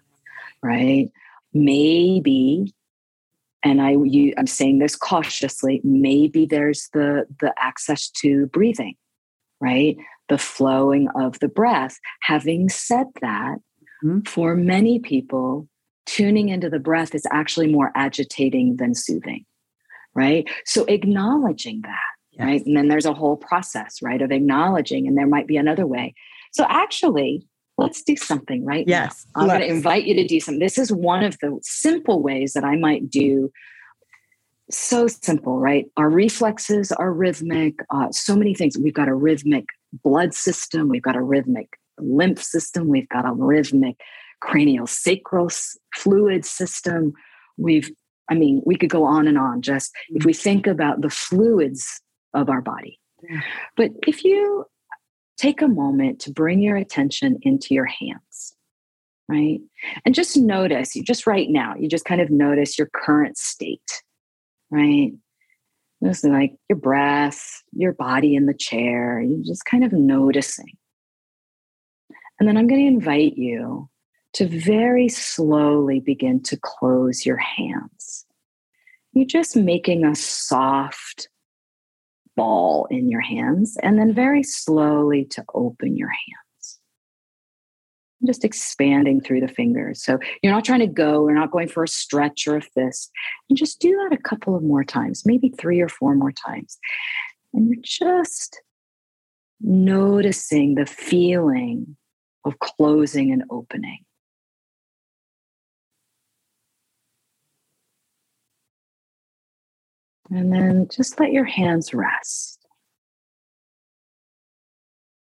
right? 0.62 1.11
Maybe, 1.52 2.72
and 3.64 3.80
I 3.80 3.90
you, 3.90 4.34
I'm 4.38 4.46
saying 4.46 4.78
this 4.78 4.96
cautiously, 4.96 5.80
maybe 5.84 6.46
there's 6.46 6.88
the 6.92 7.26
the 7.40 7.52
access 7.58 8.08
to 8.22 8.46
breathing, 8.46 8.94
right? 9.61 9.96
The 10.28 10.38
flowing 10.38 11.08
of 11.14 11.38
the 11.40 11.48
breath. 11.48 11.98
Having 12.22 12.68
said 12.68 13.06
that, 13.20 13.56
mm-hmm. 14.04 14.20
for 14.20 14.54
many 14.54 14.98
people, 15.00 15.68
tuning 16.06 16.48
into 16.48 16.70
the 16.70 16.78
breath 16.78 17.14
is 17.14 17.26
actually 17.30 17.68
more 17.68 17.92
agitating 17.94 18.76
than 18.76 18.94
soothing, 18.94 19.44
right? 20.14 20.48
So 20.64 20.84
acknowledging 20.86 21.82
that, 21.82 22.12
yes. 22.32 22.44
right? 22.44 22.66
And 22.66 22.76
then 22.76 22.88
there's 22.88 23.06
a 23.06 23.14
whole 23.14 23.36
process, 23.36 24.00
right, 24.02 24.22
of 24.22 24.32
acknowledging, 24.32 25.06
and 25.06 25.16
there 25.16 25.26
might 25.26 25.46
be 25.46 25.56
another 25.56 25.86
way. 25.86 26.14
So 26.52 26.64
actually, 26.68 27.46
let's 27.81 28.03
do 28.03 28.16
something 28.16 28.64
right 28.64 28.87
yes 28.87 29.26
now. 29.35 29.43
i'm 29.43 29.49
going 29.49 29.61
to 29.61 29.66
invite 29.66 30.05
you 30.05 30.14
to 30.14 30.26
do 30.26 30.41
something 30.41 30.61
this 30.61 30.78
is 30.78 30.93
one 30.93 31.24
of 31.24 31.37
the 31.41 31.59
simple 31.62 32.22
ways 32.22 32.53
that 32.53 32.64
i 32.64 32.76
might 32.76 33.11
do 33.11 33.51
so 34.70 35.07
simple 35.09 35.59
right? 35.59 35.87
Our 35.97 36.09
reflexes 36.09 36.93
are 36.93 37.12
rhythmic 37.12 37.74
uh, 37.91 38.11
so 38.12 38.37
many 38.37 38.55
things. 38.55 38.78
We've 38.78 38.95
got 38.95 39.09
a 39.09 39.14
rhythmic 39.14 39.66
blood 40.05 40.35
system 40.35 40.89
we've 40.89 41.03
got 41.03 41.16
a 41.16 41.22
rhythmic 41.22 41.68
lymph 41.99 42.41
system 42.41 42.87
we've 42.87 43.09
got 43.09 43.26
a 43.26 43.33
rhythmic 43.33 43.97
cranial 44.41 44.87
sacral 44.87 45.49
fluid 45.97 46.45
system. 46.45 47.12
We've 47.57 47.91
i 48.28 48.35
mean 48.35 48.62
we 48.64 48.76
could 48.76 48.91
go 48.91 49.05
on 49.05 49.26
and 49.26 49.37
on 49.37 49.62
just 49.62 49.93
if 50.11 50.24
we 50.24 50.33
think 50.33 50.66
about 50.66 51.01
the 51.01 51.11
fluids 51.11 52.01
of 52.35 52.49
our 52.49 52.62
body. 52.62 53.01
But 53.76 53.91
if 54.07 54.24
you 54.24 54.64
take 55.41 55.62
a 55.62 55.68
moment 55.68 56.20
to 56.20 56.30
bring 56.30 56.61
your 56.61 56.76
attention 56.76 57.38
into 57.43 57.72
your 57.72 57.86
hands, 57.86 58.55
right? 59.26 59.61
And 60.05 60.14
just 60.14 60.36
notice, 60.36 60.95
you 60.95 61.03
just 61.03 61.26
right 61.26 61.49
now, 61.49 61.74
you 61.78 61.88
just 61.88 62.05
kind 62.05 62.20
of 62.20 62.28
notice 62.28 62.78
your 62.78 62.91
current 62.95 63.38
state, 63.38 64.03
right? 64.70 65.12
Just 66.05 66.24
like 66.24 66.57
your 66.68 66.76
breath, 66.76 67.62
your 67.72 67.95
body 67.95 68.34
in 68.34 68.45
the 68.45 68.55
chair, 68.55 69.22
you 69.22 69.43
just 69.43 69.64
kind 69.64 69.82
of 69.82 69.93
noticing. 69.95 70.76
And 72.38 72.47
then 72.47 72.59
I'm 72.59 72.66
going 72.66 72.82
to 72.82 72.86
invite 72.86 73.38
you 73.38 73.88
to 74.34 74.47
very 74.47 75.09
slowly 75.09 76.01
begin 76.01 76.43
to 76.43 76.59
close 76.59 77.24
your 77.24 77.38
hands. 77.38 78.26
You're 79.14 79.24
just 79.24 79.57
making 79.57 80.05
a 80.05 80.14
soft, 80.14 81.28
ball 82.37 82.87
in 82.91 83.09
your 83.09 83.20
hands 83.20 83.76
and 83.83 83.99
then 83.99 84.14
very 84.14 84.43
slowly 84.43 85.24
to 85.26 85.45
open 85.55 85.97
your 85.97 86.09
hands. 86.09 86.81
Just 88.26 88.45
expanding 88.45 89.20
through 89.20 89.41
the 89.41 89.49
fingers. 89.49 90.03
So 90.03 90.18
you're 90.43 90.53
not 90.53 90.64
trying 90.64 90.81
to 90.81 90.87
go, 90.87 91.26
you're 91.26 91.39
not 91.39 91.51
going 91.51 91.68
for 91.68 91.85
a 91.85 91.89
stretch 91.89 92.47
or 92.47 92.57
a 92.57 92.62
fist. 92.62 93.11
And 93.49 93.57
just 93.57 93.81
do 93.81 93.91
that 93.97 94.16
a 94.16 94.22
couple 94.22 94.55
of 94.55 94.62
more 94.62 94.85
times, 94.85 95.24
maybe 95.24 95.49
three 95.59 95.81
or 95.81 95.89
four 95.89 96.14
more 96.14 96.33
times. 96.33 96.78
And 97.55 97.68
you're 97.68 97.83
just 97.83 98.61
noticing 99.61 100.74
the 100.74 100.87
feeling 100.87 101.97
of 102.45 102.59
closing 102.59 103.33
and 103.33 103.45
opening. 103.51 104.05
And 110.31 110.53
then 110.53 110.87
just 110.91 111.18
let 111.18 111.33
your 111.33 111.45
hands 111.45 111.93
rest. 111.93 112.59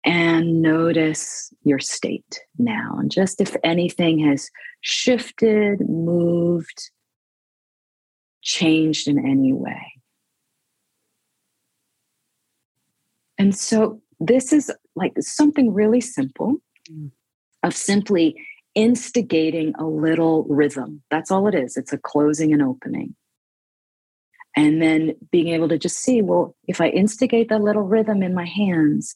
And 0.06 0.62
notice 0.62 1.52
your 1.64 1.80
state 1.80 2.40
now. 2.58 2.96
And 3.00 3.12
just 3.12 3.42
if 3.42 3.56
anything 3.64 4.20
has 4.20 4.50
shifted, 4.82 5.88
moved, 5.90 6.92
changed 8.42 9.08
in 9.08 9.20
any 9.20 9.52
way. 9.52 9.94
And 13.38 13.56
so 13.56 14.02
this 14.20 14.54
is 14.54 14.72
like 14.96 15.14
something 15.20 15.74
really 15.74 16.02
simple 16.02 16.58
mm. 16.90 17.12
of 17.64 17.76
simply 17.76 18.36
instigating 18.76 19.74
a 19.80 19.86
little 19.86 20.44
rhythm. 20.44 21.02
That's 21.10 21.32
all 21.32 21.48
it 21.48 21.56
is. 21.56 21.78
It's 21.78 21.94
a 21.94 21.98
closing 21.98 22.54
and 22.54 22.62
opening 22.62 23.16
and 24.56 24.82
then 24.82 25.16
being 25.32 25.50
able 25.50 25.70
to 25.70 25.78
just 25.78 26.00
see 26.00 26.22
well 26.22 26.56
if 26.68 26.82
i 26.82 26.88
instigate 26.90 27.50
that 27.50 27.62
little 27.62 27.84
rhythm 27.84 28.24
in 28.24 28.34
my 28.34 28.46
hands 28.46 29.16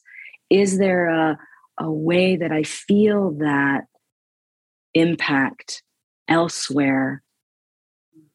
is 0.50 0.78
there 0.78 1.08
a, 1.08 1.38
a 1.78 1.90
way 1.90 2.36
that 2.36 2.52
i 2.52 2.62
feel 2.62 3.32
that 3.32 3.84
impact 4.94 5.82
elsewhere 6.28 7.22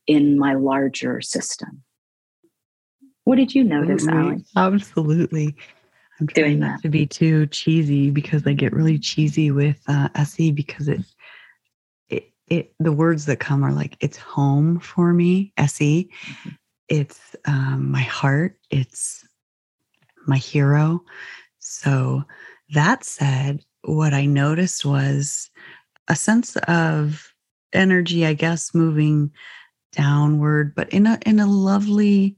in 0.07 0.37
my 0.37 0.53
larger 0.53 1.21
system? 1.21 1.83
What 3.23 3.37
did 3.37 3.53
you 3.53 3.63
notice 3.63 4.07
Ali? 4.07 4.43
absolutely. 4.55 5.55
I'm 6.19 6.27
trying 6.27 6.45
Doing 6.45 6.59
not 6.59 6.77
that. 6.77 6.81
to 6.81 6.89
be 6.89 7.05
too 7.05 7.47
cheesy 7.47 8.09
because 8.09 8.45
i 8.45 8.51
get 8.51 8.73
really 8.73 8.99
cheesy 8.99 9.51
with 9.51 9.81
uh, 9.87 10.09
se 10.25 10.51
because 10.51 10.89
it 10.89 10.99
it, 12.09 12.33
it 12.47 12.73
the 12.77 12.91
words 12.91 13.25
that 13.27 13.39
come 13.39 13.63
are 13.63 13.71
like 13.71 13.95
it's 14.01 14.17
home 14.17 14.81
for 14.81 15.13
me 15.13 15.53
se 15.57 16.09
mm-hmm 16.27 16.49
it's 16.89 17.35
um, 17.45 17.91
my 17.91 18.01
heart, 18.01 18.57
it's 18.69 19.25
my 20.27 20.37
hero. 20.37 21.03
So, 21.59 22.23
that 22.73 23.03
said, 23.03 23.63
what 23.83 24.13
I 24.13 24.25
noticed 24.25 24.85
was 24.85 25.49
a 26.07 26.15
sense 26.15 26.55
of 26.67 27.33
energy, 27.73 28.25
I 28.25 28.33
guess, 28.33 28.73
moving 28.73 29.31
downward, 29.91 30.75
but 30.75 30.89
in 30.89 31.07
a 31.07 31.19
in 31.25 31.39
a 31.39 31.47
lovely 31.47 32.35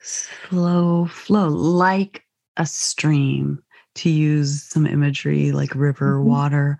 slow 0.00 1.06
flow, 1.06 1.48
like 1.48 2.24
a 2.56 2.66
stream, 2.66 3.62
to 3.94 4.10
use 4.10 4.62
some 4.62 4.86
imagery 4.86 5.52
like 5.52 5.74
river 5.74 6.18
mm-hmm. 6.18 6.28
water, 6.28 6.78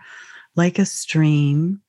like 0.56 0.78
a 0.78 0.84
stream 0.84 1.80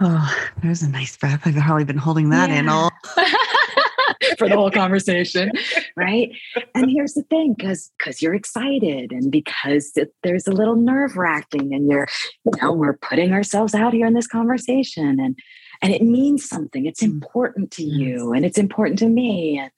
Oh, 0.00 0.36
there's 0.62 0.82
a 0.82 0.88
nice 0.88 1.16
breath. 1.16 1.42
I've 1.44 1.54
probably 1.54 1.84
been 1.84 1.96
holding 1.96 2.30
that 2.30 2.50
yeah. 2.50 2.58
in 2.58 2.68
all 2.68 2.90
for 4.38 4.48
the 4.48 4.56
whole 4.56 4.70
conversation, 4.70 5.52
right? 5.96 6.30
And 6.74 6.90
here's 6.90 7.14
the 7.14 7.22
thing, 7.24 7.54
because 7.56 7.92
because 7.98 8.20
you're 8.20 8.34
excited 8.34 9.12
and 9.12 9.30
because 9.30 9.92
it, 9.94 10.12
there's 10.22 10.48
a 10.48 10.52
little 10.52 10.74
nerve 10.74 11.16
wracking, 11.16 11.72
and 11.72 11.88
you're, 11.88 12.08
you 12.44 12.52
know, 12.60 12.72
we're 12.72 12.96
putting 12.96 13.32
ourselves 13.32 13.74
out 13.74 13.92
here 13.92 14.06
in 14.06 14.14
this 14.14 14.26
conversation, 14.26 15.20
and 15.20 15.38
and 15.80 15.92
it 15.92 16.02
means 16.02 16.48
something. 16.48 16.86
It's 16.86 17.02
mm. 17.02 17.12
important 17.12 17.70
to 17.72 17.84
you, 17.84 18.32
and 18.32 18.44
it's 18.44 18.58
important 18.58 18.98
to 19.00 19.08
me. 19.08 19.58
And 19.58 19.70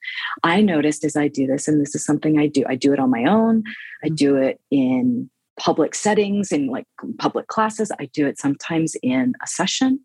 I 0.43 0.61
noticed 0.61 1.03
as 1.03 1.15
I 1.15 1.27
do 1.27 1.45
this, 1.45 1.67
and 1.67 1.79
this 1.79 1.93
is 1.93 2.03
something 2.03 2.39
I 2.39 2.47
do. 2.47 2.63
I 2.67 2.75
do 2.75 2.91
it 2.91 2.99
on 2.99 3.11
my 3.11 3.25
own. 3.25 3.63
I 4.03 4.09
mm. 4.09 4.15
do 4.15 4.35
it 4.35 4.59
in 4.71 5.29
public 5.59 5.95
settings 5.95 6.51
in 6.51 6.67
like 6.67 6.85
public 7.17 7.47
classes 7.47 7.91
i 7.99 8.05
do 8.13 8.27
it 8.27 8.37
sometimes 8.37 8.95
in 9.01 9.33
a 9.43 9.47
session 9.47 9.99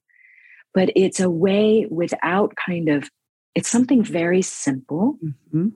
but 0.75 0.91
it's 0.97 1.20
a 1.20 1.31
way 1.31 1.87
without 1.91 2.55
kind 2.57 2.89
of 2.89 3.11
it's 3.55 3.68
something 3.68 4.03
very 4.03 4.43
simple 4.43 5.18
mm-hmm. 5.23 5.68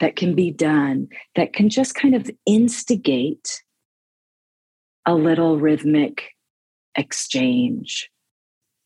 that 0.00 0.16
can 0.16 0.34
be 0.34 0.50
done 0.50 1.08
that 1.34 1.52
can 1.52 1.68
just 1.68 1.94
kind 1.94 2.14
of 2.14 2.30
instigate 2.46 3.62
a 5.04 5.14
little 5.14 5.58
rhythmic 5.58 6.30
exchange 6.94 8.10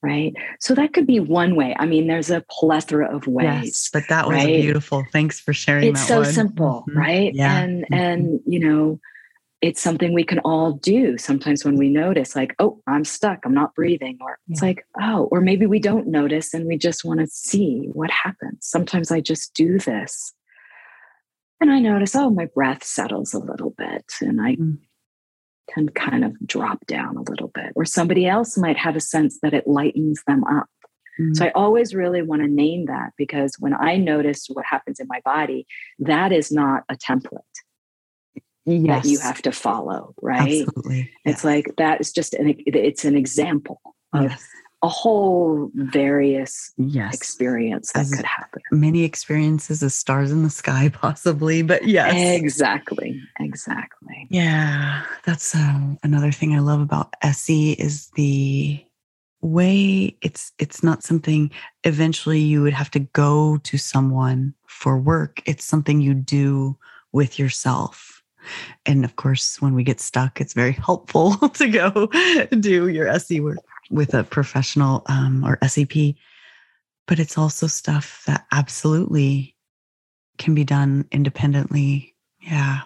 right? 0.03 0.33
So 0.61 0.75
that 0.75 0.93
could 0.93 1.07
be 1.07 1.21
one 1.21 1.57
way. 1.57 1.77
I 1.79 1.87
mean, 1.87 2.07
there's 2.07 2.31
a 2.31 2.43
plethora 2.51 3.15
of 3.15 3.27
ways. 3.27 3.65
Yes, 3.65 3.91
but 3.93 4.05
that 4.09 4.27
was 4.27 4.37
right? 4.37 4.63
beautiful. 4.63 5.05
Thanks 5.13 5.41
for 5.41 5.53
sharing. 5.53 5.91
It's 5.91 6.07
so 6.07 6.21
one. 6.21 6.33
simple, 6.33 6.85
mm-hmm. 6.89 6.99
right? 6.99 7.35
Yeah. 7.35 7.59
And 7.59 7.85
mm-hmm. 7.85 7.95
and 7.95 8.41
you 8.47 8.61
know, 8.61 9.01
it's 9.63 9.81
something 9.81 10.15
we 10.15 10.25
can 10.25 10.39
all 10.41 10.73
do 10.73 11.19
sometimes 11.19 11.65
when 11.65 11.77
we 11.77 11.89
notice 11.89 12.35
like 12.35 12.55
oh 12.59 12.81
i'm 12.87 13.05
stuck 13.05 13.41
i'm 13.45 13.55
not 13.55 13.75
breathing 13.75 14.19
or 14.21 14.39
yeah. 14.47 14.53
it's 14.53 14.63
like 14.63 14.87
oh 15.01 15.29
or 15.31 15.41
maybe 15.41 15.67
we 15.67 15.79
don't 15.79 16.07
notice 16.07 16.55
and 16.55 16.67
we 16.67 16.77
just 16.77 17.05
want 17.05 17.21
to 17.21 17.27
see 17.27 17.89
what 17.93 18.11
happens 18.11 18.59
sometimes 18.61 19.11
i 19.11 19.21
just 19.21 19.55
do 19.55 19.79
this 19.79 20.33
and 21.61 21.71
i 21.71 21.79
notice 21.79 22.15
oh 22.15 22.31
my 22.31 22.47
breath 22.47 22.85
settles 22.85 23.35
a 23.35 23.39
little 23.39 23.75
bit 23.77 24.05
and 24.21 24.41
i 24.41 24.57
mm. 24.57 24.79
can 25.73 25.89
kind 25.91 26.25
of 26.25 26.35
drop 26.47 26.85
down 26.87 27.17
a 27.17 27.31
little 27.31 27.51
bit 27.55 27.73
or 27.77 27.85
somebody 27.85 28.27
else 28.27 28.57
might 28.57 28.77
have 28.77 28.97
a 28.97 29.01
sense 29.01 29.39
that 29.43 29.55
it 29.55 29.67
lightens 29.67 30.23
them 30.27 30.43
up 30.45 30.69
mm. 31.21 31.37
so 31.37 31.45
i 31.45 31.51
always 31.51 31.95
really 31.95 32.23
want 32.23 32.43
to 32.43 32.49
name 32.49 32.87
that 32.87 33.11
because 33.19 33.55
when 33.59 33.75
i 33.75 33.97
notice 33.97 34.47
what 34.49 34.65
happens 34.65 34.99
in 35.01 35.07
my 35.09 35.21
body 35.25 35.67
that 35.99 36.33
is 36.33 36.51
not 36.51 36.83
a 36.89 36.97
template 36.97 37.41
yes. 38.77 39.03
that 39.03 39.09
you 39.09 39.18
have 39.18 39.43
to 39.43 39.53
follow, 39.53 40.14
right? 40.21 40.62
Absolutely. 40.66 41.11
It's 41.25 41.45
like 41.45 41.75
that 41.77 42.01
is 42.01 42.12
just 42.12 42.35
an 42.35 42.55
it's 42.66 43.05
an 43.05 43.16
example 43.16 43.81
of 44.12 44.31
yes. 44.31 44.45
a 44.83 44.89
whole 44.89 45.71
various 45.75 46.73
yes. 46.77 47.14
experience 47.14 47.93
that 47.93 48.01
as 48.01 48.14
could 48.14 48.25
happen. 48.25 48.62
Many 48.73 49.05
experiences 49.05 49.83
as 49.83 49.95
stars 49.95 50.31
in 50.33 50.43
the 50.43 50.51
sky, 50.51 50.89
possibly, 50.93 51.62
but 51.62 51.87
yes. 51.87 52.41
Exactly. 52.41 53.21
Exactly. 53.39 54.27
Yeah. 54.31 55.05
That's 55.25 55.55
um, 55.55 55.99
another 56.03 56.33
thing 56.33 56.55
I 56.55 56.61
love 56.61 56.81
about 56.81 57.14
SE 57.23 57.73
is 57.73 58.11
the 58.16 58.85
way 59.43 60.16
it's 60.21 60.53
it's 60.59 60.83
not 60.83 61.03
something 61.03 61.51
eventually 61.85 62.39
you 62.39 62.62
would 62.62 62.75
have 62.75 62.91
to 62.91 62.99
go 62.99 63.57
to 63.62 63.79
someone 63.79 64.55
for 64.66 64.99
work 64.99 65.43
it's 65.47 65.64
something 65.64 66.01
you 66.01 66.12
do 66.12 66.77
with 67.12 67.39
yourself 67.39 68.20
and 68.86 69.05
of 69.05 69.16
course, 69.16 69.61
when 69.61 69.74
we 69.74 69.84
get 69.84 70.01
stuck, 70.01 70.41
it's 70.41 70.55
very 70.55 70.72
helpful 70.72 71.36
to 71.55 71.68
go 71.68 72.07
do 72.61 72.88
your 72.88 73.09
SE 73.09 73.41
work 73.41 73.59
with 73.91 74.14
a 74.14 74.24
professional 74.24 75.03
um, 75.07 75.45
or 75.45 75.59
SEP. 75.66 76.14
But 77.07 77.18
it's 77.18 77.36
also 77.36 77.66
stuff 77.66 78.22
that 78.26 78.47
absolutely 78.53 79.57
can 80.38 80.55
be 80.55 80.64
done 80.64 81.07
independently. 81.11 82.14
Yeah. 82.41 82.80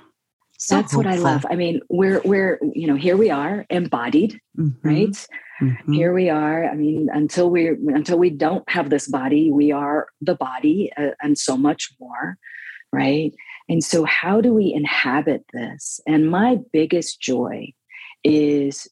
So 0.58 0.76
That's 0.76 0.92
hopeful. 0.92 1.10
what 1.10 1.18
I 1.18 1.20
love. 1.20 1.44
I 1.50 1.56
mean, 1.56 1.80
we're 1.90 2.20
we're 2.24 2.58
you 2.72 2.86
know 2.86 2.96
here 2.96 3.16
we 3.16 3.30
are 3.30 3.66
embodied, 3.70 4.40
mm-hmm. 4.58 4.88
right? 4.88 5.26
Mm-hmm. 5.60 5.92
Here 5.92 6.12
we 6.12 6.30
are. 6.30 6.64
I 6.64 6.74
mean, 6.74 7.08
until 7.12 7.50
we 7.50 7.68
until 7.68 8.18
we 8.18 8.30
don't 8.30 8.68
have 8.68 8.90
this 8.90 9.08
body, 9.08 9.50
we 9.50 9.72
are 9.72 10.08
the 10.20 10.34
body 10.34 10.90
uh, 10.96 11.10
and 11.22 11.38
so 11.38 11.56
much 11.56 11.90
more, 12.00 12.38
right? 12.92 13.32
And 13.68 13.82
so, 13.82 14.04
how 14.04 14.40
do 14.40 14.52
we 14.52 14.72
inhabit 14.72 15.44
this? 15.52 16.00
And 16.06 16.30
my 16.30 16.58
biggest 16.72 17.20
joy 17.20 17.72
is 18.22 18.88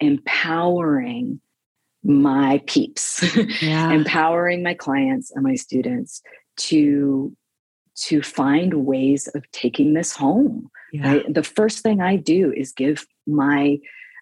empowering 0.00 1.40
my 2.02 2.62
peeps, 2.66 3.24
yeah. 3.62 3.90
empowering 3.90 4.62
my 4.62 4.74
clients 4.74 5.30
and 5.32 5.44
my 5.44 5.54
students 5.54 6.22
to 6.56 7.34
to 7.96 8.22
find 8.22 8.86
ways 8.86 9.28
of 9.34 9.50
taking 9.50 9.92
this 9.92 10.12
home. 10.12 10.70
Yeah. 10.92 11.12
Right? 11.12 11.34
The 11.34 11.42
first 11.42 11.82
thing 11.82 12.00
I 12.00 12.16
do 12.16 12.52
is 12.56 12.72
give 12.72 13.06
my 13.26 13.78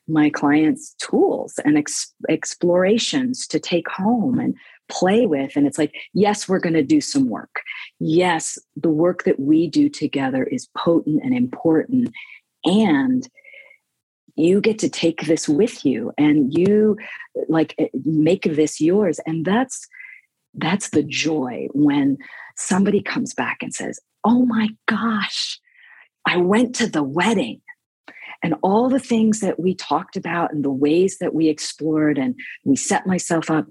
my 0.08 0.30
clients 0.30 0.94
tools 0.94 1.60
and 1.64 1.76
ex- 1.76 2.14
explorations 2.30 3.46
to 3.46 3.60
take 3.60 3.88
home 3.88 4.38
and 4.38 4.54
play 4.88 5.26
with. 5.26 5.56
And 5.56 5.66
it's 5.66 5.78
like, 5.78 5.94
yes, 6.14 6.48
we're 6.48 6.58
going 6.58 6.74
to 6.74 6.82
do 6.82 7.00
some 7.00 7.28
work. 7.28 7.60
Yes, 7.98 8.58
the 8.76 8.90
work 8.90 9.24
that 9.24 9.38
we 9.38 9.68
do 9.68 9.88
together 9.88 10.44
is 10.44 10.68
potent 10.76 11.22
and 11.22 11.34
important. 11.34 12.10
And 12.64 13.28
you 14.36 14.60
get 14.60 14.78
to 14.78 14.88
take 14.88 15.22
this 15.22 15.48
with 15.48 15.84
you 15.84 16.12
and 16.16 16.56
you 16.56 16.96
like 17.48 17.74
eh, 17.78 17.88
make 18.04 18.44
this 18.44 18.80
yours. 18.80 19.20
And 19.26 19.44
that's 19.44 19.86
that's 20.54 20.90
the 20.90 21.02
joy 21.02 21.68
when 21.72 22.16
somebody 22.56 23.02
comes 23.02 23.34
back 23.34 23.58
and 23.62 23.74
says, 23.74 23.98
Oh 24.24 24.44
my 24.46 24.68
gosh, 24.86 25.60
I 26.26 26.36
went 26.36 26.74
to 26.76 26.86
the 26.86 27.02
wedding 27.02 27.60
and 28.42 28.54
all 28.62 28.88
the 28.88 29.00
things 29.00 29.40
that 29.40 29.58
we 29.58 29.74
talked 29.74 30.16
about 30.16 30.52
and 30.52 30.64
the 30.64 30.70
ways 30.70 31.18
that 31.18 31.34
we 31.34 31.48
explored 31.48 32.18
and 32.18 32.34
we 32.64 32.76
set 32.76 33.06
myself 33.06 33.50
up 33.50 33.66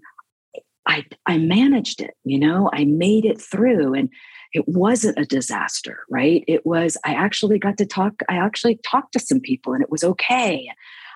I, 0.87 1.05
I 1.25 1.37
managed 1.37 2.01
it, 2.01 2.15
you 2.23 2.39
know, 2.39 2.69
I 2.73 2.85
made 2.85 3.25
it 3.25 3.41
through 3.41 3.93
and 3.93 4.09
it 4.53 4.67
wasn't 4.67 5.19
a 5.19 5.25
disaster, 5.25 5.99
right? 6.09 6.43
It 6.47 6.65
was, 6.65 6.97
I 7.03 7.13
actually 7.13 7.59
got 7.59 7.77
to 7.77 7.85
talk, 7.85 8.13
I 8.29 8.37
actually 8.37 8.79
talked 8.83 9.13
to 9.13 9.19
some 9.19 9.41
people 9.41 9.73
and 9.73 9.83
it 9.83 9.91
was 9.91 10.03
okay. 10.03 10.69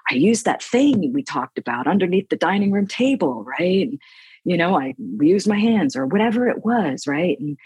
I 0.09 0.15
used 0.15 0.45
that 0.45 0.61
thing 0.61 1.13
we 1.13 1.23
talked 1.23 1.57
about 1.57 1.87
underneath 1.87 2.29
the 2.29 2.35
dining 2.35 2.71
room 2.71 2.87
table, 2.87 3.45
right? 3.45 3.87
And, 3.87 3.99
you 4.43 4.57
know, 4.57 4.77
I 4.77 4.93
used 5.21 5.47
my 5.47 5.59
hands 5.59 5.95
or 5.95 6.05
whatever 6.05 6.49
it 6.49 6.65
was, 6.65 7.07
right? 7.07 7.39
And 7.39 7.57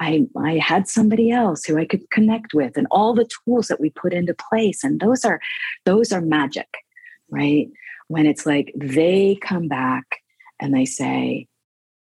I, 0.00 0.26
I 0.36 0.58
had 0.58 0.88
somebody 0.88 1.30
else 1.30 1.64
who 1.64 1.78
I 1.78 1.84
could 1.84 2.10
connect 2.10 2.54
with 2.54 2.76
and 2.76 2.88
all 2.90 3.14
the 3.14 3.28
tools 3.44 3.68
that 3.68 3.80
we 3.80 3.90
put 3.90 4.12
into 4.12 4.34
place. 4.50 4.82
And 4.82 4.98
those 4.98 5.24
are, 5.24 5.38
those 5.84 6.12
are 6.12 6.20
magic, 6.20 6.68
mm-hmm. 7.32 7.36
right? 7.36 7.68
When 8.08 8.26
it's 8.26 8.46
like 8.46 8.72
they 8.76 9.38
come 9.40 9.68
back 9.68 10.04
and 10.60 10.74
they 10.74 10.86
say, 10.86 11.46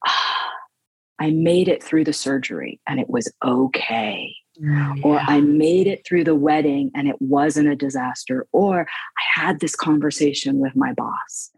I 1.19 1.31
made 1.31 1.67
it 1.67 1.83
through 1.83 2.03
the 2.03 2.13
surgery 2.13 2.79
and 2.87 2.99
it 2.99 3.09
was 3.09 3.31
okay. 3.43 4.35
Oh, 4.59 4.61
yeah. 4.61 4.93
Or 5.03 5.19
I 5.19 5.41
made 5.41 5.87
it 5.87 6.05
through 6.05 6.25
the 6.25 6.35
wedding 6.35 6.91
and 6.95 7.07
it 7.07 7.15
wasn't 7.19 7.69
a 7.69 7.75
disaster. 7.75 8.45
Or 8.51 8.81
I 8.81 9.41
had 9.41 9.59
this 9.59 9.75
conversation 9.75 10.59
with 10.59 10.75
my 10.75 10.93
boss. 10.93 11.51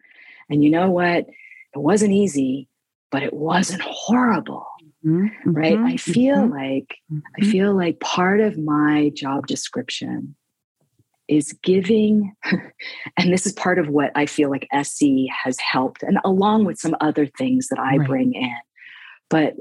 And 0.49 0.63
you 0.63 0.69
know 0.69 0.91
what? 0.91 1.25
It 1.73 1.79
wasn't 1.79 2.13
easy, 2.13 2.69
but 3.11 3.23
it 3.23 3.33
wasn't 3.33 3.81
horrible. 3.81 4.67
Mm-hmm. 5.05 5.51
Right. 5.51 5.73
Mm-hmm. 5.73 5.85
I 5.85 5.97
feel 5.97 6.35
mm-hmm. 6.37 6.53
like 6.53 6.95
I 7.11 7.13
mm-hmm. 7.13 7.51
feel 7.51 7.75
like 7.75 7.99
part 7.99 8.41
of 8.41 8.57
my 8.57 9.11
job 9.13 9.45
description 9.45 10.35
is 11.27 11.53
giving 11.63 12.33
and 13.17 13.33
this 13.33 13.45
is 13.45 13.53
part 13.53 13.79
of 13.79 13.89
what 13.89 14.11
i 14.15 14.25
feel 14.25 14.49
like 14.49 14.67
se 14.83 15.27
has 15.43 15.59
helped 15.59 16.03
and 16.03 16.19
along 16.23 16.65
with 16.65 16.77
some 16.77 16.95
other 17.01 17.25
things 17.25 17.67
that 17.67 17.79
i 17.79 17.97
right. 17.97 18.07
bring 18.07 18.33
in. 18.33 18.55
But 19.29 19.55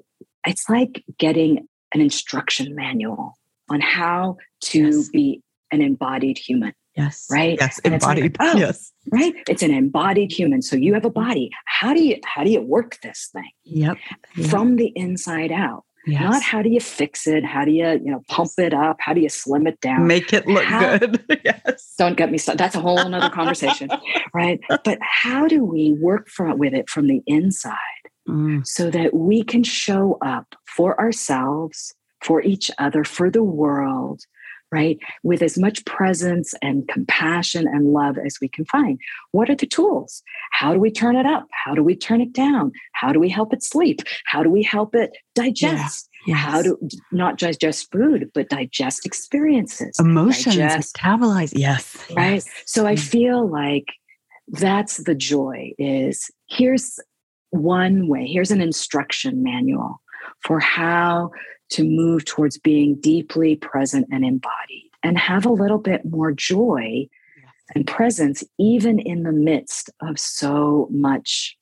it's 0.47 0.69
like 0.69 1.05
getting 1.19 1.67
an 1.95 2.01
instruction 2.01 2.75
manual 2.75 3.39
on 3.71 3.81
how 3.81 4.37
to 4.61 4.85
yes. 4.85 5.09
be 5.09 5.43
an 5.73 5.81
embodied 5.81 6.39
human 6.39 6.73
yes. 6.97 7.27
right? 7.31 7.57
Yes 7.61 7.81
and 7.85 7.95
embodied 7.95 8.37
like, 8.39 8.55
oh, 8.55 8.59
yes. 8.59 8.93
right? 9.11 9.35
It's 9.49 9.62
an 9.62 9.73
embodied 9.73 10.33
human 10.33 10.62
so 10.62 10.77
you 10.77 10.95
have 10.95 11.05
a 11.05 11.11
body. 11.11 11.51
How 11.67 11.95
do 11.95 12.03
you 12.03 12.19
how 12.25 12.45
do 12.45 12.51
you 12.51 12.61
work 12.61 12.99
this 13.03 13.31
thing? 13.33 13.51
Yep, 13.65 13.97
yep. 14.37 14.51
from 14.51 14.77
the 14.77 14.93
inside 14.95 15.53
out 15.53 15.85
Yes. 16.07 16.22
Not 16.22 16.42
how 16.42 16.62
do 16.62 16.68
you 16.68 16.80
fix 16.80 17.26
it? 17.26 17.44
How 17.44 17.64
do 17.64 17.70
you, 17.70 17.88
you 17.92 18.11
know, 18.11 18.22
pump 18.28 18.50
it 18.59 18.74
up? 18.74 18.96
How 19.00 19.14
do 19.14 19.20
you 19.20 19.28
slim 19.28 19.66
it 19.66 19.80
down? 19.80 20.07
Make 20.07 20.32
it 20.32 20.46
look 20.46 20.64
how, 20.64 20.98
good. 20.98 21.24
yes. 21.44 21.94
Don't 21.98 22.16
get 22.16 22.30
me 22.30 22.38
started. 22.38 22.59
That's 22.59 22.74
a 22.74 22.80
whole 22.80 22.98
other 22.98 23.30
conversation. 23.30 23.88
right. 24.34 24.61
But 24.68 24.98
how 25.00 25.48
do 25.48 25.64
we 25.64 25.96
work 26.00 26.28
from, 26.28 26.59
with 26.59 26.74
it 26.74 26.90
from 26.90 27.07
the 27.07 27.22
inside 27.26 27.78
mm. 28.28 28.66
so 28.66 28.90
that 28.90 29.14
we 29.14 29.42
can 29.42 29.62
show 29.62 30.18
up 30.20 30.55
for 30.66 30.98
ourselves, 31.00 31.94
for 32.22 32.42
each 32.42 32.70
other, 32.78 33.05
for 33.05 33.30
the 33.30 33.42
world, 33.42 34.20
right? 34.75 34.99
With 35.22 35.41
as 35.41 35.57
much 35.57 35.85
presence 35.85 36.53
and 36.61 36.87
compassion 36.89 37.68
and 37.68 37.93
love 37.93 38.18
as 38.18 38.39
we 38.41 38.49
can 38.49 38.64
find. 38.64 38.99
What 39.31 39.49
are 39.49 39.55
the 39.55 39.66
tools? 39.66 40.22
How 40.51 40.75
do 40.75 40.81
we 40.81 40.91
turn 40.91 41.14
it 41.14 41.27
up? 41.27 41.47
How 41.53 41.75
do 41.75 41.85
we 41.85 41.95
turn 41.95 42.20
it 42.20 42.33
down? 42.33 42.72
How 42.93 43.12
do 43.12 43.20
we 43.20 43.29
help 43.29 43.53
it 43.53 43.62
sleep? 43.62 44.01
How 44.27 44.43
do 44.43 44.51
we 44.51 44.64
help 44.64 44.97
it 44.97 45.12
digest? 45.37 46.11
Yeah. 46.27 46.35
Yes. 46.35 46.39
How 46.39 46.62
to 46.62 46.79
not 47.12 47.37
just 47.37 47.61
just 47.61 47.93
food, 47.93 48.31
but 48.35 48.49
digest 48.49 49.05
experiences, 49.05 49.95
emotions, 50.01 50.57
digest, 50.57 50.97
metabolize. 50.97 51.53
Yes, 51.55 51.99
right. 52.16 52.35
Yes. 52.35 52.49
So 52.64 52.87
I 52.87 52.95
mm. 52.95 52.99
feel 52.99 53.47
like 53.47 53.85
that's 54.49 55.05
the 55.05 55.14
joy. 55.14 55.72
Is 55.79 56.31
here's 56.49 56.99
one 57.51 58.09
way. 58.09 58.27
Here's 58.27 58.51
an 58.51 58.62
instruction 58.62 59.43
manual 59.43 60.01
for 60.41 60.61
how 60.61 61.31
to 61.71 61.85
move 61.85 62.25
towards 62.25 62.59
being 62.59 62.97
deeply 63.01 63.57
present 63.57 64.07
and 64.12 64.25
embodied 64.25 64.91
and 65.03 65.19
have 65.19 65.47
a 65.47 65.53
little 65.53 65.79
bit 65.79 66.05
more 66.05 66.33
joy 66.33 67.09
and 67.75 67.87
presence, 67.87 68.45
even 68.59 68.99
in 68.99 69.23
the 69.23 69.33
midst 69.33 69.91
of 70.01 70.19
so 70.19 70.89
much 70.91 71.57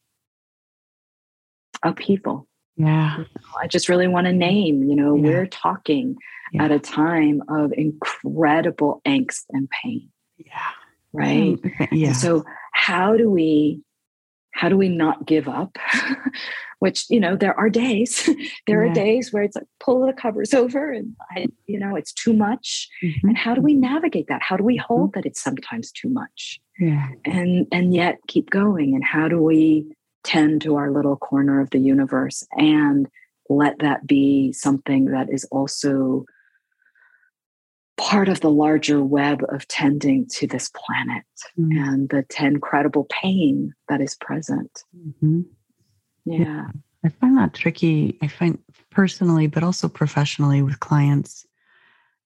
upheaval. 1.83 2.49
Yeah. 2.77 3.25
I 3.61 3.67
just 3.67 3.89
really 3.89 4.09
want 4.09 4.27
to 4.27 4.33
name, 4.33 4.83
you 4.85 4.97
know, 4.97 5.15
yeah. 5.15 5.23
we're 5.23 5.47
talking 5.47 6.17
yeah. 6.53 6.65
at 6.65 6.73
a 6.73 6.79
time 6.79 7.43
of 7.49 7.73
incredible 7.73 9.01
angst 9.07 9.45
and 9.51 9.69
pain. 9.71 10.09
Yeah. 10.39 10.71
Right. 11.13 11.59
Yeah. 11.93 12.13
So, 12.13 12.45
how 12.73 13.17
do 13.17 13.29
we 13.31 13.83
how 14.53 14.69
do 14.69 14.77
we 14.77 14.89
not 14.89 15.27
give 15.27 15.49
up 15.49 15.77
which 16.79 17.07
you 17.09 17.21
know 17.21 17.37
there 17.37 17.59
are 17.59 17.71
days 17.71 18.29
there 18.67 18.85
yeah. 18.85 18.91
are 18.91 18.95
days 18.95 19.33
where 19.33 19.43
it's 19.43 19.57
like 19.57 19.67
pull 19.79 20.05
the 20.05 20.13
covers 20.13 20.53
over 20.53 20.91
and 20.91 21.15
I, 21.31 21.47
you 21.67 21.79
know 21.79 21.95
it's 21.97 22.13
too 22.13 22.33
much 22.33 22.89
mm-hmm. 23.03 23.29
and 23.29 23.39
how 23.39 23.55
do 23.55 23.61
we 23.61 23.75
navigate 23.75 24.27
that 24.29 24.43
how 24.43 24.57
do 24.57 24.65
we 24.65 24.77
hold 24.77 25.11
mm-hmm. 25.11 25.21
that 25.21 25.27
it's 25.27 25.43
sometimes 25.43 25.93
too 25.93 26.09
much 26.09 26.61
yeah. 26.79 27.09
and 27.25 27.67
and 27.71 27.95
yet 27.95 28.19
keep 28.27 28.51
going 28.51 28.95
and 28.95 29.05
how 29.05 29.29
do 29.29 29.41
we 29.41 29.95
tend 30.25 30.63
to 30.63 30.77
our 30.77 30.91
little 30.91 31.17
corner 31.17 31.61
of 31.61 31.71
the 31.71 31.79
universe 31.79 32.47
and 32.53 33.09
let 33.49 33.79
that 33.81 34.07
be 34.07 34.53
something 34.53 35.07
that 35.07 35.33
is 35.33 35.45
also 35.53 36.25
part 38.03 38.29
of 38.29 38.41
the 38.41 38.51
larger 38.51 39.01
web 39.01 39.45
of 39.51 39.67
tending 39.69 40.27
to 40.27 40.45
this 40.45 40.71
planet 40.75 41.25
mm-hmm. 41.57 41.79
and 41.79 42.09
the 42.09 42.25
incredible 42.41 43.07
pain 43.11 43.73
that 43.89 44.01
is 44.01 44.17
present. 44.17 44.83
Mm-hmm. 44.97 45.43
Yeah. 46.25 46.39
yeah. 46.39 46.67
I 47.05 47.09
find 47.11 47.39
that 47.39 47.55
tricky. 47.55 48.19
I 48.21 48.27
find 48.27 48.59
personally, 48.91 49.47
but 49.47 49.63
also 49.63 49.89
professionally 49.89 50.63
with 50.63 50.81
clients, 50.81 51.47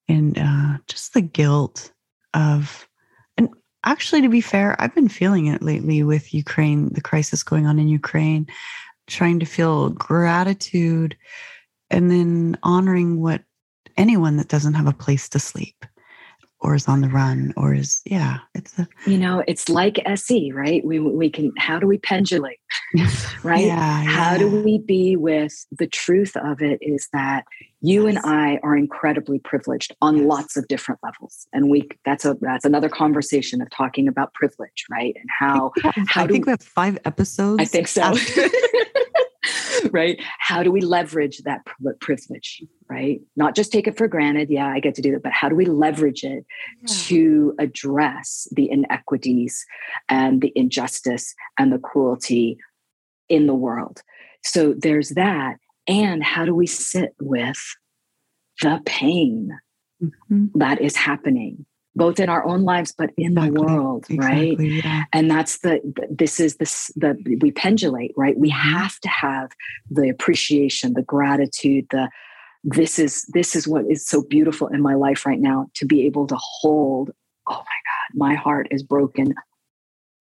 and 0.08 0.38
uh, 0.38 0.78
just 0.86 1.12
the 1.12 1.20
guilt 1.20 1.92
of, 2.32 2.88
and 3.36 3.50
actually, 3.84 4.22
to 4.22 4.28
be 4.30 4.40
fair, 4.40 4.80
I've 4.80 4.94
been 4.94 5.08
feeling 5.10 5.46
it 5.46 5.62
lately 5.62 6.02
with 6.02 6.32
Ukraine, 6.32 6.90
the 6.94 7.02
crisis 7.02 7.42
going 7.42 7.66
on 7.66 7.78
in 7.78 7.88
Ukraine, 7.88 8.46
trying 9.08 9.40
to 9.40 9.46
feel 9.46 9.90
gratitude 9.90 11.16
and 11.90 12.10
then 12.10 12.56
honoring 12.62 13.20
what 13.20 13.42
anyone 13.96 14.36
that 14.36 14.48
doesn't 14.48 14.74
have 14.74 14.86
a 14.86 14.92
place 14.92 15.28
to 15.30 15.38
sleep 15.38 15.84
or 16.60 16.74
is 16.74 16.88
on 16.88 17.00
the 17.00 17.08
run 17.08 17.52
or 17.56 17.74
is 17.74 18.00
yeah 18.06 18.38
it's 18.54 18.78
a 18.78 18.88
you 19.06 19.18
know 19.18 19.42
it's 19.46 19.68
like 19.68 20.00
se 20.14 20.50
right? 20.52 20.84
We 20.84 20.98
we 20.98 21.30
can 21.30 21.52
how 21.58 21.78
do 21.78 21.86
we 21.86 21.98
pendulate 21.98 22.58
right? 23.42 23.66
Yeah, 23.66 24.04
how 24.04 24.32
yeah. 24.32 24.38
do 24.38 24.62
we 24.62 24.78
be 24.78 25.16
with 25.16 25.52
the 25.70 25.86
truth 25.86 26.36
of 26.36 26.62
it 26.62 26.78
is 26.80 27.08
that 27.12 27.44
you 27.82 28.06
yes. 28.06 28.16
and 28.16 28.34
i 28.34 28.58
are 28.62 28.76
incredibly 28.76 29.38
privileged 29.38 29.94
on 30.00 30.16
yes. 30.16 30.26
lots 30.26 30.56
of 30.56 30.66
different 30.68 31.00
levels. 31.02 31.46
And 31.52 31.70
we 31.70 31.88
that's 32.04 32.24
a 32.24 32.36
that's 32.40 32.64
another 32.64 32.88
conversation 32.88 33.60
of 33.60 33.68
talking 33.70 34.08
about 34.08 34.32
privilege 34.34 34.86
right? 34.90 35.14
And 35.14 35.30
how 35.38 35.72
how 36.08 36.24
i 36.24 36.26
think 36.26 36.46
we 36.46 36.50
have 36.50 36.62
five 36.62 36.98
episodes. 37.04 37.60
I 37.60 37.64
think 37.66 37.88
so 37.88 38.14
right? 39.90 40.20
How 40.38 40.62
do 40.62 40.70
we 40.70 40.80
leverage 40.80 41.38
that 41.38 41.66
privilege, 42.00 42.62
right? 42.88 43.20
Not 43.36 43.54
just 43.54 43.72
take 43.72 43.86
it 43.86 43.96
for 43.96 44.08
granted. 44.08 44.50
Yeah, 44.50 44.68
I 44.68 44.80
get 44.80 44.94
to 44.96 45.02
do 45.02 45.12
that, 45.12 45.22
but 45.22 45.32
how 45.32 45.48
do 45.48 45.54
we 45.54 45.66
leverage 45.66 46.24
it 46.24 46.44
yeah. 46.82 46.94
to 47.04 47.54
address 47.58 48.48
the 48.52 48.70
inequities 48.70 49.64
and 50.08 50.40
the 50.40 50.52
injustice 50.54 51.34
and 51.58 51.72
the 51.72 51.78
cruelty 51.78 52.58
in 53.28 53.46
the 53.46 53.54
world? 53.54 54.02
So 54.42 54.74
there's 54.76 55.10
that. 55.10 55.56
And 55.88 56.22
how 56.22 56.44
do 56.44 56.54
we 56.54 56.66
sit 56.66 57.14
with 57.20 57.62
the 58.60 58.80
pain 58.84 59.50
mm-hmm. 60.02 60.46
that 60.58 60.80
is 60.80 60.96
happening 60.96 61.66
both 61.96 62.20
in 62.20 62.28
our 62.28 62.44
own 62.44 62.62
lives 62.62 62.92
but 62.96 63.10
in 63.16 63.32
exactly. 63.32 63.50
the 63.50 63.62
world 63.62 64.06
exactly, 64.08 64.56
right 64.56 64.84
yeah. 64.84 65.04
and 65.12 65.30
that's 65.30 65.58
the 65.58 65.80
this 66.10 66.38
is 66.38 66.56
this 66.56 66.90
the 66.94 67.16
we 67.40 67.50
pendulate 67.50 68.12
right 68.16 68.38
we 68.38 68.50
mm-hmm. 68.50 68.74
have 68.74 69.00
to 69.00 69.08
have 69.08 69.50
the 69.90 70.08
appreciation 70.08 70.92
the 70.92 71.02
gratitude 71.02 71.86
the 71.90 72.08
this 72.62 72.98
is 72.98 73.24
this 73.32 73.56
is 73.56 73.66
what 73.66 73.84
is 73.90 74.06
so 74.06 74.22
beautiful 74.22 74.68
in 74.68 74.82
my 74.82 74.94
life 74.94 75.24
right 75.24 75.40
now 75.40 75.66
to 75.74 75.86
be 75.86 76.04
able 76.04 76.26
to 76.26 76.36
hold 76.38 77.10
oh 77.48 77.52
my 77.52 77.56
god 77.58 78.14
my 78.14 78.34
heart 78.34 78.68
is 78.70 78.82
broken 78.82 79.34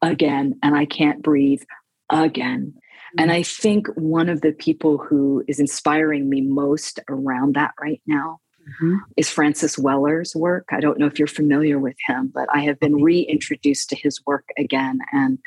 again 0.01 0.57
and 0.63 0.75
i 0.75 0.85
can't 0.85 1.21
breathe 1.21 1.61
again 2.09 2.73
and 3.17 3.29
mm-hmm. 3.29 3.39
i 3.39 3.43
think 3.43 3.87
one 3.95 4.29
of 4.29 4.41
the 4.41 4.53
people 4.53 4.97
who 4.97 5.43
is 5.47 5.59
inspiring 5.59 6.29
me 6.29 6.41
most 6.41 6.99
around 7.09 7.55
that 7.55 7.71
right 7.81 8.01
now 8.05 8.39
mm-hmm. 8.67 8.97
is 9.17 9.29
Francis 9.29 9.77
Weller's 9.77 10.35
work. 10.35 10.67
I 10.71 10.79
don't 10.79 10.99
know 10.99 11.05
if 11.05 11.19
you're 11.19 11.27
familiar 11.27 11.79
with 11.79 11.95
him, 12.07 12.31
but 12.33 12.47
I 12.53 12.61
have 12.61 12.79
been 12.79 13.01
reintroduced 13.01 13.89
to 13.89 13.95
his 13.95 14.19
work 14.25 14.45
again, 14.57 14.99
and 15.11 15.39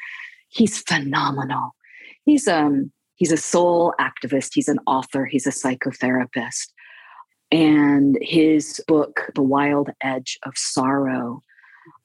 he's 0.49 0.81
phenomenal. 0.83 1.75
He's 2.25 2.49
um 2.49 2.93
he's 3.17 3.33
a 3.33 3.37
soul 3.37 3.95
activist. 4.01 4.51
He's 4.55 4.69
an 4.69 4.81
author. 4.87 5.25
He's 5.25 5.47
a 5.47 5.51
psychotherapist, 5.51 6.69
and 7.51 8.19
his 8.21 8.81
book, 8.87 9.31
The 9.35 9.43
Wild 9.43 9.91
Edge 10.03 10.39
of 10.45 10.53
Sorrow, 10.57 11.43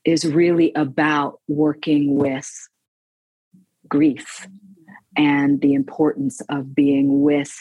is 0.06 0.26
really 0.26 0.72
about 0.76 1.40
working 1.48 2.16
with 2.16 2.50
grief 3.88 4.48
and 5.16 5.62
the 5.62 5.74
importance 5.74 6.42
of 6.50 6.74
being 6.74 7.22
with 7.22 7.54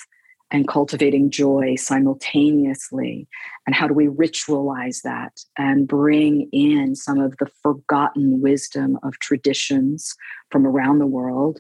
and 0.53 0.69
cultivating 0.69 1.31
joy 1.31 1.75
simultaneously? 1.77 3.27
And 3.67 3.75
how 3.75 3.89
do 3.89 3.95
we 3.95 4.07
ritualize 4.07 5.03
that 5.03 5.41
and 5.59 5.89
bring 5.89 6.49
in 6.53 6.95
some 6.95 7.19
of 7.19 7.37
the 7.39 7.51
forgotten 7.63 8.41
wisdom 8.41 8.99
of 9.03 9.19
traditions 9.19 10.15
from 10.51 10.67
around 10.67 10.99
the 10.99 11.07
world 11.07 11.59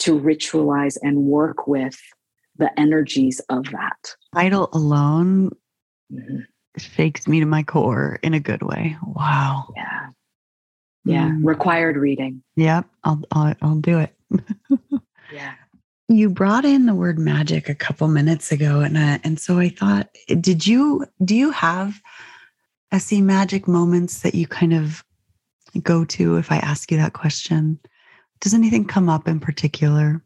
to 0.00 0.18
ritualize 0.18 0.98
and 1.00 1.22
work 1.22 1.66
with 1.66 1.98
the 2.56 2.78
energies 2.78 3.40
of 3.48 3.64
that? 3.70 4.16
Title 4.34 4.68
alone 4.72 5.50
mm-hmm. 6.12 6.40
shakes 6.76 7.28
me 7.28 7.40
to 7.40 7.46
my 7.46 7.62
core 7.62 8.18
in 8.22 8.34
a 8.34 8.40
good 8.40 8.62
way. 8.62 8.96
Wow. 9.06 9.68
Yeah. 9.76 10.06
Yeah. 11.04 11.28
Mm. 11.28 11.46
Required 11.46 11.96
reading. 11.96 12.42
Yep. 12.56 12.86
I'll, 13.04 13.22
I'll, 13.30 13.54
I'll 13.62 13.76
do 13.76 14.00
it. 14.00 14.12
yeah. 15.32 15.54
You 16.08 16.30
brought 16.30 16.64
in 16.64 16.86
the 16.86 16.94
word 16.94 17.18
magic 17.18 17.68
a 17.68 17.74
couple 17.74 18.06
minutes 18.06 18.52
ago, 18.52 18.80
and 18.80 18.96
uh, 18.96 19.18
and 19.24 19.40
so 19.40 19.58
I 19.58 19.68
thought, 19.68 20.08
did 20.40 20.66
you 20.66 21.04
do 21.24 21.34
you 21.34 21.50
have 21.50 22.00
SE 22.92 23.20
magic 23.20 23.66
moments 23.66 24.20
that 24.20 24.34
you 24.34 24.46
kind 24.46 24.72
of 24.72 25.04
go 25.82 26.04
to 26.04 26.36
if 26.36 26.52
I 26.52 26.58
ask 26.58 26.90
you 26.90 26.96
that 26.98 27.12
question? 27.12 27.80
Does 28.40 28.54
anything 28.54 28.84
come 28.84 29.08
up 29.08 29.26
in 29.26 29.40
particular? 29.40 30.22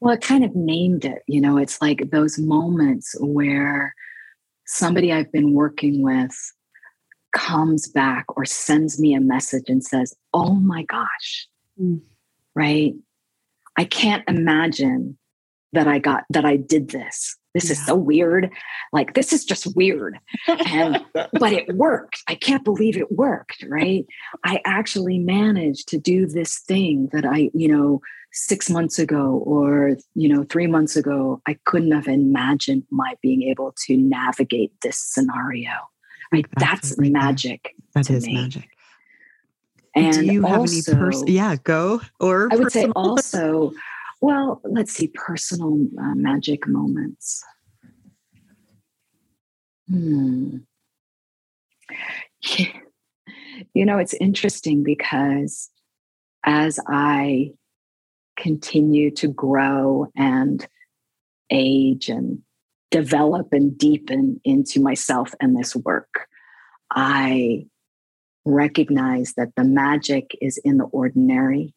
Well, 0.00 0.14
it 0.14 0.20
kind 0.20 0.44
of 0.44 0.54
named 0.54 1.04
it. 1.04 1.22
You 1.26 1.40
know, 1.40 1.58
it's 1.58 1.80
like 1.80 2.10
those 2.10 2.38
moments 2.38 3.16
where 3.20 3.94
somebody 4.66 5.12
I've 5.12 5.32
been 5.32 5.54
working 5.54 6.02
with 6.02 6.34
comes 7.32 7.88
back 7.88 8.24
or 8.36 8.44
sends 8.44 9.00
me 9.00 9.14
a 9.14 9.20
message 9.20 9.64
and 9.68 9.84
says, 9.84 10.14
Oh 10.32 10.54
my 10.54 10.84
gosh, 10.84 11.48
mm. 11.80 12.00
right? 12.54 12.94
I 13.78 13.84
can't 13.84 14.24
imagine 14.28 15.16
that 15.72 15.86
I 15.86 15.98
got 16.00 16.24
that 16.30 16.44
I 16.44 16.56
did 16.56 16.90
this. 16.90 17.36
This 17.54 17.66
yeah. 17.66 17.72
is 17.72 17.86
so 17.86 17.94
weird. 17.94 18.50
Like 18.92 19.14
this 19.14 19.32
is 19.32 19.44
just 19.44 19.74
weird. 19.76 20.18
And 20.48 21.04
but 21.14 21.52
it 21.52 21.74
worked. 21.74 22.22
I 22.26 22.34
can't 22.34 22.64
believe 22.64 22.96
it 22.96 23.12
worked, 23.12 23.64
right? 23.68 24.04
I 24.44 24.60
actually 24.64 25.18
managed 25.18 25.88
to 25.88 25.98
do 25.98 26.26
this 26.26 26.58
thing 26.58 27.08
that 27.12 27.24
I, 27.24 27.50
you 27.54 27.68
know, 27.68 28.00
6 28.32 28.68
months 28.68 28.98
ago 28.98 29.42
or, 29.46 29.96
you 30.14 30.28
know, 30.28 30.44
3 30.44 30.66
months 30.66 30.96
ago 30.96 31.40
I 31.46 31.56
couldn't 31.64 31.92
have 31.92 32.08
imagined 32.08 32.82
my 32.90 33.14
being 33.22 33.42
able 33.44 33.74
to 33.86 33.96
navigate 33.96 34.72
this 34.82 34.98
scenario. 34.98 35.70
Right? 36.32 36.46
That's, 36.58 36.96
That's 36.96 37.10
magic. 37.10 37.74
That 37.94 38.10
is 38.10 38.26
me. 38.26 38.34
magic. 38.34 38.68
And 39.98 40.14
do 40.14 40.32
you 40.32 40.42
have 40.42 40.60
also, 40.60 40.92
any 40.92 41.00
person? 41.00 41.28
Yeah, 41.28 41.56
go 41.64 42.00
or 42.20 42.48
I 42.52 42.56
would 42.56 42.64
personal? 42.64 42.86
say 42.88 42.92
also. 42.96 43.72
Well, 44.20 44.60
let's 44.64 44.92
see, 44.92 45.08
personal 45.14 45.86
uh, 46.00 46.14
magic 46.14 46.66
moments. 46.66 47.44
Hmm. 49.88 50.58
You 53.74 53.86
know, 53.86 53.98
it's 53.98 54.14
interesting 54.14 54.82
because 54.82 55.70
as 56.44 56.78
I 56.88 57.52
continue 58.36 59.10
to 59.12 59.28
grow 59.28 60.06
and 60.16 60.66
age 61.50 62.08
and 62.08 62.40
develop 62.90 63.52
and 63.52 63.76
deepen 63.76 64.40
into 64.44 64.80
myself 64.80 65.34
and 65.40 65.56
this 65.56 65.74
work, 65.76 66.26
I 66.90 67.66
recognize 68.48 69.34
that 69.36 69.54
the 69.56 69.64
magic 69.64 70.36
is 70.40 70.58
in 70.64 70.78
the 70.78 70.84
ordinary. 70.84 71.74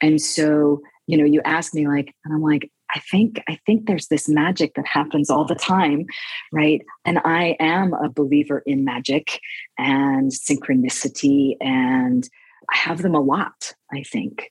And 0.00 0.20
so, 0.20 0.82
you 1.06 1.16
know, 1.16 1.24
you 1.24 1.40
ask 1.44 1.74
me 1.74 1.86
like, 1.88 2.14
and 2.24 2.34
I'm 2.34 2.42
like, 2.42 2.70
I 2.94 3.00
think 3.10 3.42
I 3.48 3.58
think 3.66 3.86
there's 3.86 4.08
this 4.08 4.28
magic 4.28 4.74
that 4.74 4.86
happens 4.86 5.28
all 5.28 5.44
the 5.44 5.54
time, 5.54 6.06
right? 6.52 6.82
And 7.04 7.18
I 7.24 7.56
am 7.58 7.94
a 7.94 8.08
believer 8.08 8.62
in 8.64 8.84
magic 8.84 9.40
and 9.76 10.30
synchronicity 10.30 11.56
and 11.60 12.28
I 12.72 12.76
have 12.76 13.02
them 13.02 13.14
a 13.14 13.20
lot, 13.20 13.74
I 13.92 14.02
think. 14.02 14.50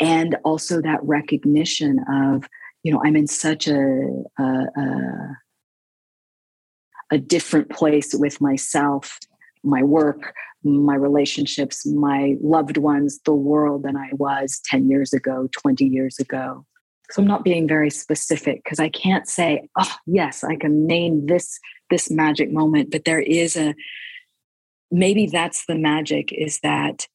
And 0.00 0.36
also 0.44 0.80
that 0.80 1.00
recognition 1.02 1.98
of, 2.10 2.44
you 2.82 2.92
know, 2.92 3.02
I'm 3.04 3.16
in 3.16 3.26
such 3.26 3.68
a, 3.68 4.08
a, 4.38 4.42
a, 4.42 5.36
a 7.12 7.18
different 7.18 7.70
place 7.70 8.14
with 8.14 8.40
myself 8.40 9.18
my 9.62 9.82
work, 9.82 10.34
my 10.64 10.94
relationships, 10.94 11.86
my 11.86 12.36
loved 12.42 12.76
ones, 12.76 13.20
the 13.24 13.34
world 13.34 13.82
than 13.82 13.96
I 13.96 14.10
was 14.12 14.60
10 14.66 14.88
years 14.88 15.12
ago, 15.12 15.48
20 15.52 15.84
years 15.84 16.18
ago. 16.18 16.66
So 17.10 17.22
I'm 17.22 17.28
not 17.28 17.44
being 17.44 17.66
very 17.66 17.90
specific 17.90 18.62
because 18.62 18.78
I 18.78 18.88
can't 18.88 19.28
say, 19.28 19.68
oh, 19.78 19.94
yes, 20.06 20.44
I 20.44 20.56
can 20.56 20.86
name 20.86 21.26
this 21.26 21.58
this 21.90 22.08
magic 22.08 22.52
moment, 22.52 22.92
but 22.92 23.04
there 23.04 23.20
is 23.20 23.56
a 23.56 23.74
maybe 24.92 25.26
that's 25.26 25.66
the 25.66 25.74
magic 25.74 26.32
is 26.32 26.60
that 26.60 27.06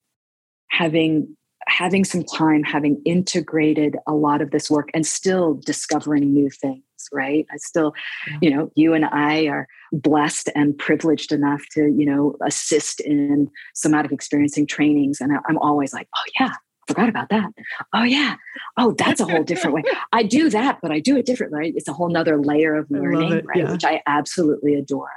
having 0.69 1.35
having 1.67 2.03
some 2.03 2.23
time 2.23 2.61
having 2.63 3.01
integrated 3.05 3.95
a 4.07 4.13
lot 4.13 4.41
of 4.41 4.51
this 4.51 4.69
work 4.69 4.89
and 4.93 5.05
still 5.05 5.55
discovering 5.65 6.33
new 6.33 6.49
things 6.49 6.83
right? 7.13 7.45
I 7.51 7.57
still 7.57 7.93
you 8.41 8.49
know 8.49 8.71
you 8.75 8.93
and 8.93 9.05
i 9.05 9.45
are 9.47 9.67
blessed 9.91 10.49
and 10.55 10.77
privileged 10.77 11.31
enough 11.31 11.63
to 11.71 11.93
you 11.97 12.05
know 12.05 12.35
assist 12.45 12.99
in 13.01 13.49
somatic 13.73 14.11
experiencing 14.11 14.67
trainings 14.67 15.21
and 15.21 15.31
i'm 15.47 15.57
always 15.57 15.93
like 15.93 16.07
oh 16.15 16.31
yeah 16.39 16.53
forgot 16.87 17.09
about 17.09 17.29
that. 17.29 17.49
Oh 17.93 18.03
yeah. 18.03 18.35
Oh 18.77 18.93
that's 18.97 19.19
a 19.19 19.25
whole 19.25 19.43
different 19.43 19.75
way. 19.75 19.83
I 20.13 20.23
do 20.23 20.49
that 20.49 20.79
but 20.81 20.91
i 20.91 20.99
do 20.99 21.17
it 21.17 21.25
differently 21.25 21.59
right? 21.59 21.73
It's 21.75 21.87
a 21.87 21.93
whole 21.93 22.09
nother 22.09 22.39
layer 22.39 22.75
of 22.75 22.89
learning 22.91 23.33
it, 23.33 23.45
right? 23.47 23.57
yeah. 23.57 23.71
which 23.71 23.85
i 23.85 24.01
absolutely 24.05 24.75
adore. 24.75 25.09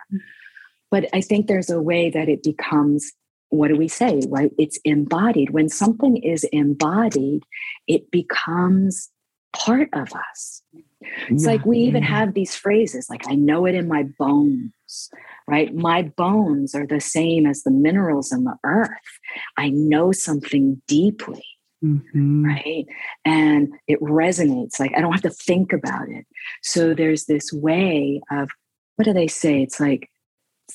But 0.90 1.08
i 1.12 1.20
think 1.20 1.46
there's 1.46 1.70
a 1.70 1.82
way 1.82 2.10
that 2.10 2.28
it 2.28 2.42
becomes 2.42 3.12
what 3.50 3.68
do 3.68 3.76
we 3.76 3.88
say 3.88 4.20
right? 4.28 4.52
It's 4.58 4.78
embodied. 4.84 5.50
When 5.50 5.68
something 5.68 6.16
is 6.18 6.44
embodied 6.52 7.42
it 7.86 8.10
becomes 8.10 9.10
part 9.52 9.88
of 9.92 10.08
us 10.12 10.62
it's 11.00 11.44
yeah, 11.44 11.50
like 11.50 11.64
we 11.64 11.78
even 11.78 12.02
have 12.02 12.34
these 12.34 12.54
phrases 12.54 13.08
like 13.08 13.22
i 13.28 13.34
know 13.34 13.66
it 13.66 13.74
in 13.74 13.88
my 13.88 14.04
bones 14.18 15.10
right? 15.46 15.74
My 15.74 16.02
bones 16.02 16.74
are 16.74 16.86
the 16.86 17.00
same 17.00 17.46
as 17.46 17.62
the 17.62 17.70
minerals 17.70 18.32
in 18.32 18.44
the 18.44 18.56
earth. 18.64 18.90
I 19.56 19.70
know 19.70 20.12
something 20.12 20.82
deeply 20.86 21.42
mm-hmm. 21.84 22.44
right? 22.44 22.86
And 23.24 23.72
it 23.86 24.00
resonates 24.00 24.78
like 24.78 24.92
i 24.96 25.00
don't 25.00 25.12
have 25.12 25.22
to 25.22 25.30
think 25.30 25.72
about 25.72 26.08
it. 26.08 26.26
So 26.62 26.94
there's 26.94 27.26
this 27.26 27.52
way 27.52 28.20
of 28.30 28.50
what 28.96 29.04
do 29.04 29.12
they 29.12 29.28
say? 29.28 29.62
It's 29.62 29.78
like 29.80 30.10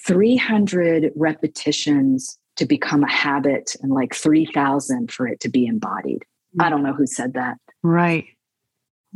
300 0.06 1.12
repetitions 1.16 2.38
to 2.56 2.66
become 2.66 3.04
a 3.04 3.12
habit 3.12 3.76
and 3.82 3.92
like 3.92 4.14
3000 4.14 5.12
for 5.12 5.28
it 5.28 5.40
to 5.42 5.50
be 5.50 5.66
embodied. 5.66 6.24
I 6.60 6.70
don't 6.70 6.84
know 6.84 6.94
who 6.94 7.08
said 7.08 7.34
that. 7.34 7.58
Right 7.82 8.26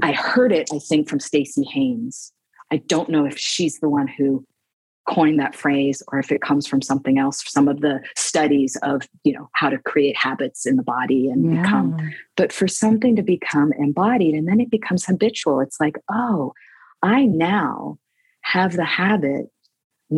i 0.01 0.11
heard 0.11 0.51
it 0.51 0.69
i 0.73 0.79
think 0.79 1.07
from 1.07 1.19
Staci 1.19 1.65
Haines 1.71 2.31
i 2.71 2.77
don't 2.77 3.09
know 3.09 3.25
if 3.25 3.37
she's 3.37 3.79
the 3.79 3.89
one 3.89 4.07
who 4.07 4.45
coined 5.07 5.39
that 5.39 5.55
phrase 5.55 6.03
or 6.11 6.19
if 6.19 6.33
it 6.33 6.41
comes 6.41 6.67
from 6.67 6.81
something 6.81 7.17
else 7.17 7.41
some 7.47 7.69
of 7.69 7.79
the 7.79 8.01
studies 8.17 8.77
of 8.83 9.07
you 9.23 9.33
know 9.33 9.49
how 9.53 9.69
to 9.69 9.77
create 9.79 10.17
habits 10.17 10.65
in 10.65 10.75
the 10.75 10.83
body 10.83 11.29
and 11.29 11.53
yeah. 11.53 11.61
become 11.61 12.11
but 12.35 12.51
for 12.51 12.67
something 12.67 13.15
to 13.15 13.23
become 13.23 13.71
embodied 13.79 14.35
and 14.35 14.47
then 14.47 14.59
it 14.59 14.69
becomes 14.69 15.05
habitual 15.05 15.61
it's 15.61 15.79
like 15.79 15.97
oh 16.11 16.51
i 17.03 17.25
now 17.25 17.97
have 18.41 18.75
the 18.75 18.85
habit 18.85 19.45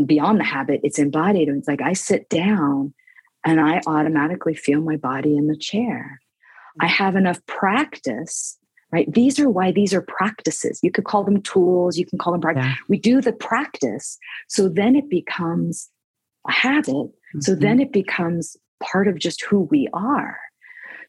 beyond 0.06 0.40
the 0.40 0.44
habit 0.44 0.82
it's 0.84 0.98
embodied 0.98 1.48
and 1.48 1.60
it's 1.60 1.68
like 1.68 1.82
i 1.82 1.94
sit 1.94 2.28
down 2.30 2.94
and 3.46 3.60
I 3.60 3.82
automatically 3.88 4.54
feel 4.54 4.82
my 4.82 4.98
body 4.98 5.38
in 5.38 5.48
the 5.48 5.58
chair. 5.58 6.22
I 6.80 6.86
mm. 6.86 6.90
have 6.90 7.16
enough 7.16 7.46
practice, 7.46 8.58
right? 8.92 9.12
These 9.14 9.40
are 9.40 9.50
why 9.50 9.72
these 9.72 9.94
are 9.94 10.02
practices. 10.02 10.80
You 10.82 10.92
could 10.92 11.06
call 11.06 11.24
them 11.24 11.42
tools, 11.42 11.98
you 11.98 12.06
can 12.06 12.18
call 12.18 12.34
them 12.34 12.42
practice. 12.42 12.66
Yeah. 12.66 12.76
We 12.88 12.98
do 13.00 13.22
the 13.22 13.34
practice. 13.34 14.18
So 14.48 14.68
then 14.70 14.96
it 14.96 15.10
becomes 15.10 15.90
a 16.48 16.52
habit. 16.52 16.88
Mm-hmm. 16.88 17.42
So 17.42 17.56
then 17.56 17.80
it 17.80 17.92
becomes 17.92 18.58
part 18.82 19.08
of 19.08 19.20
just 19.20 19.44
who 19.44 19.62
we 19.72 19.88
are. 19.94 20.40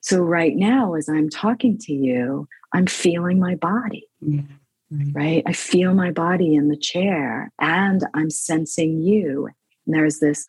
So 0.02 0.20
right 0.20 0.56
now, 0.56 0.94
as 0.94 1.08
I'm 1.08 1.28
talking 1.28 1.78
to 1.82 1.92
you, 1.92 2.48
I'm 2.72 2.86
feeling 2.86 3.38
my 3.38 3.54
body. 3.56 4.06
Right. 4.22 4.44
right. 5.12 5.42
I 5.46 5.52
feel 5.52 5.94
my 5.94 6.10
body 6.10 6.54
in 6.54 6.68
the 6.68 6.76
chair 6.76 7.52
and 7.60 8.04
I'm 8.14 8.30
sensing 8.30 9.00
you. 9.00 9.48
And 9.86 9.94
there's 9.94 10.18
this 10.18 10.46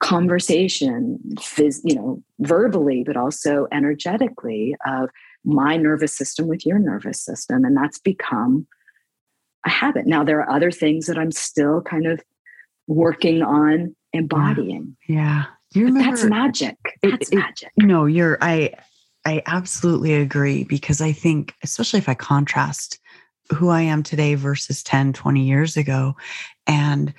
conversation, 0.00 1.18
phys- 1.36 1.80
you 1.84 1.94
know, 1.94 2.22
verbally, 2.40 3.04
but 3.04 3.16
also 3.16 3.68
energetically 3.70 4.74
of 4.86 5.10
my 5.44 5.76
nervous 5.76 6.16
system 6.16 6.46
with 6.46 6.64
your 6.64 6.78
nervous 6.78 7.20
system. 7.20 7.64
And 7.64 7.76
that's 7.76 7.98
become 7.98 8.66
a 9.66 9.70
habit. 9.70 10.06
Now, 10.06 10.24
there 10.24 10.40
are 10.40 10.50
other 10.50 10.70
things 10.70 11.06
that 11.06 11.18
I'm 11.18 11.32
still 11.32 11.80
kind 11.82 12.06
of 12.06 12.20
working 12.86 13.42
on 13.42 13.94
embodying. 14.12 14.96
Yeah. 15.08 15.16
yeah. 15.16 15.44
You 15.74 15.86
remember, 15.86 16.10
that's 16.10 16.24
magic. 16.24 16.76
That's 17.02 17.30
it, 17.30 17.36
magic. 17.36 17.70
no, 17.78 18.04
you're, 18.06 18.38
I, 18.40 18.74
I 19.24 19.42
absolutely 19.46 20.14
agree 20.14 20.64
because 20.64 21.00
I 21.00 21.12
think, 21.12 21.54
especially 21.62 21.98
if 21.98 22.08
I 22.08 22.14
contrast 22.14 22.98
who 23.54 23.68
I 23.68 23.82
am 23.82 24.02
today 24.02 24.34
versus 24.34 24.82
10, 24.82 25.12
20 25.12 25.44
years 25.44 25.76
ago, 25.76 26.14
and 26.66 27.14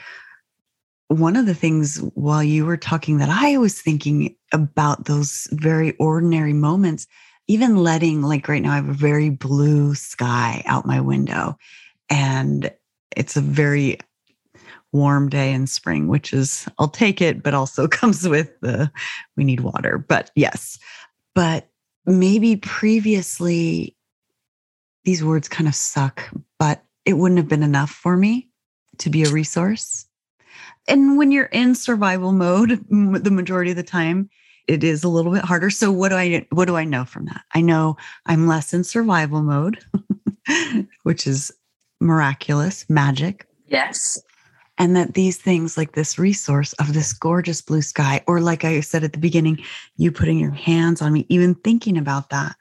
one 1.07 1.35
of 1.35 1.45
the 1.45 1.53
things 1.53 1.97
while 2.15 2.43
you 2.43 2.65
were 2.65 2.77
talking 2.77 3.17
that 3.17 3.29
I 3.29 3.57
was 3.57 3.81
thinking 3.81 4.35
about 4.51 5.05
those 5.05 5.47
very 5.51 5.95
ordinary 5.97 6.53
moments, 6.53 7.07
even 7.47 7.77
letting, 7.77 8.21
like 8.21 8.47
right 8.47 8.61
now, 8.61 8.71
I 8.71 8.77
have 8.77 8.89
a 8.89 8.93
very 8.93 9.29
blue 9.29 9.95
sky 9.95 10.63
out 10.65 10.85
my 10.85 11.01
window, 11.01 11.57
and 12.09 12.71
it's 13.15 13.35
a 13.35 13.41
very 13.41 13.99
warm 14.91 15.29
day 15.29 15.51
in 15.51 15.67
spring, 15.67 16.07
which 16.07 16.33
is, 16.33 16.67
I'll 16.77 16.87
take 16.87 17.21
it, 17.21 17.43
but 17.43 17.53
also 17.53 17.87
comes 17.89 18.27
with 18.27 18.59
the 18.61 18.91
we 19.35 19.43
need 19.43 19.61
water. 19.61 19.97
But 19.97 20.31
yes, 20.35 20.79
but 21.35 21.69
maybe 22.05 22.55
previously 22.55 23.95
these 25.03 25.23
words 25.23 25.49
kind 25.49 25.67
of 25.67 25.75
suck, 25.75 26.23
but 26.59 26.83
it 27.05 27.13
wouldn't 27.13 27.39
have 27.39 27.49
been 27.49 27.63
enough 27.63 27.91
for 27.91 28.15
me 28.15 28.49
to 28.99 29.09
be 29.09 29.23
a 29.23 29.29
resource 29.29 30.05
and 30.87 31.17
when 31.17 31.31
you're 31.31 31.45
in 31.45 31.75
survival 31.75 32.31
mode 32.31 32.85
the 32.89 33.31
majority 33.31 33.71
of 33.71 33.77
the 33.77 33.83
time 33.83 34.29
it 34.67 34.83
is 34.83 35.03
a 35.03 35.09
little 35.09 35.31
bit 35.31 35.43
harder. 35.43 35.69
So 35.69 35.91
what 35.91 36.09
do 36.09 36.15
i 36.15 36.45
what 36.51 36.65
do 36.65 36.75
i 36.75 36.83
know 36.83 37.05
from 37.05 37.25
that? 37.25 37.43
I 37.53 37.61
know 37.61 37.97
i'm 38.25 38.47
less 38.47 38.73
in 38.73 38.83
survival 38.83 39.41
mode 39.41 39.83
which 41.03 41.27
is 41.27 41.51
miraculous 41.99 42.85
magic. 42.89 43.47
Yes. 43.67 44.21
And 44.77 44.95
that 44.95 45.13
these 45.13 45.37
things 45.37 45.77
like 45.77 45.93
this 45.93 46.17
resource 46.17 46.73
of 46.73 46.93
this 46.93 47.13
gorgeous 47.13 47.61
blue 47.61 47.81
sky 47.81 48.21
or 48.27 48.41
like 48.41 48.65
i 48.65 48.79
said 48.81 49.03
at 49.03 49.13
the 49.13 49.19
beginning 49.19 49.59
you 49.97 50.11
putting 50.11 50.39
your 50.39 50.51
hands 50.51 51.01
on 51.01 51.13
me 51.13 51.25
even 51.29 51.55
thinking 51.55 51.97
about 51.97 52.29
that 52.31 52.55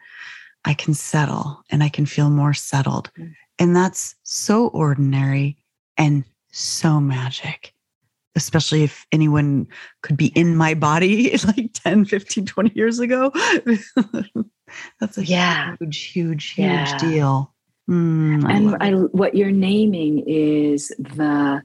i 0.65 0.75
can 0.75 0.95
settle 0.95 1.65
and 1.71 1.83
i 1.83 1.89
can 1.89 2.05
feel 2.07 2.29
more 2.29 2.53
settled. 2.55 3.11
Mm. 3.19 3.35
and 3.59 3.75
that's 3.75 4.15
so 4.25 4.69
ordinary 4.69 5.57
and 5.97 6.25
so 6.51 7.01
magic 7.01 7.75
especially 8.35 8.83
if 8.83 9.07
anyone 9.13 9.67
could 10.03 10.17
be 10.17 10.29
in 10.29 10.57
my 10.57 10.75
body 10.75 11.37
like 11.47 11.71
10 11.75 12.05
15 12.05 12.47
20 12.47 12.73
years 12.75 12.99
ago. 12.99 13.31
That's 15.01 15.19
a 15.19 15.25
yeah. 15.25 15.77
huge 15.79 16.05
huge 16.05 16.51
huge 16.53 16.67
yeah. 16.67 16.99
deal. 16.99 17.55
Mm, 17.91 18.49
and 18.49 18.77
I, 18.81 18.93
what 18.93 19.35
you're 19.35 19.51
naming 19.51 20.21
is 20.27 20.89
the 20.99 21.63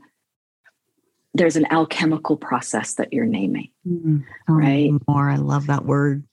there's 1.34 1.56
an 1.56 1.68
alchemical 1.72 2.36
process 2.36 2.96
that 2.96 3.14
you're 3.14 3.26
naming 3.26 3.70
mm, 3.88 4.24
right? 4.50 4.92
more. 5.08 5.30
I 5.30 5.36
love 5.36 5.68
that 5.68 5.86
word. 5.86 6.24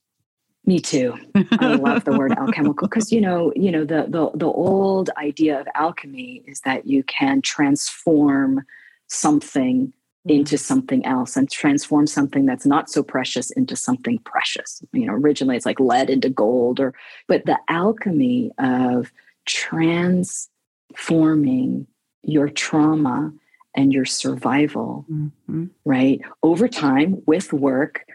Me 0.66 0.80
too. 0.80 1.14
I 1.34 1.74
love 1.74 2.04
the 2.04 2.16
word 2.16 2.32
alchemical 2.32 2.88
because 2.88 3.12
you 3.12 3.20
know 3.20 3.52
you 3.54 3.70
know 3.70 3.84
the, 3.84 4.06
the 4.08 4.30
the 4.34 4.46
old 4.46 5.10
idea 5.18 5.60
of 5.60 5.68
alchemy 5.74 6.42
is 6.46 6.60
that 6.60 6.86
you 6.86 7.02
can 7.04 7.42
transform 7.42 8.64
something 9.08 9.92
into 10.26 10.56
something 10.56 11.04
else 11.04 11.36
and 11.36 11.50
transform 11.50 12.06
something 12.06 12.46
that's 12.46 12.64
not 12.64 12.88
so 12.88 13.02
precious 13.02 13.50
into 13.50 13.76
something 13.76 14.18
precious 14.20 14.82
you 14.92 15.04
know 15.06 15.12
originally 15.12 15.56
it's 15.56 15.66
like 15.66 15.78
lead 15.78 16.08
into 16.08 16.30
gold 16.30 16.80
or 16.80 16.94
but 17.28 17.44
the 17.44 17.58
alchemy 17.68 18.50
of 18.58 19.12
transforming 19.44 21.86
your 22.22 22.48
trauma 22.48 23.30
and 23.76 23.92
your 23.92 24.06
survival 24.06 25.04
mm-hmm. 25.10 25.66
right 25.84 26.22
over 26.42 26.68
time 26.68 27.20
with 27.26 27.52
work 27.52 28.06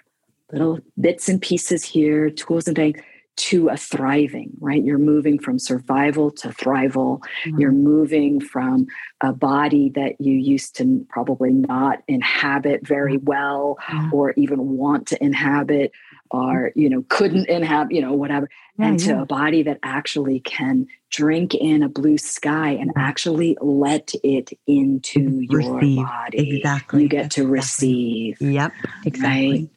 little 0.51 0.79
bits 0.99 1.29
and 1.29 1.43
pieces 1.43 1.83
here 1.83 2.31
tools 2.31 2.67
and 2.67 2.75
things 2.75 2.99
to 3.39 3.69
a 3.69 3.77
thriving, 3.77 4.51
right? 4.59 4.83
You're 4.83 4.97
moving 4.97 5.39
from 5.39 5.59
survival 5.59 6.29
to 6.31 6.49
thrival. 6.49 7.19
Mm-hmm. 7.45 7.59
You're 7.59 7.71
moving 7.71 8.41
from 8.41 8.87
a 9.21 9.31
body 9.31 9.91
that 9.95 10.19
you 10.19 10.33
used 10.33 10.75
to 10.77 11.05
probably 11.09 11.53
not 11.53 12.03
inhabit 12.09 12.85
very 12.85 13.15
mm-hmm. 13.15 13.25
well 13.25 13.77
mm-hmm. 13.87 14.13
or 14.13 14.33
even 14.35 14.77
want 14.77 15.07
to 15.07 15.23
inhabit 15.23 15.91
or 16.31 16.71
you 16.75 16.89
know 16.89 17.03
couldn't 17.09 17.49
inhabit 17.49 17.95
you 17.95 18.01
know 18.01 18.13
whatever 18.13 18.49
yeah, 18.77 18.87
and 18.87 18.99
to 18.99 19.21
a 19.21 19.25
body 19.25 19.63
that 19.63 19.79
actually 19.81 20.39
can 20.41 20.85
drink 21.09 21.55
in 21.55 21.81
a 21.81 21.89
blue 21.89 22.17
sky 22.17 22.69
and 22.69 22.91
actually 22.95 23.57
let 23.61 24.11
it 24.23 24.51
into 24.67 25.47
receive. 25.49 25.81
your 25.81 26.05
body 26.05 26.57
exactly 26.57 27.01
you 27.01 27.09
get 27.09 27.25
exactly. 27.25 27.43
to 27.43 27.49
receive 27.49 28.41
yep 28.41 28.71
exactly 29.05 29.51
right? 29.51 29.69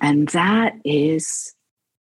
and 0.00 0.28
that 0.30 0.74
is 0.84 1.54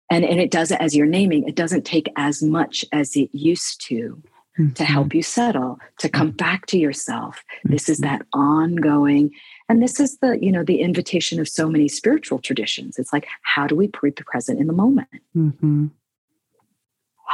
and 0.10 0.24
and 0.24 0.40
it 0.40 0.52
doesn't 0.52 0.82
as 0.82 0.96
you're 0.96 1.06
naming 1.06 1.48
it 1.48 1.56
doesn't 1.56 1.86
take 1.86 2.12
as 2.16 2.42
much 2.42 2.86
as 2.92 3.16
it 3.16 3.30
used 3.34 3.82
to 3.82 4.22
mm-hmm. 4.58 4.74
to 4.74 4.84
help 4.84 5.14
you 5.14 5.22
settle 5.24 5.80
to 6.00 6.10
come 6.10 6.30
mm-hmm. 6.30 6.38
back 6.38 6.66
to 6.68 6.78
yourself 6.78 7.38
mm-hmm. 7.38 7.74
this 7.74 7.90
is 7.90 8.00
mm-hmm. 8.00 8.18
that 8.18 8.26
ongoing 8.34 9.32
and 9.70 9.82
this 9.82 10.00
is 10.00 10.18
the 10.20 10.38
you 10.42 10.52
know 10.52 10.64
the 10.64 10.82
invitation 10.82 11.40
of 11.40 11.48
so 11.48 11.70
many 11.70 11.88
spiritual 11.88 12.40
traditions 12.40 12.98
it's 12.98 13.14
like 13.14 13.28
how 13.42 13.68
do 13.68 13.76
we 13.76 13.88
be 13.88 14.12
present 14.12 14.60
in 14.60 14.68
the 14.68 14.74
moment 14.74 15.10
mm-hmm. 15.36 15.88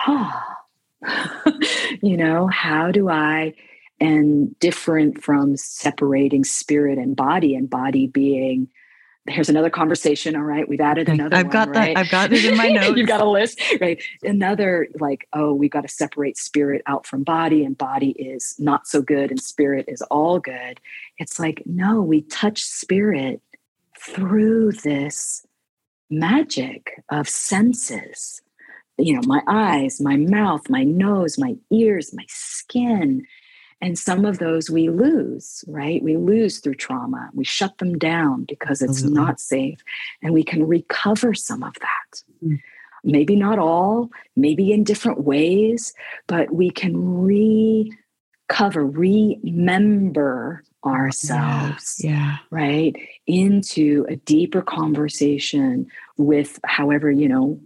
you 2.01 2.17
know 2.17 2.47
how 2.47 2.91
do 2.91 3.09
i 3.09 3.53
and 3.99 4.57
different 4.59 5.23
from 5.23 5.55
separating 5.55 6.43
spirit 6.43 6.97
and 6.97 7.15
body 7.15 7.55
and 7.55 7.69
body 7.69 8.07
being 8.07 8.67
here's 9.27 9.49
another 9.49 9.69
conversation. 9.69 10.35
All 10.35 10.43
right, 10.43 10.67
we've 10.67 10.81
added 10.81 11.09
another. 11.09 11.35
I've 11.35 11.47
one, 11.47 11.53
got 11.53 11.67
right? 11.69 11.95
that. 11.95 11.99
I've 11.99 12.09
got 12.09 12.33
it 12.33 12.43
in 12.43 12.57
my 12.57 12.67
notes. 12.69 12.97
You've 12.97 13.07
got 13.07 13.21
a 13.21 13.29
list, 13.29 13.61
right? 13.79 14.01
Another 14.23 14.87
like, 14.99 15.27
oh, 15.33 15.53
we've 15.53 15.71
got 15.71 15.81
to 15.81 15.87
separate 15.87 16.37
spirit 16.37 16.81
out 16.87 17.05
from 17.05 17.23
body, 17.23 17.63
and 17.63 17.77
body 17.77 18.11
is 18.11 18.55
not 18.59 18.87
so 18.87 19.01
good, 19.01 19.31
and 19.31 19.41
spirit 19.41 19.85
is 19.87 20.01
all 20.03 20.39
good. 20.39 20.79
It's 21.17 21.39
like, 21.39 21.63
no, 21.65 22.01
we 22.01 22.21
touch 22.23 22.63
spirit 22.63 23.41
through 23.97 24.71
this 24.71 25.45
magic 26.09 27.03
of 27.09 27.29
senses. 27.29 28.41
You 28.97 29.15
know, 29.15 29.21
my 29.25 29.41
eyes, 29.47 30.01
my 30.01 30.17
mouth, 30.17 30.69
my 30.69 30.83
nose, 30.83 31.37
my 31.37 31.55
ears, 31.71 32.13
my 32.13 32.25
skin, 32.27 33.25
and 33.81 33.97
some 33.97 34.25
of 34.25 34.37
those 34.37 34.69
we 34.69 34.89
lose, 34.89 35.65
right? 35.67 36.03
We 36.03 36.15
lose 36.15 36.59
through 36.59 36.75
trauma. 36.75 37.29
We 37.33 37.43
shut 37.43 37.79
them 37.79 37.97
down 37.97 38.45
because 38.45 38.81
it's 38.81 39.01
mm-hmm. 39.01 39.15
not 39.15 39.39
safe. 39.39 39.79
And 40.21 40.33
we 40.33 40.43
can 40.43 40.67
recover 40.67 41.33
some 41.33 41.63
of 41.63 41.73
that. 41.81 42.23
Mm-hmm. 42.43 42.55
Maybe 43.03 43.35
not 43.35 43.57
all, 43.57 44.11
maybe 44.35 44.71
in 44.71 44.83
different 44.83 45.23
ways, 45.23 45.93
but 46.27 46.53
we 46.53 46.69
can 46.69 46.95
recover, 47.23 48.85
remember 48.85 50.63
ourselves, 50.85 51.95
yeah, 52.03 52.11
yeah. 52.11 52.37
right? 52.51 52.95
Into 53.25 54.05
a 54.07 54.17
deeper 54.17 54.61
conversation 54.61 55.87
with 56.17 56.59
however, 56.63 57.09
you 57.09 57.27
know, 57.27 57.59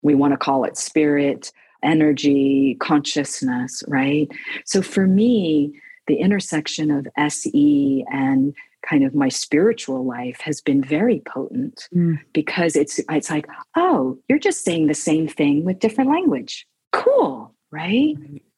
we 0.00 0.14
want 0.14 0.32
to 0.32 0.38
call 0.38 0.64
it 0.64 0.78
spirit, 0.78 1.52
energy, 1.84 2.76
consciousness, 2.80 3.84
right? 3.88 4.28
So 4.64 4.82
for 4.82 5.06
me, 5.06 5.78
the 6.06 6.16
intersection 6.16 6.90
of 6.90 7.06
SE 7.16 8.04
and 8.10 8.54
kind 8.88 9.04
of 9.04 9.14
my 9.14 9.28
spiritual 9.28 10.04
life 10.04 10.40
has 10.40 10.60
been 10.60 10.82
very 10.82 11.22
potent 11.26 11.88
mm. 11.94 12.18
because 12.32 12.76
it's 12.76 13.00
it's 13.10 13.30
like, 13.30 13.46
oh, 13.76 14.18
you're 14.28 14.38
just 14.38 14.64
saying 14.64 14.86
the 14.86 14.94
same 14.94 15.26
thing 15.26 15.64
with 15.64 15.78
different 15.78 16.10
language. 16.10 16.66
Cool, 16.92 17.54
right? 17.70 18.14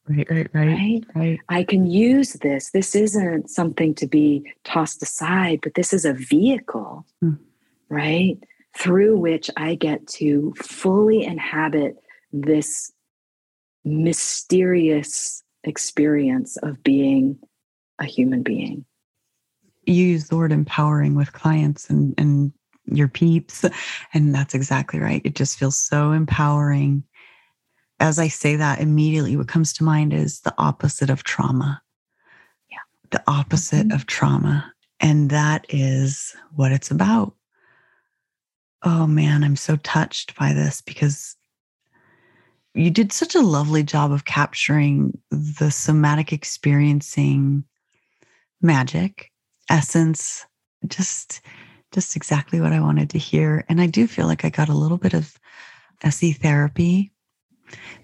Right, 0.09 0.27
right, 0.31 0.49
right, 0.53 0.69
right. 0.69 1.05
right. 1.15 1.41
I 1.49 1.65
can 1.65 1.87
use 1.87 2.35
this. 2.35 2.71
This 2.71 2.95
isn't 2.95 3.51
something 3.51 3.95
to 3.97 4.07
be 4.07 4.45
tossed 4.65 5.03
aside, 5.03 5.61
but 5.63 5.75
this 5.75 5.93
is 5.93 6.05
a 6.05 6.13
vehicle, 6.13 7.05
mm. 7.23 7.39
right? 7.89 8.39
Through 8.77 9.19
which 9.19 9.51
I 9.57 9.75
get 9.75 10.07
to 10.09 10.55
fully 10.59 11.25
inhabit 11.25 11.97
this 12.33 12.93
mysterious 13.87 15.43
experience 15.65 16.57
of 16.59 16.83
being 16.83 17.39
a 17.99 18.05
human 18.05 18.43
being. 18.43 18.85
You 19.87 19.95
use 19.95 20.29
the 20.29 20.37
word 20.37 20.53
empowering 20.53 21.15
with 21.15 21.33
clients 21.33 21.89
and, 21.89 22.13
and 22.19 22.53
your 22.87 23.09
peeps, 23.09 23.65
and 24.15 24.35
that's 24.35 24.55
exactly 24.55 24.99
right. 24.99 25.23
It 25.25 25.35
just 25.35 25.59
feels 25.59 25.79
so 25.79 26.13
empowering. 26.13 27.05
As 28.01 28.19
I 28.19 28.29
say 28.29 28.57
that, 28.57 28.81
immediately 28.81 29.37
what 29.37 29.49
comes 29.49 29.73
to 29.75 29.85
mind 29.85 30.13
is 30.13 30.41
the 30.41 30.55
opposite 30.59 31.09
of 31.09 31.23
trauma. 31.23 31.81
Yeah. 32.71 32.79
The 33.11 33.23
opposite 33.27 33.89
mm-hmm. 33.89 33.97
of 33.97 34.07
trauma. 34.07 34.73
And 35.01 35.31
that 35.31 35.67
is 35.69 36.35
what 36.55 36.73
it's 36.73 36.91
about. 36.91 37.35
Oh 38.83 39.07
man, 39.07 39.45
I'm 39.45 39.57
so 39.57 39.77
touched 39.77 40.37
by 40.37 40.53
this 40.53 40.81
because 40.81 41.37
you 42.77 42.91
did 42.91 43.13
such 43.13 43.35
a 43.35 43.41
lovely 43.41 43.83
job 43.83 44.13
of 44.13 44.27
capturing 44.27 45.19
the 45.31 45.71
somatic 45.71 46.33
experiencing 46.33 47.65
magic 48.61 49.33
essence 49.71 50.45
just 50.87 51.41
just 51.93 52.17
exactly 52.17 52.61
what 52.61 52.73
i 52.73 52.81
wanted 52.81 53.11
to 53.11 53.19
hear. 53.19 53.65
And 53.69 53.81
i 53.81 53.87
do 53.87 54.07
feel 54.07 54.27
like 54.27 54.45
i 54.45 54.51
got 54.51 54.69
a 54.69 54.77
little 54.77 54.99
bit 54.99 55.15
of 55.15 55.39
se 56.09 56.33
therapy. 56.33 57.13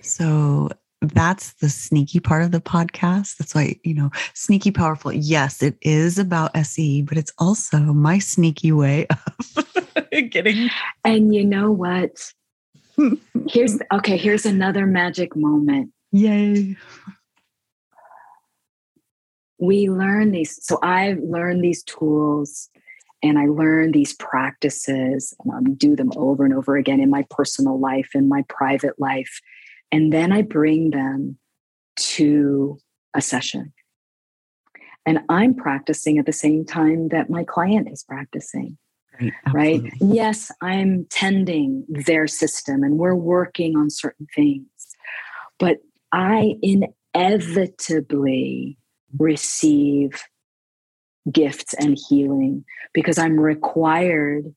So 0.00 0.70
that's 1.02 1.54
the 1.54 1.68
sneaky 1.68 2.20
part 2.20 2.42
of 2.44 2.52
the 2.52 2.60
podcast. 2.60 3.36
That's 3.36 3.54
why 3.54 3.78
you 3.84 3.94
know 3.94 4.10
sneaky 4.34 4.70
powerful. 4.70 5.12
Yes 5.12 5.62
it 5.62 5.76
is 5.82 6.18
about 6.18 6.56
se 6.56 7.02
but 7.02 7.18
it's 7.18 7.32
also 7.38 7.78
my 7.78 8.18
sneaky 8.18 8.72
way 8.72 9.06
of 9.56 9.66
getting 10.30 10.70
and 11.04 11.34
you 11.34 11.44
know 11.44 11.70
what 11.70 12.32
here's 13.48 13.78
okay, 13.92 14.16
here's 14.16 14.46
another 14.46 14.86
magic 14.86 15.36
moment. 15.36 15.92
Yay. 16.12 16.76
We 19.58 19.88
learn 19.88 20.32
these. 20.32 20.64
So 20.64 20.78
I 20.82 21.16
learned 21.22 21.62
these 21.62 21.82
tools 21.84 22.68
and 23.22 23.38
I 23.38 23.46
learn 23.46 23.92
these 23.92 24.14
practices 24.14 25.34
and 25.44 25.52
I 25.54 25.70
do 25.74 25.94
them 25.94 26.10
over 26.16 26.44
and 26.44 26.52
over 26.52 26.76
again 26.76 27.00
in 27.00 27.10
my 27.10 27.24
personal 27.30 27.78
life, 27.78 28.10
in 28.14 28.28
my 28.28 28.44
private 28.48 28.98
life. 28.98 29.40
And 29.92 30.12
then 30.12 30.32
I 30.32 30.42
bring 30.42 30.90
them 30.90 31.38
to 31.96 32.78
a 33.14 33.20
session. 33.20 33.72
And 35.06 35.20
I'm 35.28 35.54
practicing 35.54 36.18
at 36.18 36.26
the 36.26 36.32
same 36.32 36.64
time 36.64 37.08
that 37.08 37.30
my 37.30 37.44
client 37.44 37.88
is 37.90 38.02
practicing. 38.02 38.78
Right. 39.52 39.82
Yes, 40.00 40.50
I'm 40.60 41.06
tending 41.10 41.84
their 41.88 42.26
system 42.26 42.82
and 42.82 42.98
we're 42.98 43.14
working 43.14 43.76
on 43.76 43.90
certain 43.90 44.26
things, 44.34 44.66
but 45.58 45.78
I 46.12 46.56
inevitably 47.14 48.78
receive 49.18 50.22
gifts 51.30 51.74
and 51.74 51.98
healing 52.08 52.64
because 52.92 53.18
I'm 53.18 53.38
required 53.38 54.54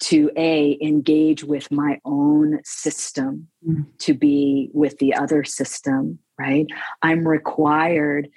to 0.00 0.30
a 0.36 0.76
engage 0.82 1.44
with 1.44 1.70
my 1.70 2.00
own 2.04 2.60
system 2.64 3.48
mm. 3.66 3.86
to 3.98 4.12
be 4.12 4.70
with 4.74 4.98
the 4.98 5.14
other 5.14 5.44
system 5.44 6.18
right 6.38 6.66
i'm 7.02 7.26
required 7.26 8.28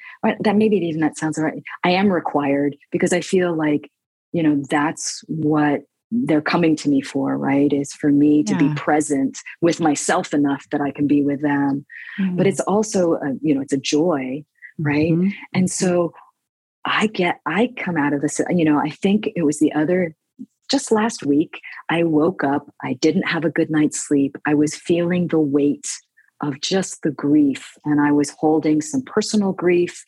that 0.42 0.56
maybe 0.56 0.78
even 0.78 1.02
that 1.02 1.18
sounds 1.18 1.38
right 1.38 1.64
i 1.84 1.90
am 1.90 2.10
required 2.10 2.76
because 2.92 3.12
i 3.12 3.20
feel 3.20 3.56
like 3.56 3.92
you 4.38 4.44
know 4.44 4.62
that's 4.70 5.24
what 5.28 5.82
they're 6.12 6.42
coming 6.42 6.76
to 6.76 6.90
me 6.90 7.02
for 7.02 7.38
right 7.38 7.74
is 7.74 7.92
for 7.94 8.12
me 8.12 8.44
to 8.44 8.54
yeah. 8.54 8.60
be 8.60 8.74
present 8.76 9.40
with 9.62 9.80
myself 9.80 10.32
enough 10.32 10.64
that 10.72 10.80
i 10.80 10.92
can 10.92 11.08
be 11.08 11.24
with 11.24 11.42
them 11.42 11.84
mm-hmm. 12.20 12.36
but 12.38 12.46
it's 12.46 12.60
also 12.62 13.14
a, 13.14 13.34
you 13.42 13.54
know 13.56 13.62
it's 13.62 13.74
a 13.74 13.78
joy 13.78 14.44
right 14.78 15.12
mm-hmm. 15.12 15.30
and 15.54 15.72
so 15.72 16.14
i 16.86 17.08
get 17.08 17.40
i 17.48 17.70
come 17.78 17.98
out 17.98 18.14
of 18.14 18.22
this 18.22 18.40
you 18.50 18.64
know 18.64 18.78
i 18.78 18.90
think 18.90 19.30
it 19.36 19.44
was 19.44 19.60
the 19.60 19.74
other 19.74 20.16
just 20.70 20.92
last 20.92 21.26
week 21.26 21.60
i 21.90 22.04
woke 22.04 22.44
up 22.44 22.72
i 22.84 22.94
didn't 22.94 23.28
have 23.28 23.44
a 23.44 23.50
good 23.58 23.72
night's 23.72 24.00
sleep 24.00 24.38
i 24.46 24.54
was 24.54 24.76
feeling 24.76 25.28
the 25.28 25.40
weight 25.40 25.88
of 26.42 26.62
just 26.62 27.02
the 27.02 27.12
grief 27.12 27.74
and 27.86 28.00
i 28.00 28.12
was 28.12 28.30
holding 28.38 28.82
some 28.82 29.02
personal 29.02 29.52
grief 29.52 30.06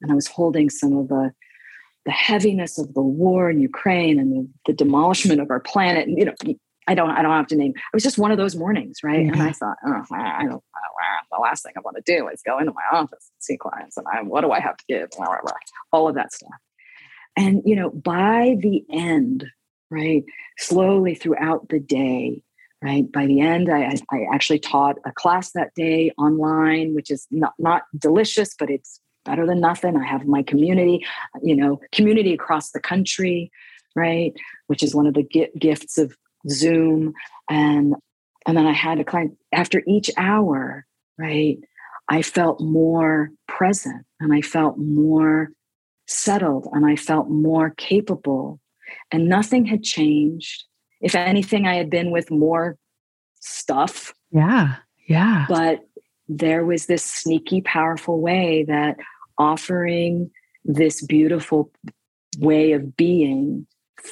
and 0.00 0.12
i 0.12 0.14
was 0.14 0.28
holding 0.28 0.70
some 0.70 0.96
of 0.96 1.08
the 1.08 1.32
the 2.04 2.10
heaviness 2.10 2.78
of 2.78 2.94
the 2.94 3.02
war 3.02 3.50
in 3.50 3.60
Ukraine 3.60 4.18
and 4.18 4.32
the, 4.32 4.48
the 4.66 4.72
demolishment 4.72 5.40
of 5.40 5.50
our 5.50 5.60
planet. 5.60 6.08
And, 6.08 6.18
you 6.18 6.24
know, 6.24 6.34
I 6.88 6.94
don't, 6.94 7.10
I 7.10 7.22
don't 7.22 7.30
have 7.30 7.46
to 7.48 7.56
name. 7.56 7.70
It 7.70 7.94
was 7.94 8.02
just 8.02 8.18
one 8.18 8.32
of 8.32 8.38
those 8.38 8.56
mornings, 8.56 8.98
right? 9.04 9.20
And 9.20 9.40
I 9.40 9.50
mm-hmm. 9.50 9.52
thought, 9.52 9.76
oh, 9.86 10.02
I 10.14 10.44
don't. 10.44 10.62
The 11.30 11.38
last 11.38 11.62
thing 11.62 11.72
I 11.76 11.80
want 11.80 11.96
to 11.96 12.02
do 12.04 12.28
is 12.28 12.42
go 12.44 12.58
into 12.58 12.72
my 12.72 12.82
office 12.98 13.30
and 13.32 13.40
see 13.40 13.56
clients, 13.56 13.96
and 13.96 14.06
I, 14.12 14.22
what 14.22 14.42
do 14.42 14.50
I 14.50 14.60
have 14.60 14.76
to 14.76 14.84
give? 14.86 15.10
Blah, 15.10 15.26
blah, 15.26 15.38
blah, 15.42 15.52
all 15.92 16.08
of 16.08 16.14
that 16.14 16.32
stuff. 16.32 16.50
And 17.36 17.62
you 17.64 17.74
know, 17.74 17.88
by 17.88 18.56
the 18.60 18.84
end, 18.92 19.46
right, 19.90 20.24
slowly 20.58 21.14
throughout 21.14 21.70
the 21.70 21.80
day, 21.80 22.42
right, 22.82 23.10
by 23.10 23.26
the 23.26 23.40
end, 23.40 23.72
I, 23.72 23.96
I 24.10 24.26
actually 24.32 24.58
taught 24.58 24.96
a 25.06 25.12
class 25.12 25.52
that 25.52 25.74
day 25.74 26.12
online, 26.18 26.94
which 26.94 27.10
is 27.10 27.26
not 27.30 27.54
not 27.58 27.84
delicious, 27.98 28.54
but 28.58 28.68
it's 28.68 29.00
better 29.24 29.46
than 29.46 29.60
nothing. 29.60 29.96
I 29.96 30.04
have 30.04 30.26
my 30.26 30.42
community, 30.42 31.04
you 31.42 31.56
know, 31.56 31.80
community 31.92 32.34
across 32.34 32.70
the 32.70 32.80
country, 32.80 33.50
right? 33.94 34.32
Which 34.66 34.82
is 34.82 34.94
one 34.94 35.06
of 35.06 35.14
the 35.14 35.50
gifts 35.58 35.98
of 35.98 36.16
Zoom, 36.48 37.12
and 37.48 37.94
and 38.46 38.56
then 38.56 38.66
I 38.66 38.72
had 38.72 38.98
a 38.98 39.04
client 39.04 39.36
after 39.52 39.82
each 39.86 40.10
hour, 40.16 40.86
right? 41.18 41.58
I 42.08 42.22
felt 42.22 42.60
more 42.60 43.30
present 43.46 44.04
and 44.20 44.32
I 44.34 44.40
felt 44.40 44.76
more 44.78 45.50
settled 46.06 46.68
and 46.72 46.84
I 46.84 46.96
felt 46.96 47.28
more 47.28 47.70
capable. 47.70 48.60
And 49.10 49.28
nothing 49.28 49.64
had 49.64 49.82
changed. 49.82 50.64
If 51.00 51.14
anything, 51.14 51.66
I 51.66 51.76
had 51.76 51.90
been 51.90 52.10
with 52.10 52.30
more 52.30 52.76
stuff. 53.40 54.12
Yeah. 54.30 54.76
Yeah. 55.06 55.46
But 55.48 55.80
there 56.38 56.64
was 56.64 56.86
this 56.86 57.04
sneaky, 57.04 57.60
powerful 57.60 58.20
way 58.20 58.64
that 58.68 58.96
offering 59.38 60.30
this 60.64 61.04
beautiful 61.04 61.70
way 62.38 62.72
of 62.72 62.96
being 62.96 63.66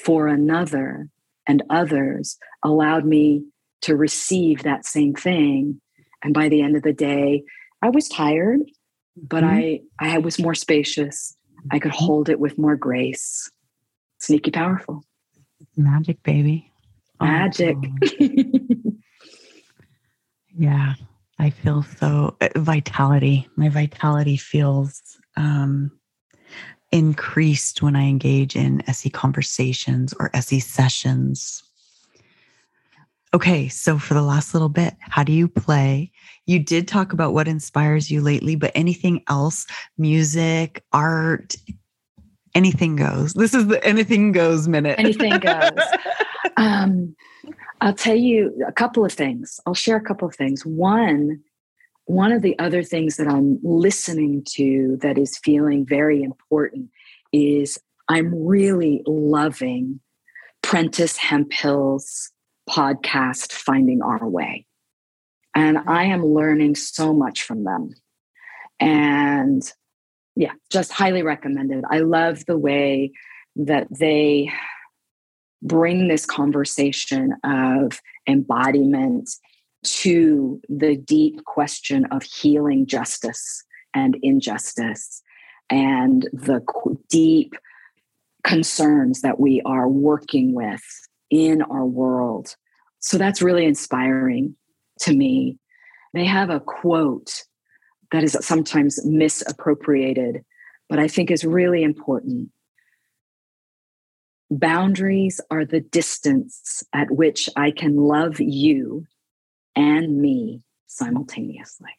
for 0.04 0.26
another 0.28 1.08
and 1.46 1.62
others 1.70 2.38
allowed 2.62 3.04
me 3.04 3.44
to 3.82 3.96
receive 3.96 4.62
that 4.62 4.84
same 4.84 5.14
thing. 5.14 5.80
And 6.22 6.34
by 6.34 6.48
the 6.48 6.62
end 6.62 6.76
of 6.76 6.82
the 6.82 6.92
day, 6.92 7.44
I 7.82 7.88
was 7.88 8.08
tired, 8.08 8.60
but 9.16 9.42
mm-hmm. 9.42 9.84
I 10.00 10.14
I 10.14 10.18
was 10.18 10.38
more 10.38 10.54
spacious. 10.54 11.36
I 11.70 11.78
could 11.78 11.92
mm-hmm. 11.92 12.04
hold 12.04 12.28
it 12.28 12.40
with 12.40 12.58
more 12.58 12.76
grace. 12.76 13.50
Sneaky 14.18 14.50
powerful. 14.50 15.02
Magic, 15.76 16.22
baby. 16.22 16.70
Magic. 17.20 17.76
Oh. 18.20 18.92
yeah. 20.58 20.94
I 21.40 21.48
feel 21.48 21.82
so 21.98 22.36
uh, 22.42 22.48
vitality. 22.56 23.48
My 23.56 23.70
vitality 23.70 24.36
feels 24.36 25.00
um, 25.38 25.90
increased 26.92 27.80
when 27.80 27.96
I 27.96 28.02
engage 28.02 28.56
in 28.56 28.82
SE 28.86 29.08
conversations 29.08 30.12
or 30.20 30.30
SE 30.34 30.60
sessions. 30.60 31.62
Okay, 33.32 33.68
so 33.68 33.98
for 33.98 34.12
the 34.12 34.22
last 34.22 34.52
little 34.52 34.68
bit, 34.68 34.94
how 35.00 35.24
do 35.24 35.32
you 35.32 35.48
play? 35.48 36.12
You 36.44 36.58
did 36.58 36.86
talk 36.86 37.14
about 37.14 37.32
what 37.32 37.48
inspires 37.48 38.10
you 38.10 38.20
lately, 38.20 38.54
but 38.54 38.72
anything 38.74 39.22
else, 39.26 39.66
music, 39.96 40.84
art, 40.92 41.56
anything 42.54 42.96
goes. 42.96 43.34
This 43.34 43.54
is 43.54 43.66
the 43.66 43.84
anything 43.84 44.32
goes 44.32 44.68
minute. 44.68 44.98
Anything 44.98 45.38
goes. 45.38 45.70
um, 46.56 47.14
I'll 47.80 47.94
tell 47.94 48.16
you 48.16 48.62
a 48.66 48.72
couple 48.72 49.04
of 49.04 49.12
things. 49.12 49.60
I'll 49.66 49.74
share 49.74 49.96
a 49.96 50.04
couple 50.04 50.28
of 50.28 50.34
things. 50.34 50.66
One, 50.66 51.40
one 52.04 52.32
of 52.32 52.42
the 52.42 52.58
other 52.58 52.82
things 52.82 53.16
that 53.16 53.26
I'm 53.26 53.58
listening 53.62 54.44
to 54.50 54.98
that 55.00 55.16
is 55.16 55.38
feeling 55.38 55.86
very 55.86 56.22
important 56.22 56.90
is 57.32 57.78
I'm 58.08 58.34
really 58.46 59.02
loving 59.06 60.00
Prentis 60.62 61.16
Hemphill's 61.16 62.30
podcast, 62.68 63.52
Finding 63.52 64.02
Our 64.02 64.28
Way. 64.28 64.66
And 65.54 65.78
I 65.78 66.04
am 66.04 66.24
learning 66.24 66.74
so 66.74 67.14
much 67.14 67.42
from 67.42 67.64
them. 67.64 67.94
And 68.78 69.62
yeah, 70.40 70.52
just 70.70 70.90
highly 70.90 71.22
recommended. 71.22 71.84
I 71.90 71.98
love 71.98 72.46
the 72.46 72.56
way 72.56 73.12
that 73.56 73.86
they 73.90 74.50
bring 75.62 76.08
this 76.08 76.24
conversation 76.24 77.34
of 77.44 78.00
embodiment 78.26 79.28
to 79.84 80.58
the 80.70 80.96
deep 80.96 81.44
question 81.44 82.06
of 82.06 82.22
healing 82.22 82.86
justice 82.86 83.62
and 83.92 84.16
injustice 84.22 85.22
and 85.68 86.22
the 86.32 86.62
deep 87.10 87.52
concerns 88.42 89.20
that 89.20 89.38
we 89.38 89.60
are 89.66 89.88
working 89.88 90.54
with 90.54 90.82
in 91.28 91.60
our 91.60 91.84
world. 91.84 92.56
So 93.00 93.18
that's 93.18 93.42
really 93.42 93.66
inspiring 93.66 94.56
to 95.00 95.14
me. 95.14 95.58
They 96.14 96.24
have 96.24 96.48
a 96.48 96.60
quote 96.60 97.44
that 98.12 98.24
is 98.24 98.36
sometimes 98.40 99.04
misappropriated, 99.04 100.44
but 100.88 100.98
I 100.98 101.08
think 101.08 101.30
is 101.30 101.44
really 101.44 101.82
important. 101.82 102.50
Boundaries 104.50 105.40
are 105.50 105.64
the 105.64 105.80
distance 105.80 106.82
at 106.92 107.10
which 107.10 107.48
I 107.56 107.70
can 107.70 107.96
love 107.96 108.40
you 108.40 109.06
and 109.76 110.20
me 110.20 110.62
simultaneously. 110.86 111.90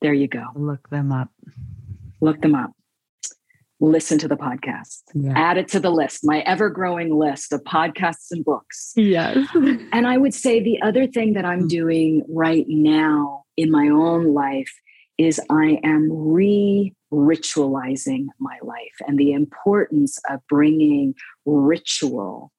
There 0.00 0.14
you 0.14 0.28
go. 0.28 0.44
Look 0.54 0.88
them 0.90 1.10
up. 1.10 1.30
Look 2.20 2.40
them 2.42 2.54
up. 2.54 2.72
Listen 3.80 4.18
to 4.18 4.28
the 4.28 4.36
podcast. 4.36 5.02
Yeah. 5.14 5.32
Add 5.36 5.58
it 5.58 5.68
to 5.68 5.80
the 5.80 5.90
list, 5.90 6.20
my 6.22 6.40
ever 6.40 6.70
growing 6.70 7.14
list 7.14 7.52
of 7.52 7.62
podcasts 7.64 8.30
and 8.30 8.44
books. 8.44 8.92
Yes. 8.96 9.46
and 9.54 10.06
I 10.06 10.16
would 10.16 10.32
say 10.34 10.60
the 10.60 10.80
other 10.80 11.06
thing 11.06 11.34
that 11.34 11.44
I'm 11.44 11.66
doing 11.66 12.24
right 12.28 12.64
now 12.68 13.44
in 13.56 13.70
my 13.70 13.88
own 13.88 14.32
life 14.32 14.72
is 15.18 15.40
I 15.50 15.80
am 15.84 16.08
re 16.10 16.94
ritualizing 17.12 18.26
my 18.40 18.58
life 18.62 18.94
and 19.06 19.18
the 19.18 19.32
importance 19.32 20.18
of 20.28 20.40
bringing 20.48 21.14
ritual. 21.46 22.50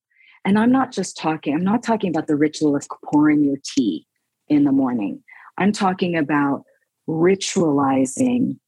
And 0.45 0.57
I'm 0.57 0.71
not 0.71 0.91
just 0.91 1.17
talking, 1.17 1.53
I'm 1.53 1.63
not 1.63 1.83
talking 1.83 2.09
about 2.09 2.27
the 2.27 2.37
ritual 2.37 2.75
of 2.75 2.87
pouring 3.03 3.43
your 3.43 3.57
tea 3.65 4.07
in 4.47 4.63
the 4.63 4.71
morning. 4.71 5.23
I'm 5.57 5.71
talking 5.71 6.15
about 6.15 6.63
ritualizing 7.09 8.59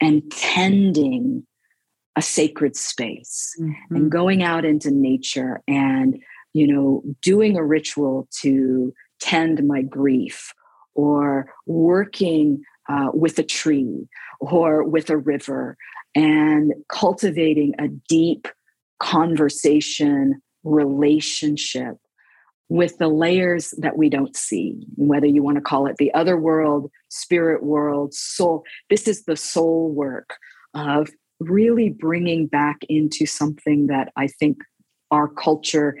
and 0.00 0.30
tending 0.30 1.46
a 2.16 2.22
sacred 2.22 2.74
space 2.74 3.54
mm-hmm. 3.60 3.94
and 3.94 4.10
going 4.10 4.42
out 4.42 4.64
into 4.64 4.90
nature 4.90 5.62
and 5.68 6.18
you 6.54 6.66
know 6.66 7.02
doing 7.20 7.56
a 7.56 7.64
ritual 7.64 8.26
to 8.30 8.92
tend 9.20 9.66
my 9.66 9.82
grief 9.82 10.52
or 10.94 11.52
working 11.66 12.62
uh, 12.88 13.10
with 13.12 13.38
a 13.38 13.42
tree 13.42 14.08
or 14.40 14.82
with 14.82 15.10
a 15.10 15.16
river 15.16 15.76
and 16.14 16.72
cultivating 16.88 17.74
a 17.78 17.88
deep 18.08 18.48
conversation 18.98 20.40
relationship 20.64 21.96
with 22.68 22.98
the 22.98 23.08
layers 23.08 23.72
that 23.78 23.96
we 23.96 24.08
don't 24.08 24.36
see 24.36 24.74
whether 24.96 25.26
you 25.26 25.42
want 25.42 25.56
to 25.56 25.60
call 25.60 25.86
it 25.86 25.96
the 25.98 26.12
other 26.14 26.36
world 26.36 26.90
spirit 27.10 27.62
world 27.62 28.14
soul 28.14 28.64
this 28.88 29.06
is 29.06 29.24
the 29.24 29.36
soul 29.36 29.90
work 29.90 30.38
of 30.74 31.10
really 31.40 31.90
bringing 31.90 32.46
back 32.46 32.78
into 32.88 33.26
something 33.26 33.86
that 33.88 34.12
i 34.16 34.26
think 34.26 34.58
our 35.10 35.28
culture 35.28 35.96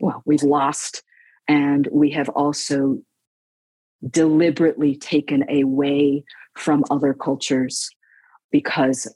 well 0.00 0.22
we've 0.26 0.42
lost 0.42 1.02
and 1.48 1.88
we 1.92 2.10
have 2.10 2.28
also 2.30 2.98
deliberately 4.08 4.96
taken 4.96 5.44
away 5.50 6.24
from 6.56 6.84
other 6.90 7.12
cultures 7.12 7.90
because 8.50 9.12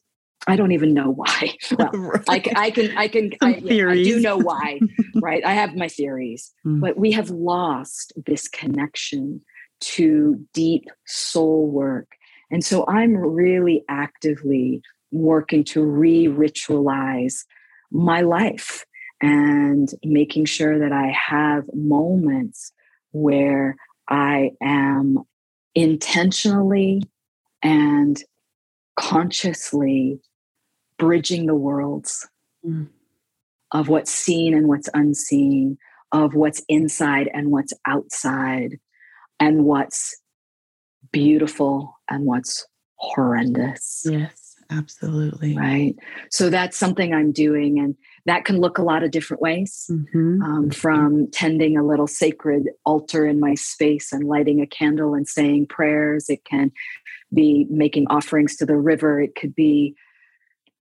I 0.47 0.57
don't 0.57 0.73
even 0.73 0.93
know 0.93 1.11
why. 1.11 1.57
Well, 1.79 1.91
right. 1.93 2.29
I, 2.29 2.67
I, 2.67 2.71
can, 2.71 2.97
I 2.97 3.09
can, 3.09 3.33
I, 3.41 3.57
yeah, 3.57 3.89
I, 3.89 3.95
do 3.95 4.21
know 4.21 4.37
why, 4.37 4.81
right? 5.23 5.45
I 5.45 5.53
have 5.55 5.75
my 5.75 5.89
theories, 5.89 6.53
mm. 6.67 6.81
but 6.81 6.97
we 6.97 7.13
have 7.13 7.31
lost 7.31 8.13
this 8.27 8.49
connection 8.49 9.41
to 9.81 10.45
deep 10.53 10.85
soul 11.07 11.69
work. 11.69 12.09
And 12.51 12.65
so 12.65 12.85
I'm 12.87 13.17
really 13.17 13.85
actively 13.89 14.83
working 15.15 15.65
to 15.65 15.83
re 15.83 16.27
ritualize 16.27 17.45
my 17.91 18.21
life 18.21 18.85
and 19.23 19.89
making 20.05 20.45
sure 20.45 20.79
that 20.79 20.93
I 20.93 21.07
have 21.07 21.65
moments 21.73 22.73
where 23.13 23.77
I 24.09 24.51
am 24.61 25.21
intentionally 25.75 27.03
and 27.63 28.23
consciously 28.97 30.21
bridging 30.99 31.47
the 31.47 31.55
worlds 31.55 32.29
mm. 32.67 32.89
of 33.73 33.89
what's 33.89 34.11
seen 34.11 34.53
and 34.53 34.69
what's 34.69 34.89
unseen, 34.95 35.79
of 36.13 36.35
what's 36.35 36.63
inside 36.69 37.31
and 37.33 37.51
what's 37.51 37.73
outside, 37.87 38.79
and 39.41 39.65
what's 39.65 40.21
beautiful 41.13 41.99
and 42.11 42.25
what's 42.25 42.67
horrendous. 42.97 44.07
Yes, 44.09 44.44
absolutely. 44.71 45.57
Right. 45.57 45.95
So 46.31 46.51
that's 46.51 46.77
something 46.77 47.13
I'm 47.13 47.33
doing. 47.33 47.79
And 47.79 47.97
that 48.27 48.45
can 48.45 48.59
look 48.59 48.79
a 48.79 48.83
lot 48.83 49.03
of 49.03 49.11
different 49.11 49.43
ways 49.43 49.91
mm-hmm. 49.91 50.43
um, 50.43 50.71
from 50.71 51.31
tending 51.31 51.77
a 51.77 51.85
little 51.85 52.07
sacred 52.07 52.69
altar 52.85 53.27
in 53.27 53.41
my 53.41 53.55
space 53.55 54.13
and 54.13 54.25
lighting 54.25 54.61
a 54.61 54.67
candle 54.67 55.15
and 55.15 55.29
saying 55.29 55.67
prayers. 55.67 56.29
It 56.29 56.45
can 56.45 56.73
be 57.33 57.67
making 57.71 58.07
offerings 58.09 58.57
to 58.57 58.67
the 58.67 58.77
river. 58.77 59.21
It 59.21 59.35
could 59.35 59.55
be 59.55 59.95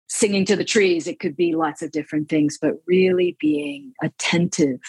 singing 0.07 0.45
to 0.45 0.55
the 0.55 0.63
trees. 0.63 1.07
It 1.07 1.19
could 1.19 1.35
be 1.35 1.55
lots 1.55 1.81
of 1.81 1.91
different 1.91 2.29
things, 2.29 2.57
but 2.61 2.73
really 2.85 3.35
being 3.39 3.93
attentive 4.03 4.79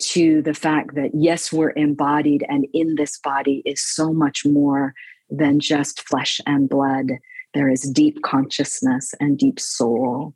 to 0.00 0.42
the 0.42 0.54
fact 0.54 0.96
that, 0.96 1.10
yes, 1.14 1.52
we're 1.52 1.70
embodied, 1.76 2.44
and 2.48 2.66
in 2.74 2.96
this 2.96 3.18
body 3.18 3.62
is 3.64 3.80
so 3.80 4.12
much 4.12 4.44
more 4.44 4.94
than 5.30 5.60
just 5.60 6.06
flesh 6.08 6.40
and 6.44 6.68
blood. 6.68 7.12
There 7.54 7.68
is 7.68 7.82
deep 7.82 8.22
consciousness 8.22 9.14
and 9.20 9.38
deep 9.38 9.60
soul 9.60 10.34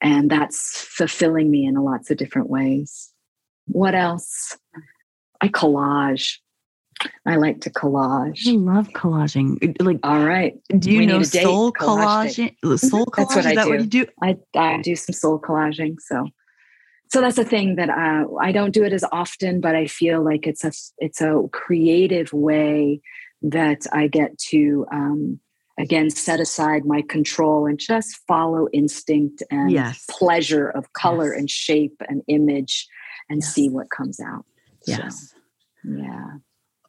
and 0.00 0.30
that's 0.30 0.80
fulfilling 0.82 1.50
me 1.50 1.66
in 1.66 1.74
lots 1.74 2.10
of 2.10 2.16
different 2.16 2.48
ways. 2.48 3.12
What 3.66 3.94
else? 3.94 4.56
I 5.40 5.48
collage. 5.48 6.36
I 7.26 7.36
like 7.36 7.60
to 7.62 7.70
collage. 7.70 8.46
I 8.46 8.52
love 8.52 8.88
collaging. 8.88 9.76
Like, 9.80 10.00
all 10.02 10.24
right. 10.24 10.54
Do 10.78 10.90
you 10.90 11.00
we 11.00 11.06
know 11.06 11.22
soul 11.22 11.72
collaging? 11.72 12.56
Collage 12.64 12.78
soul 12.80 13.06
collage. 13.06 13.16
That's 13.16 13.36
what 13.36 13.46
I 13.46 13.54
do. 13.54 13.70
What 13.70 13.80
you 13.80 13.86
do? 13.86 14.06
I, 14.22 14.36
I 14.56 14.80
do 14.82 14.96
some 14.96 15.12
soul 15.12 15.40
collaging. 15.40 15.96
So, 16.00 16.28
so 17.10 17.20
that's 17.20 17.38
a 17.38 17.44
thing 17.44 17.76
that 17.76 17.88
uh, 17.88 18.34
I 18.40 18.52
don't 18.52 18.72
do 18.72 18.84
it 18.84 18.92
as 18.92 19.04
often, 19.12 19.60
but 19.60 19.74
I 19.76 19.86
feel 19.86 20.24
like 20.24 20.46
it's 20.46 20.64
a 20.64 20.72
it's 20.98 21.20
a 21.20 21.42
creative 21.52 22.32
way 22.32 23.00
that 23.42 23.86
I 23.92 24.08
get 24.08 24.36
to 24.50 24.84
um, 24.92 25.40
again 25.78 26.10
set 26.10 26.40
aside 26.40 26.84
my 26.84 27.02
control 27.02 27.66
and 27.66 27.78
just 27.78 28.16
follow 28.26 28.68
instinct 28.72 29.42
and 29.50 29.70
yes. 29.70 30.04
pleasure 30.10 30.68
of 30.68 30.92
color 30.92 31.32
yes. 31.32 31.40
and 31.40 31.50
shape 31.50 32.02
and 32.08 32.22
image 32.28 32.86
and 33.30 33.40
yes. 33.40 33.54
see 33.54 33.68
what 33.68 33.90
comes 33.90 34.20
out. 34.20 34.44
Yes. 34.86 35.34
So, 35.84 35.90
yeah. 35.90 36.26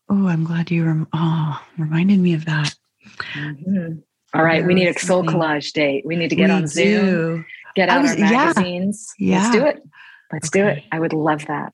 Oh, 0.09 0.27
I'm 0.27 0.43
glad 0.43 0.71
you 0.71 0.85
rem- 0.85 1.07
oh, 1.13 1.61
reminded 1.77 2.19
me 2.19 2.33
of 2.33 2.45
that. 2.45 2.75
Mm-hmm. 3.35 3.99
All 4.33 4.43
right, 4.43 4.65
we 4.65 4.73
need 4.73 4.87
a 4.87 4.99
soul 4.99 5.23
collage 5.23 5.71
date. 5.73 6.05
We 6.05 6.15
need 6.15 6.29
to 6.29 6.35
get 6.35 6.49
we 6.49 6.55
on 6.55 6.67
Zoom, 6.67 7.05
do. 7.05 7.45
get 7.75 7.89
out 7.89 8.03
was, 8.03 8.11
our 8.11 8.17
magazines. 8.17 9.11
Yeah. 9.17 9.41
Let's 9.41 9.55
do 9.55 9.65
it. 9.65 9.83
Let's 10.31 10.47
okay. 10.49 10.61
do 10.61 10.67
it. 10.67 10.83
I 10.91 10.99
would 10.99 11.13
love 11.13 11.45
that. 11.47 11.73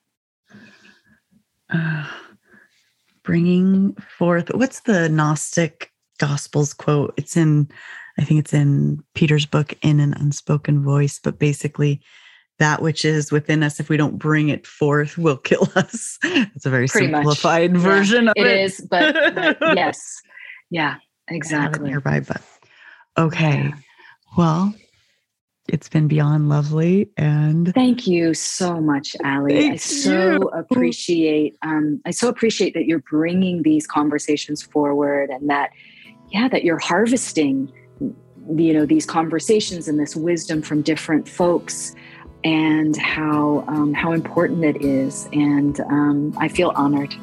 Uh, 1.70 2.08
bringing 3.24 3.94
forth, 4.18 4.54
what's 4.54 4.82
the 4.82 5.10
Gnostic 5.10 5.92
Gospels 6.18 6.74
quote? 6.74 7.14
It's 7.18 7.38
in, 7.38 7.70
I 8.18 8.24
think 8.24 8.40
it's 8.40 8.54
in 8.54 9.04
Peter's 9.14 9.46
book, 9.46 9.74
In 9.82 10.00
an 10.00 10.14
Unspoken 10.14 10.84
Voice, 10.84 11.20
but 11.22 11.40
basically, 11.40 12.02
that 12.60 12.82
which 12.82 13.04
is 13.04 13.32
within 13.32 13.64
us, 13.64 13.80
if 13.80 13.90
we 13.90 13.98
don't 13.98 14.18
bring 14.18 14.50
it 14.50 14.66
forth, 14.66 15.18
will 15.18 15.38
kill 15.38 15.70
us. 15.76 16.18
It's 16.24 16.66
a 16.66 16.70
very 16.70 16.88
Pretty 16.88 17.12
simplified 17.12 17.74
much. 17.74 17.82
version 17.82 18.26
yeah, 18.26 18.32
of 18.32 18.38
it. 18.38 18.48
It 18.48 18.60
is, 18.62 18.88
but, 18.90 19.36
but 19.36 19.58
yes. 19.76 20.22
Yeah, 20.70 20.96
exactly. 21.28 21.90
Nearby, 21.90 22.22
but 22.22 22.42
okay. 23.18 23.56
Yeah. 23.58 23.72
Well, 24.38 24.74
it's 25.68 25.90
been 25.90 26.08
beyond 26.08 26.48
lovely 26.50 27.10
and 27.18 27.74
thank 27.74 28.06
you 28.06 28.34
so 28.34 28.80
much 28.80 29.16
ali 29.24 29.72
i 29.72 29.76
so 29.76 30.34
you. 30.34 30.50
appreciate 30.50 31.58
um, 31.64 32.00
i 32.06 32.12
so 32.12 32.28
appreciate 32.28 32.74
that 32.74 32.86
you're 32.86 33.04
bringing 33.10 33.64
these 33.64 33.88
conversations 33.88 34.62
forward 34.62 35.30
and 35.30 35.50
that 35.50 35.72
yeah 36.36 36.50
that 36.50 36.66
you're 36.66 36.78
harvesting 36.78 37.72
you 38.02 38.74
know 38.74 38.86
these 38.86 39.06
conversations 39.06 39.88
and 39.88 39.98
this 39.98 40.16
wisdom 40.18 40.62
from 40.62 40.82
different 40.82 41.28
folks 41.28 41.96
and 42.44 42.98
how 42.98 43.64
um, 43.70 43.94
how 43.94 44.12
important 44.12 44.64
it 44.66 44.82
is 44.82 45.30
and 45.32 45.80
um, 45.80 46.36
i 46.38 46.50
feel 46.50 46.74
honored 46.76 47.16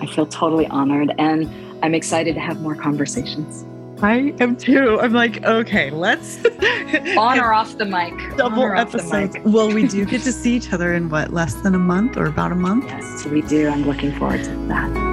i 0.00 0.06
feel 0.06 0.26
totally 0.26 0.66
honored 0.66 1.14
and 1.18 1.50
i'm 1.82 1.94
excited 1.94 2.34
to 2.34 2.40
have 2.40 2.60
more 2.60 2.76
conversations 2.76 3.64
I 4.00 4.32
am 4.38 4.56
too. 4.56 5.00
I'm 5.00 5.12
like, 5.12 5.42
okay, 5.42 5.90
let's 5.90 6.38
on 7.16 7.40
or 7.40 7.52
off 7.52 7.76
the 7.78 7.84
mic. 7.84 8.14
Double 8.36 8.62
episodes. 8.62 9.36
well, 9.44 9.74
we 9.74 9.88
do 9.88 10.04
get 10.12 10.22
to 10.22 10.30
see 10.30 10.54
each 10.54 10.72
other 10.72 10.94
in 10.94 11.08
what, 11.08 11.32
less 11.32 11.54
than 11.54 11.74
a 11.74 11.80
month 11.80 12.16
or 12.16 12.26
about 12.26 12.52
a 12.52 12.54
month? 12.54 12.84
Yes, 12.84 13.24
we 13.24 13.42
do. 13.42 13.68
I'm 13.68 13.84
looking 13.84 14.16
forward 14.16 14.44
to 14.44 14.54
that. 14.68 15.07